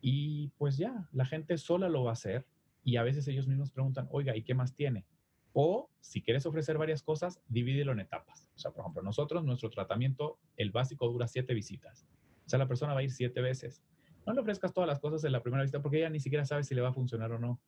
[0.00, 2.46] y pues ya, la gente sola lo va a hacer
[2.84, 5.04] y a veces ellos mismos preguntan, oiga, ¿y qué más tiene?
[5.52, 8.50] O si quieres ofrecer varias cosas, divídelo en etapas.
[8.54, 12.06] O sea, por ejemplo, nosotros, nuestro tratamiento, el básico dura siete visitas.
[12.46, 13.82] O sea, la persona va a ir siete veces.
[14.26, 16.64] No le ofrezcas todas las cosas en la primera visita porque ella ni siquiera sabe
[16.64, 17.60] si le va a funcionar o no.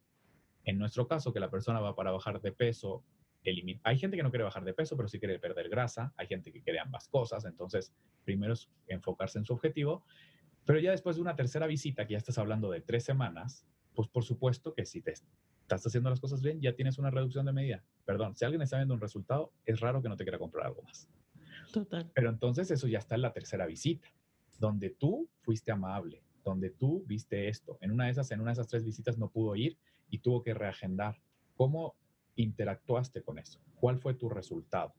[0.64, 3.04] En nuestro caso, que la persona va para bajar de peso,
[3.84, 6.12] hay gente que no quiere bajar de peso, pero sí quiere perder grasa.
[6.16, 7.44] Hay gente que quiere ambas cosas.
[7.44, 7.94] Entonces,
[8.24, 10.04] primero es enfocarse en su objetivo.
[10.66, 14.08] Pero ya después de una tercera visita, que ya estás hablando de tres semanas, pues
[14.08, 15.14] por supuesto que si te
[15.76, 17.84] estás haciendo las cosas bien, ya tienes una reducción de medida.
[18.04, 20.82] Perdón, si alguien está viendo un resultado, es raro que no te quiera comprar algo
[20.82, 21.08] más.
[21.72, 22.10] Total.
[22.14, 24.08] Pero entonces eso ya está en la tercera visita,
[24.58, 27.78] donde tú fuiste amable, donde tú viste esto.
[27.80, 29.78] En una de esas, en una de esas tres visitas no pudo ir
[30.08, 31.20] y tuvo que reagendar.
[31.54, 31.94] ¿Cómo
[32.34, 33.60] interactuaste con eso?
[33.76, 34.94] ¿Cuál fue tu resultado?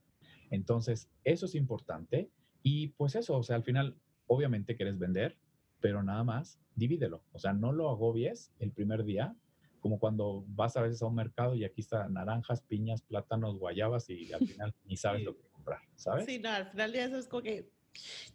[0.50, 2.30] Entonces, eso es importante
[2.64, 5.38] y pues eso, o sea, al final, obviamente quieres vender,
[5.82, 7.24] pero nada más, divídelo.
[7.34, 9.36] O sea, no lo agobies el primer día,
[9.82, 14.10] como cuando vas a veces a un mercado y aquí están naranjas, piñas, plátanos, guayabas
[14.10, 16.26] y al final ni sabes lo que comprar, ¿sabes?
[16.26, 17.70] Sí, no, al final ya eso es como que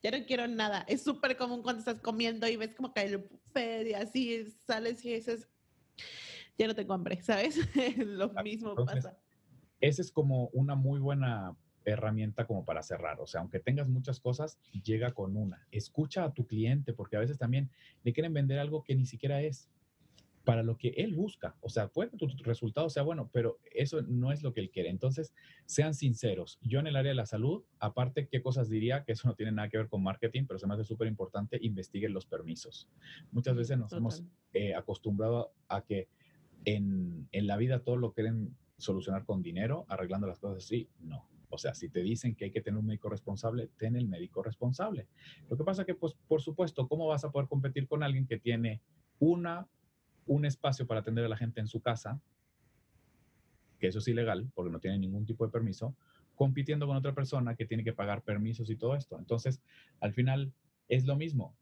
[0.02, 0.84] ya no quiero nada.
[0.88, 5.04] Es súper común cuando estás comiendo y ves como que el buffet y así sales
[5.04, 5.48] y dices,
[6.58, 7.56] ya no tengo hambre, ¿sabes?
[7.96, 9.16] lo mismo pasa.
[9.80, 13.20] Esa es como una muy buena herramienta como para cerrar.
[13.20, 15.66] O sea, aunque tengas muchas cosas, llega con una.
[15.70, 17.70] Escucha a tu cliente porque a veces también
[18.02, 19.70] le quieren vender algo que ni siquiera es
[20.46, 21.56] para lo que él busca.
[21.60, 24.70] O sea, puede que tu resultado sea bueno, pero eso no es lo que él
[24.70, 24.90] quiere.
[24.90, 26.60] Entonces, sean sinceros.
[26.62, 29.02] Yo en el área de la salud, aparte, ¿qué cosas diría?
[29.02, 31.58] Que eso no tiene nada que ver con marketing, pero se me hace súper importante,
[31.60, 32.88] investiguen los permisos.
[33.32, 36.06] Muchas veces nos hemos eh, acostumbrado a que
[36.64, 40.88] en, en la vida todo lo quieren solucionar con dinero, arreglando las cosas así.
[41.00, 44.06] No, o sea, si te dicen que hay que tener un médico responsable, ten el
[44.06, 45.08] médico responsable.
[45.50, 48.38] Lo que pasa que, pues, por supuesto, ¿cómo vas a poder competir con alguien que
[48.38, 48.80] tiene
[49.18, 49.66] una
[50.26, 52.20] un espacio para atender a la gente en su casa,
[53.78, 55.96] que eso es ilegal porque no tiene ningún tipo de permiso,
[56.34, 59.18] compitiendo con otra persona que tiene que pagar permisos y todo esto.
[59.18, 59.62] Entonces,
[60.00, 60.52] al final
[60.88, 61.56] es lo mismo.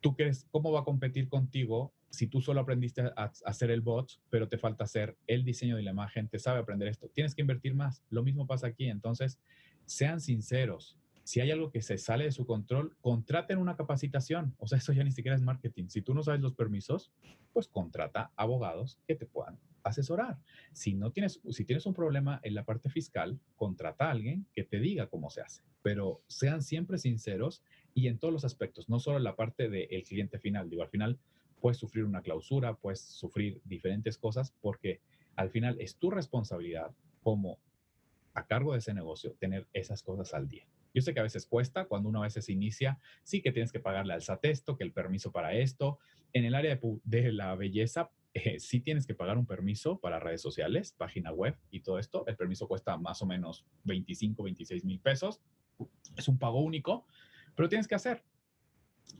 [0.00, 4.20] ¿Tú crees cómo va a competir contigo si tú solo aprendiste a, hacer el bot,
[4.30, 7.08] pero te falta hacer el diseño de la imagen, te sabe aprender esto?
[7.08, 8.02] Tienes que invertir más.
[8.10, 8.88] Lo mismo pasa aquí.
[8.88, 9.40] Entonces,
[9.86, 14.54] sean sinceros si hay algo que se sale de su control, contraten una capacitación.
[14.58, 15.88] O sea, eso ya ni siquiera es marketing.
[15.88, 17.12] Si tú no sabes los permisos,
[17.52, 20.38] pues contrata abogados que te puedan asesorar.
[20.72, 24.64] Si no tienes, si tienes un problema en la parte fiscal, contrata a alguien que
[24.64, 25.62] te diga cómo se hace.
[25.82, 27.62] Pero sean siempre sinceros
[27.94, 30.70] y en todos los aspectos, no solo en la parte del cliente final.
[30.70, 31.18] Digo, al final
[31.60, 35.00] puedes sufrir una clausura, puedes sufrir diferentes cosas porque
[35.36, 36.92] al final es tu responsabilidad
[37.22, 37.58] como
[38.34, 40.66] a cargo de ese negocio tener esas cosas al día.
[40.94, 43.80] Yo sé que a veces cuesta, cuando uno a veces inicia, sí que tienes que
[43.80, 44.42] pagarle al SAT
[44.76, 45.98] que el permiso para esto.
[46.32, 50.40] En el área de, la belleza, eh, sí tienes que pagar un permiso para redes
[50.40, 52.26] sociales, página web y todo esto.
[52.26, 55.40] El permiso cuesta más o menos 25, 26 mil pesos.
[56.16, 57.06] Es un pago único,
[57.54, 58.24] pero tienes que hacer.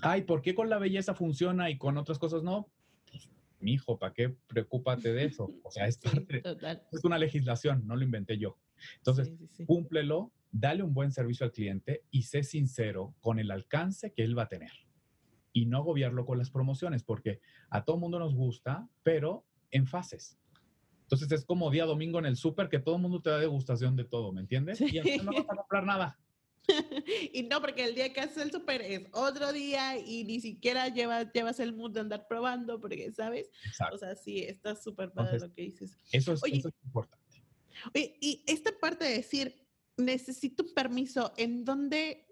[0.00, 2.70] Ay, ¿por qué con la belleza funciona y con otras cosas no?
[3.10, 3.28] Pues,
[3.60, 5.54] mi hijo, ¿para qué preocúpate de eso?
[5.62, 6.00] O sea, es,
[6.92, 8.58] es una legislación, no lo inventé yo.
[8.98, 9.32] Entonces,
[9.66, 14.38] cúmplelo, dale un buen servicio al cliente y sé sincero con el alcance que él
[14.38, 14.70] va a tener.
[15.52, 20.38] Y no agobiarlo con las promociones, porque a todo mundo nos gusta, pero en fases.
[21.02, 23.96] Entonces es como día domingo en el súper que todo el mundo te da degustación
[23.96, 24.80] de todo, ¿me entiendes?
[24.80, 26.18] Y no vas a comprar nada.
[27.32, 30.88] y no, porque el día que haces el súper es otro día y ni siquiera
[30.88, 33.50] llevas, llevas el mood de andar probando, porque, ¿sabes?
[33.92, 35.98] O sea, sí, está súper padre lo que dices.
[36.12, 37.42] Eso es, eso es importante.
[37.94, 39.61] Oye, y esta parte de decir,
[39.96, 42.26] necesito permiso, ¿en dónde,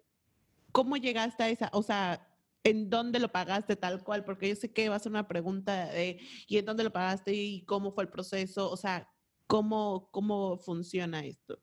[0.73, 2.27] cómo llegaste a esa, o sea,
[2.65, 4.25] en dónde lo pagaste tal cual?
[4.25, 7.33] Porque yo sé que va a ser una pregunta de, ¿y en dónde lo pagaste
[7.33, 8.71] y cómo fue el proceso?
[8.71, 9.09] O sea,
[9.47, 11.59] ¿cómo, cómo funciona esto?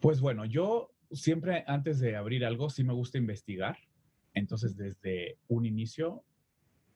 [0.00, 3.78] Pues bueno, yo siempre antes de abrir algo sí me gusta investigar.
[4.34, 6.22] Entonces, desde un inicio,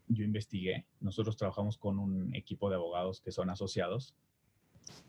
[0.09, 0.87] yo investigué.
[1.01, 4.15] Nosotros trabajamos con un equipo de abogados que son asociados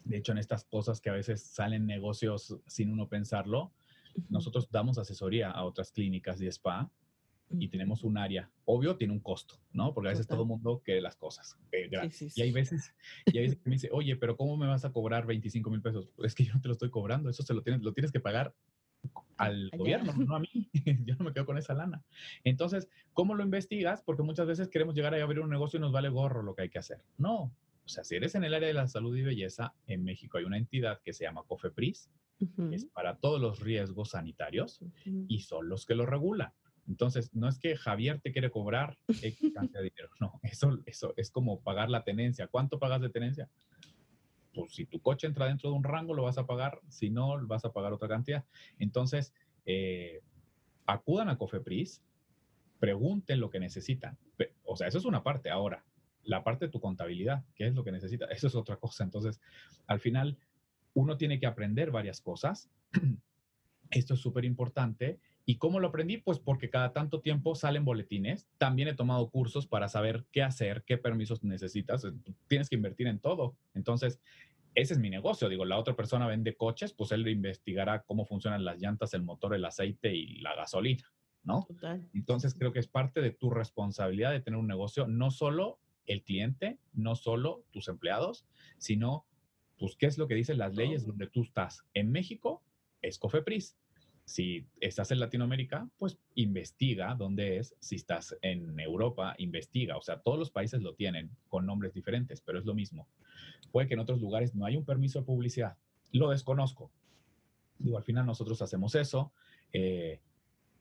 [0.03, 3.71] de hecho, en estas cosas que a veces salen negocios sin uno pensarlo,
[4.29, 6.91] nosotros damos asesoría a otras clínicas de spa
[7.59, 8.49] y tenemos un área.
[8.65, 9.93] Obvio, tiene un costo, ¿no?
[9.93, 11.95] Porque a veces todo el mundo quiere las cosas eh, Y
[12.41, 12.93] hay veces,
[13.25, 15.81] y hay veces que me dice, oye, pero ¿cómo me vas a cobrar 25 mil
[15.81, 16.09] pesos?
[16.23, 18.19] es que yo no te lo estoy cobrando, eso se lo tienes, lo tienes que
[18.19, 18.53] pagar
[19.37, 20.69] al gobierno, no a mí.
[21.05, 22.03] yo no me quedo con esa lana.
[22.43, 24.01] Entonces, ¿cómo lo investigas?
[24.03, 26.63] Porque muchas veces queremos llegar a abrir un negocio y nos vale gorro lo que
[26.63, 27.03] hay que hacer.
[27.17, 27.51] No,
[27.83, 30.43] o sea, si eres en el área de la salud y belleza, en México hay
[30.43, 34.79] una entidad que se llama COFEPRIS, que es para todos los riesgos sanitarios
[35.27, 36.51] y son los que lo regulan.
[36.87, 41.13] Entonces, no es que Javier te quiere cobrar X cantidad de dinero, no, eso, eso
[41.17, 42.47] es como pagar la tenencia.
[42.47, 43.49] ¿Cuánto pagas de tenencia?
[44.53, 47.45] Pues si tu coche entra dentro de un rango, lo vas a pagar, si no,
[47.47, 48.43] vas a pagar otra cantidad.
[48.79, 49.33] Entonces,
[49.65, 50.21] eh,
[50.85, 52.03] acudan a COFEPRIS,
[52.79, 54.17] pregunten lo que necesitan.
[54.63, 55.49] O sea, eso es una parte.
[55.49, 55.85] Ahora,
[56.23, 58.25] la parte de tu contabilidad, ¿qué es lo que necesita?
[58.25, 59.03] Eso es otra cosa.
[59.03, 59.39] Entonces,
[59.87, 60.37] al final,
[60.93, 62.69] uno tiene que aprender varias cosas.
[63.91, 65.19] Esto es súper importante.
[65.45, 66.17] ¿Y cómo lo aprendí?
[66.17, 68.47] Pues porque cada tanto tiempo salen boletines.
[68.57, 72.07] También he tomado cursos para saber qué hacer, qué permisos necesitas.
[72.47, 73.57] Tienes que invertir en todo.
[73.73, 74.21] Entonces,
[74.75, 75.49] ese es mi negocio.
[75.49, 79.53] Digo, la otra persona vende coches, pues él investigará cómo funcionan las llantas, el motor,
[79.53, 81.11] el aceite y la gasolina,
[81.43, 81.65] ¿no?
[81.67, 82.07] Total.
[82.13, 86.23] Entonces creo que es parte de tu responsabilidad de tener un negocio, no solo el
[86.23, 88.45] cliente, no solo tus empleados,
[88.77, 89.25] sino,
[89.77, 91.85] pues, ¿qué es lo que dicen las leyes donde tú estás?
[91.93, 92.63] En México
[93.01, 93.77] es COFEPRIS.
[94.25, 97.75] Si estás en Latinoamérica, pues investiga dónde es.
[97.79, 99.97] Si estás en Europa, investiga.
[99.97, 103.07] O sea, todos los países lo tienen con nombres diferentes, pero es lo mismo.
[103.71, 105.75] Puede que en otros lugares no hay un permiso de publicidad.
[106.11, 106.91] Lo desconozco.
[107.79, 109.33] Digo, al final nosotros hacemos eso.
[109.73, 110.21] Eh,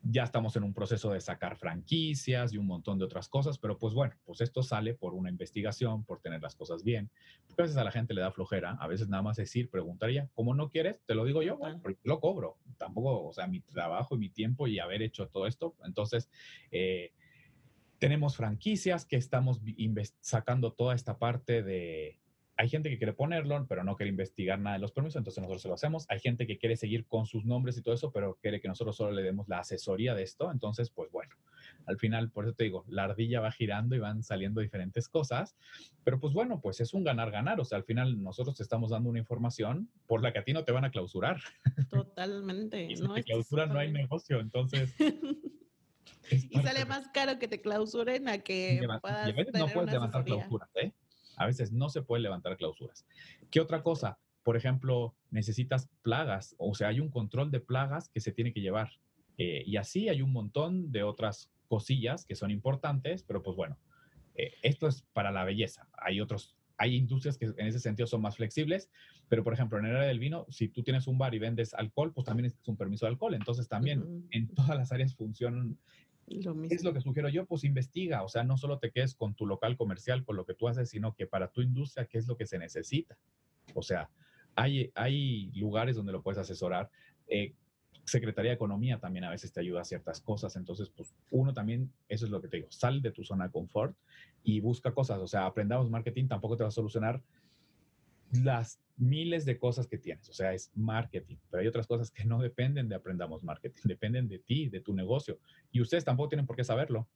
[0.02, 3.78] ya estamos en un proceso de sacar franquicias y un montón de otras cosas, pero
[3.78, 7.10] pues bueno, pues esto sale por una investigación, por tener las cosas bien.
[7.46, 10.28] Porque a veces a la gente le da flojera, a veces nada más decir, preguntaría,
[10.34, 12.58] como no quieres, te lo digo yo, bueno, lo cobro.
[12.78, 15.76] Tampoco, o sea, mi trabajo y mi tiempo y haber hecho todo esto.
[15.84, 16.30] Entonces,
[16.70, 17.12] eh,
[17.98, 19.60] tenemos franquicias que estamos
[20.20, 22.19] sacando toda esta parte de,
[22.60, 25.62] hay gente que quiere ponerlo, pero no quiere investigar nada de los permisos, entonces nosotros
[25.62, 26.04] se lo hacemos.
[26.10, 28.96] Hay gente que quiere seguir con sus nombres y todo eso, pero quiere que nosotros
[28.96, 30.52] solo le demos la asesoría de esto.
[30.52, 31.34] Entonces, pues bueno,
[31.86, 35.56] al final, por eso te digo, la ardilla va girando y van saliendo diferentes cosas.
[36.04, 37.58] Pero pues bueno, pues es un ganar-ganar.
[37.60, 40.52] O sea, al final nosotros te estamos dando una información por la que a ti
[40.52, 41.40] no te van a clausurar.
[41.88, 42.84] Totalmente.
[42.90, 44.38] y si no, te clausuran, no hay negocio.
[44.38, 44.94] Entonces.
[46.30, 49.34] y sale más caro que te clausuren a que puedas.
[49.54, 50.92] no puedes levantar clausuras, ¿eh?
[51.40, 53.06] A veces no se puede levantar clausuras.
[53.50, 54.18] ¿Qué otra cosa?
[54.42, 58.60] Por ejemplo, necesitas plagas, o sea, hay un control de plagas que se tiene que
[58.60, 58.90] llevar.
[59.38, 63.78] Eh, y así hay un montón de otras cosillas que son importantes, pero pues bueno,
[64.34, 65.88] eh, esto es para la belleza.
[65.94, 68.90] Hay otros, hay industrias que en ese sentido son más flexibles,
[69.30, 71.72] pero por ejemplo, en el área del vino, si tú tienes un bar y vendes
[71.72, 73.32] alcohol, pues también es un permiso de alcohol.
[73.32, 75.78] Entonces también en todas las áreas funcionan
[76.30, 77.44] ¿Qué es lo que sugiero yo?
[77.44, 80.54] Pues investiga, o sea, no solo te quedes con tu local comercial, con lo que
[80.54, 83.18] tú haces, sino que para tu industria, ¿qué es lo que se necesita?
[83.74, 84.08] O sea,
[84.54, 86.88] hay, hay lugares donde lo puedes asesorar.
[87.26, 87.54] Eh,
[88.04, 90.54] Secretaría de Economía también a veces te ayuda a ciertas cosas.
[90.56, 93.50] Entonces, pues uno también, eso es lo que te digo, sal de tu zona de
[93.50, 93.96] confort
[94.44, 95.18] y busca cosas.
[95.18, 97.22] O sea, aprendamos marketing, tampoco te va a solucionar
[98.32, 102.24] las miles de cosas que tienes, o sea, es marketing, pero hay otras cosas que
[102.24, 105.38] no dependen de aprendamos marketing, dependen de ti, de tu negocio,
[105.72, 107.08] y ustedes tampoco tienen por qué saberlo.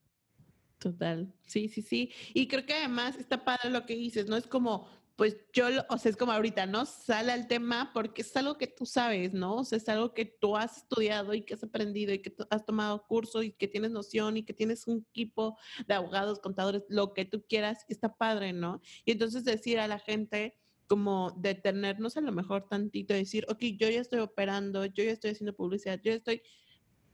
[0.79, 2.11] Total, sí, sí, sí.
[2.33, 4.37] Y creo que además está padre lo que dices, ¿no?
[4.37, 6.87] Es como, pues yo, o sea, es como ahorita, ¿no?
[6.87, 9.57] Sale al tema porque es algo que tú sabes, ¿no?
[9.57, 12.65] O sea, es algo que tú has estudiado y que has aprendido y que has
[12.67, 17.15] tomado curso y que tienes noción y que tienes un equipo de abogados, contadores, lo
[17.15, 18.81] que tú quieras, está padre, ¿no?
[19.05, 23.89] Y entonces decir a la gente, como detenernos a lo mejor tantito decir, ok, yo
[23.89, 26.43] ya estoy operando, yo ya estoy haciendo publicidad, yo estoy,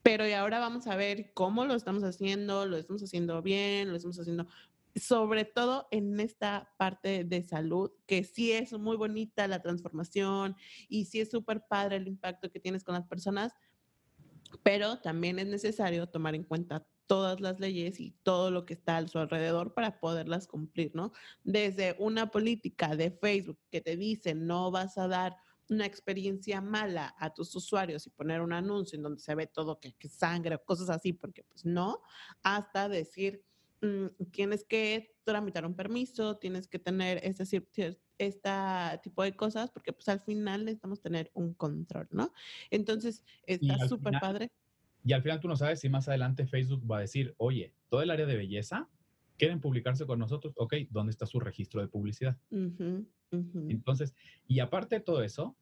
[0.02, 3.96] pero y ahora vamos a ver cómo lo estamos haciendo, lo estamos haciendo bien, lo
[3.96, 4.46] estamos haciendo,
[4.96, 10.56] sobre todo en esta parte de salud, que sí es muy bonita la transformación
[10.88, 13.52] y sí es súper padre el impacto que tienes con las personas,
[14.62, 18.96] pero también es necesario tomar en cuenta todas las leyes y todo lo que está
[18.96, 21.12] a su alrededor para poderlas cumplir, ¿no?
[21.42, 25.36] Desde una política de Facebook que te dice no vas a dar
[25.68, 29.80] una experiencia mala a tus usuarios y poner un anuncio en donde se ve todo
[29.80, 32.00] que, que sangre o cosas así, porque pues no,
[32.44, 33.44] hasta decir,
[33.80, 37.42] mm, tienes que tramitar un permiso, tienes que tener este,
[38.18, 38.50] este
[39.02, 42.32] tipo de cosas, porque pues al final necesitamos tener un control, ¿no?
[42.70, 44.52] Entonces, está súper padre.
[45.04, 48.02] Y al final tú no sabes si más adelante Facebook va a decir, oye, todo
[48.02, 48.88] el área de belleza
[49.38, 52.36] quieren publicarse con nosotros, ok, ¿dónde está su registro de publicidad?
[53.30, 54.14] Entonces,
[54.46, 55.56] y aparte de todo eso,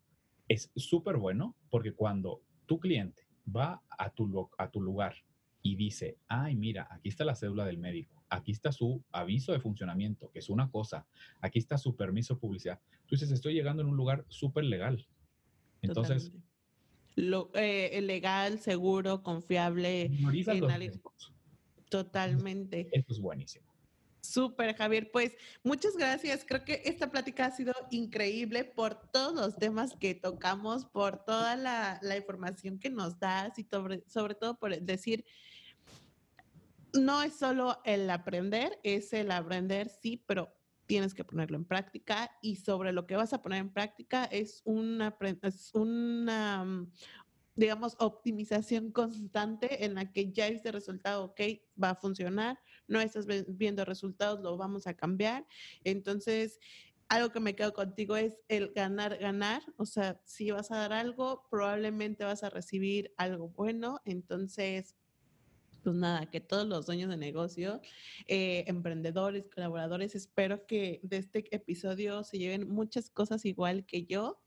[0.49, 3.23] es súper bueno porque cuando tu cliente
[3.55, 5.15] va a tu, a tu lugar
[5.63, 9.61] y dice, ay, mira, aquí está la cédula del médico, aquí está su aviso de
[9.61, 11.07] funcionamiento, que es una cosa,
[11.41, 15.07] aquí está su permiso de publicidad, tú dices, estoy llegando en un lugar súper legal.
[15.83, 16.33] Entonces,
[17.19, 20.11] lo, eh, legal, seguro, confiable.
[21.89, 22.89] Totalmente.
[22.93, 23.67] Esto es buenísimo.
[24.21, 25.11] Súper, Javier.
[25.11, 25.33] Pues
[25.65, 26.45] muchas gracias.
[26.47, 31.57] Creo que esta plática ha sido increíble por todos los temas que tocamos, por toda
[31.57, 35.25] la, información que nos das y sobre, sobre todo por decir,
[36.93, 40.58] no es solo el aprender, es el aprender, sí, pero
[40.89, 44.63] tienes que ponerlo en práctica y sobre lo que vas a poner en práctica es
[44.65, 46.93] una, es una mm,
[47.55, 51.41] digamos, optimización constante en la que ya este resultado, ok,
[51.81, 55.47] va a funcionar, no estás viendo resultados, lo vamos a cambiar.
[55.85, 56.59] Entonces,
[57.09, 59.63] algo que me quedo contigo es el ganar, ganar.
[59.77, 64.01] O sea, si vas a dar algo, probablemente vas a recibir algo bueno.
[64.05, 64.95] Entonces,
[65.89, 67.81] pues nada, que todos los dueños de negocio,
[68.27, 74.39] eh, emprendedores, colaboradores, espero que de este episodio se lleven muchas cosas igual que yo.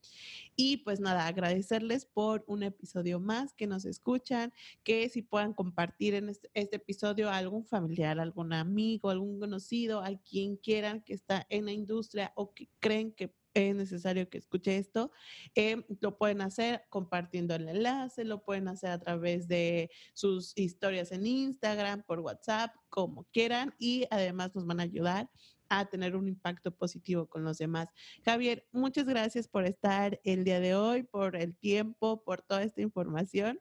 [0.55, 4.53] Y pues nada, agradecerles por un episodio más que nos escuchan,
[4.83, 10.03] que si puedan compartir en este, este episodio a algún familiar, algún amigo, algún conocido,
[10.03, 14.37] a quien quieran que está en la industria o que creen que es necesario que
[14.37, 15.11] escuche esto,
[15.55, 21.11] eh, lo pueden hacer compartiendo el enlace, lo pueden hacer a través de sus historias
[21.11, 25.29] en Instagram, por WhatsApp, como quieran, y además nos van a ayudar
[25.69, 27.87] a tener un impacto positivo con los demás.
[28.25, 32.81] Javier, muchas gracias por estar el día de hoy, por el tiempo, por toda esta
[32.81, 33.59] información.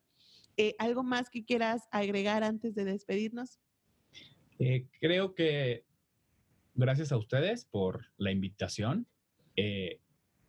[0.57, 3.61] Eh, ¿Algo más que quieras agregar antes de despedirnos?
[4.59, 5.87] Eh, creo que
[6.75, 9.07] gracias a ustedes por la invitación.
[9.63, 10.01] Eh,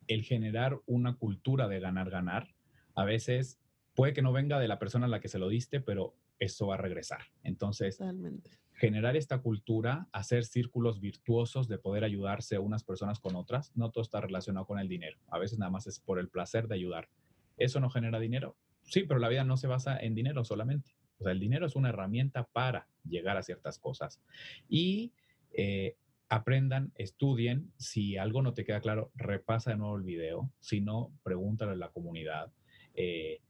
[0.07, 2.55] el generar una cultura de ganar, ganar,
[2.95, 3.59] a veces
[3.93, 6.67] puede que no venga de la persona a la que se lo diste, pero eso
[6.67, 7.23] va a regresar.
[7.43, 7.99] Entonces,
[8.73, 14.01] generar esta cultura, hacer círculos virtuosos de poder ayudarse unas personas con otras, no todo
[14.01, 15.19] está relacionado con el dinero.
[15.27, 17.09] A veces nada más es por el placer de ayudar.
[17.57, 18.55] ¿Eso no genera dinero?
[18.83, 20.95] Sí, pero la vida no se basa en dinero solamente.
[21.19, 24.21] O sea, el dinero es una herramienta para llegar a ciertas cosas.
[24.69, 25.11] Y
[25.51, 25.97] eh,
[26.31, 27.73] aprendan, estudien.
[27.77, 30.49] Si algo no te queda claro, repasa de nuevo el video.
[30.61, 32.53] Si no, pregúntale a la comunidad.
[32.93, 33.41] Eh,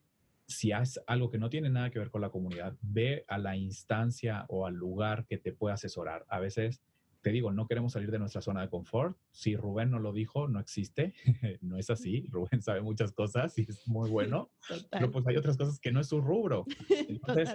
[0.47, 3.55] si haces algo que no tiene nada que ver con la comunidad, ve a la
[3.55, 6.25] instancia o al lugar que te pueda asesorar.
[6.27, 6.81] A veces,
[7.21, 9.17] te digo, no queremos salir de nuestra zona de confort.
[9.31, 11.13] Si Rubén no lo dijo, no existe.
[11.61, 12.27] no es así.
[12.29, 14.51] Rubén sabe muchas cosas y es muy bueno.
[14.91, 16.65] Pero pues hay otras cosas que no es su rubro.
[16.89, 17.49] Entonces,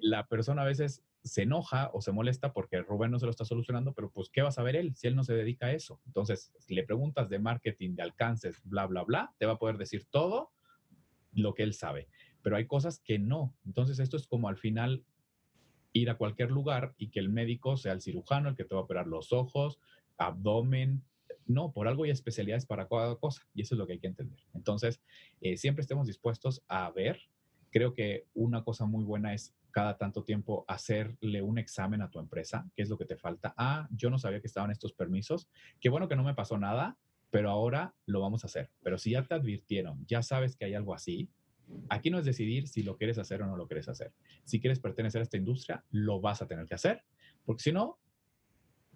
[0.00, 3.44] la persona a veces se enoja o se molesta porque Rubén no se lo está
[3.44, 6.00] solucionando, pero pues, ¿qué va a saber él si él no se dedica a eso?
[6.06, 9.76] Entonces, si le preguntas de marketing, de alcances, bla, bla, bla, te va a poder
[9.76, 10.50] decir todo
[11.32, 12.08] lo que él sabe,
[12.42, 13.54] pero hay cosas que no.
[13.66, 15.04] Entonces, esto es como al final
[15.92, 18.80] ir a cualquier lugar y que el médico sea el cirujano, el que te va
[18.80, 19.80] a operar los ojos,
[20.18, 21.02] abdomen.
[21.46, 24.06] No, por algo hay especialidades para cada cosa y eso es lo que hay que
[24.06, 24.38] entender.
[24.54, 25.00] Entonces,
[25.40, 27.20] eh, siempre estemos dispuestos a ver.
[27.70, 32.18] Creo que una cosa muy buena es cada tanto tiempo hacerle un examen a tu
[32.18, 33.54] empresa, qué es lo que te falta.
[33.56, 35.48] Ah, yo no sabía que estaban estos permisos.
[35.80, 36.98] Qué bueno que no me pasó nada,
[37.30, 38.70] pero ahora lo vamos a hacer.
[38.82, 41.30] Pero si ya te advirtieron, ya sabes que hay algo así,
[41.88, 44.12] aquí no es decidir si lo quieres hacer o no lo quieres hacer.
[44.44, 47.02] Si quieres pertenecer a esta industria, lo vas a tener que hacer,
[47.44, 47.98] porque si no,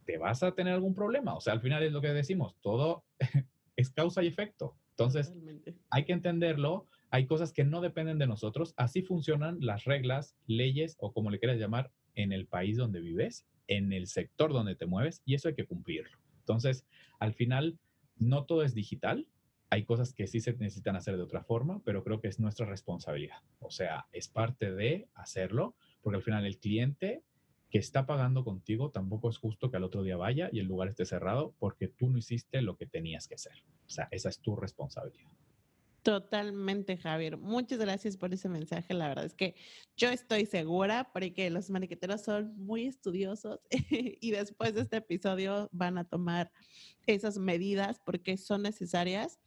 [0.04, 1.34] te vas a tener algún problema.
[1.34, 3.04] O sea, al final es lo que decimos, todo
[3.76, 4.76] es causa y efecto.
[4.90, 5.34] Entonces,
[5.90, 8.74] hay que entenderlo, hay cosas que no dependen de nosotros.
[8.76, 13.46] Así funcionan las reglas, leyes o como le quieras llamar en el país donde vives,
[13.66, 16.16] en el sector donde te mueves y eso hay que cumplirlo.
[16.40, 16.86] Entonces,
[17.18, 17.78] al final,
[18.16, 19.26] no todo es digital.
[19.74, 22.64] Hay cosas que sí se necesitan hacer de otra forma, pero creo que es nuestra
[22.64, 23.38] responsabilidad.
[23.58, 27.24] O sea, es parte de hacerlo, porque al final el cliente
[27.70, 30.86] que está pagando contigo tampoco es justo que al otro día vaya y el lugar
[30.86, 33.64] esté cerrado porque tú no hiciste lo que tenías que hacer.
[33.84, 35.28] O sea, esa es tu responsabilidad.
[36.04, 37.36] Totalmente, Javier.
[37.36, 38.94] Muchas gracias por ese mensaje.
[38.94, 39.56] La verdad es que
[39.96, 43.58] yo estoy segura porque los maniqueteros son muy estudiosos
[43.90, 46.52] y después de este episodio van a tomar
[47.06, 49.40] esas medidas porque son necesarias.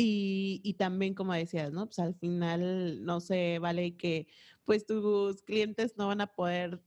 [0.00, 1.86] Y, y, también, como decías, ¿no?
[1.86, 4.28] Pues al final no se vale que
[4.64, 6.80] pues tus clientes no van a poder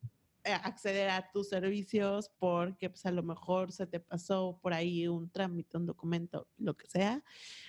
[0.43, 5.07] eh, acceder a tus servicios porque pues a lo mejor se te pasó por ahí
[5.07, 7.23] un trámite, un documento, lo que sea.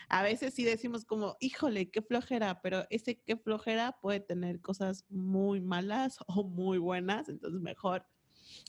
[0.09, 5.05] A veces sí decimos como, híjole, qué flojera, pero ese qué flojera puede tener cosas
[5.11, 8.07] muy malas o muy buenas, entonces mejor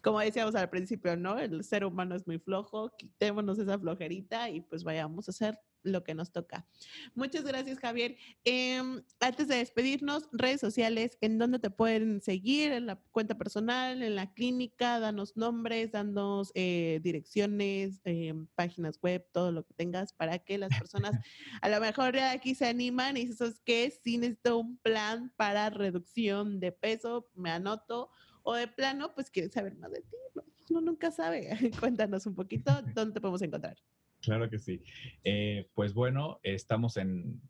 [0.01, 1.39] como decíamos al principio, ¿no?
[1.39, 6.03] El ser humano es muy flojo, quitémonos esa flojerita y pues vayamos a hacer lo
[6.03, 6.65] que nos toca.
[7.13, 8.17] Muchas gracias, Javier.
[8.43, 12.71] Em, antes de despedirnos, redes sociales, ¿en dónde te pueden seguir?
[12.71, 14.99] ¿En la cuenta personal, en la clínica?
[14.99, 20.69] Danos nombres, danos eh, direcciones, em, páginas web, todo lo que tengas para que las
[20.77, 21.11] personas
[21.61, 26.59] a lo mejor aquí se animan y dices, que Si necesito un plan para reducción
[26.59, 28.09] de peso, me anoto.
[28.43, 30.17] O de plano, pues quieres saber más de ti.
[30.69, 31.49] Uno nunca sabe.
[31.79, 33.77] Cuéntanos un poquito dónde te podemos encontrar.
[34.21, 34.81] Claro que sí.
[35.23, 37.41] Eh, pues bueno, estamos en,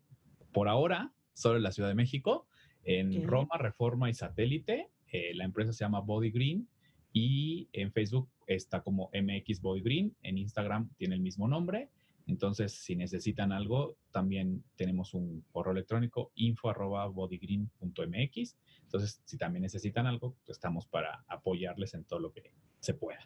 [0.52, 2.48] por ahora, solo en la Ciudad de México,
[2.84, 4.90] en Roma, Reforma y Satélite.
[5.12, 6.68] Eh, la empresa se llama Body Green
[7.12, 10.16] y en Facebook está como MX Body Green.
[10.22, 11.90] En Instagram tiene el mismo nombre.
[12.26, 18.56] Entonces, si necesitan algo, también tenemos un correo electrónico info arroba bodygreen.mx.
[18.82, 23.20] Entonces, si también necesitan algo, pues estamos para apoyarles en todo lo que se pueda.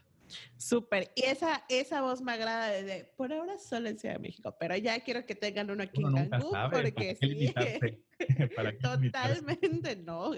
[0.57, 1.11] Súper.
[1.15, 4.77] Y esa, esa voz me agrada desde, por ahora solo en Ciudad de México, pero
[4.77, 7.53] ya quiero que tengan uno aquí en Cancún, porque sí.
[8.83, 10.33] Totalmente no.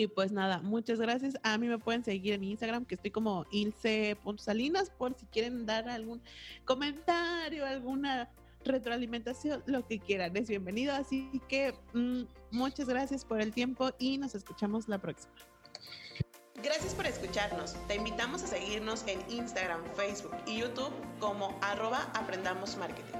[0.00, 1.34] Y pues nada, muchas gracias.
[1.42, 5.90] A mí me pueden seguir en Instagram, que estoy como ilse.salinas, por si quieren dar
[5.90, 6.22] algún
[6.64, 8.30] comentario, alguna
[8.64, 10.94] retroalimentación, lo que quieran, es bienvenido.
[10.94, 15.34] Así que mm, muchas gracias por el tiempo y nos escuchamos la próxima.
[16.62, 17.74] Gracias por escucharnos.
[17.88, 23.18] Te invitamos a seguirnos en Instagram, Facebook y YouTube como arroba aprendamos marketing.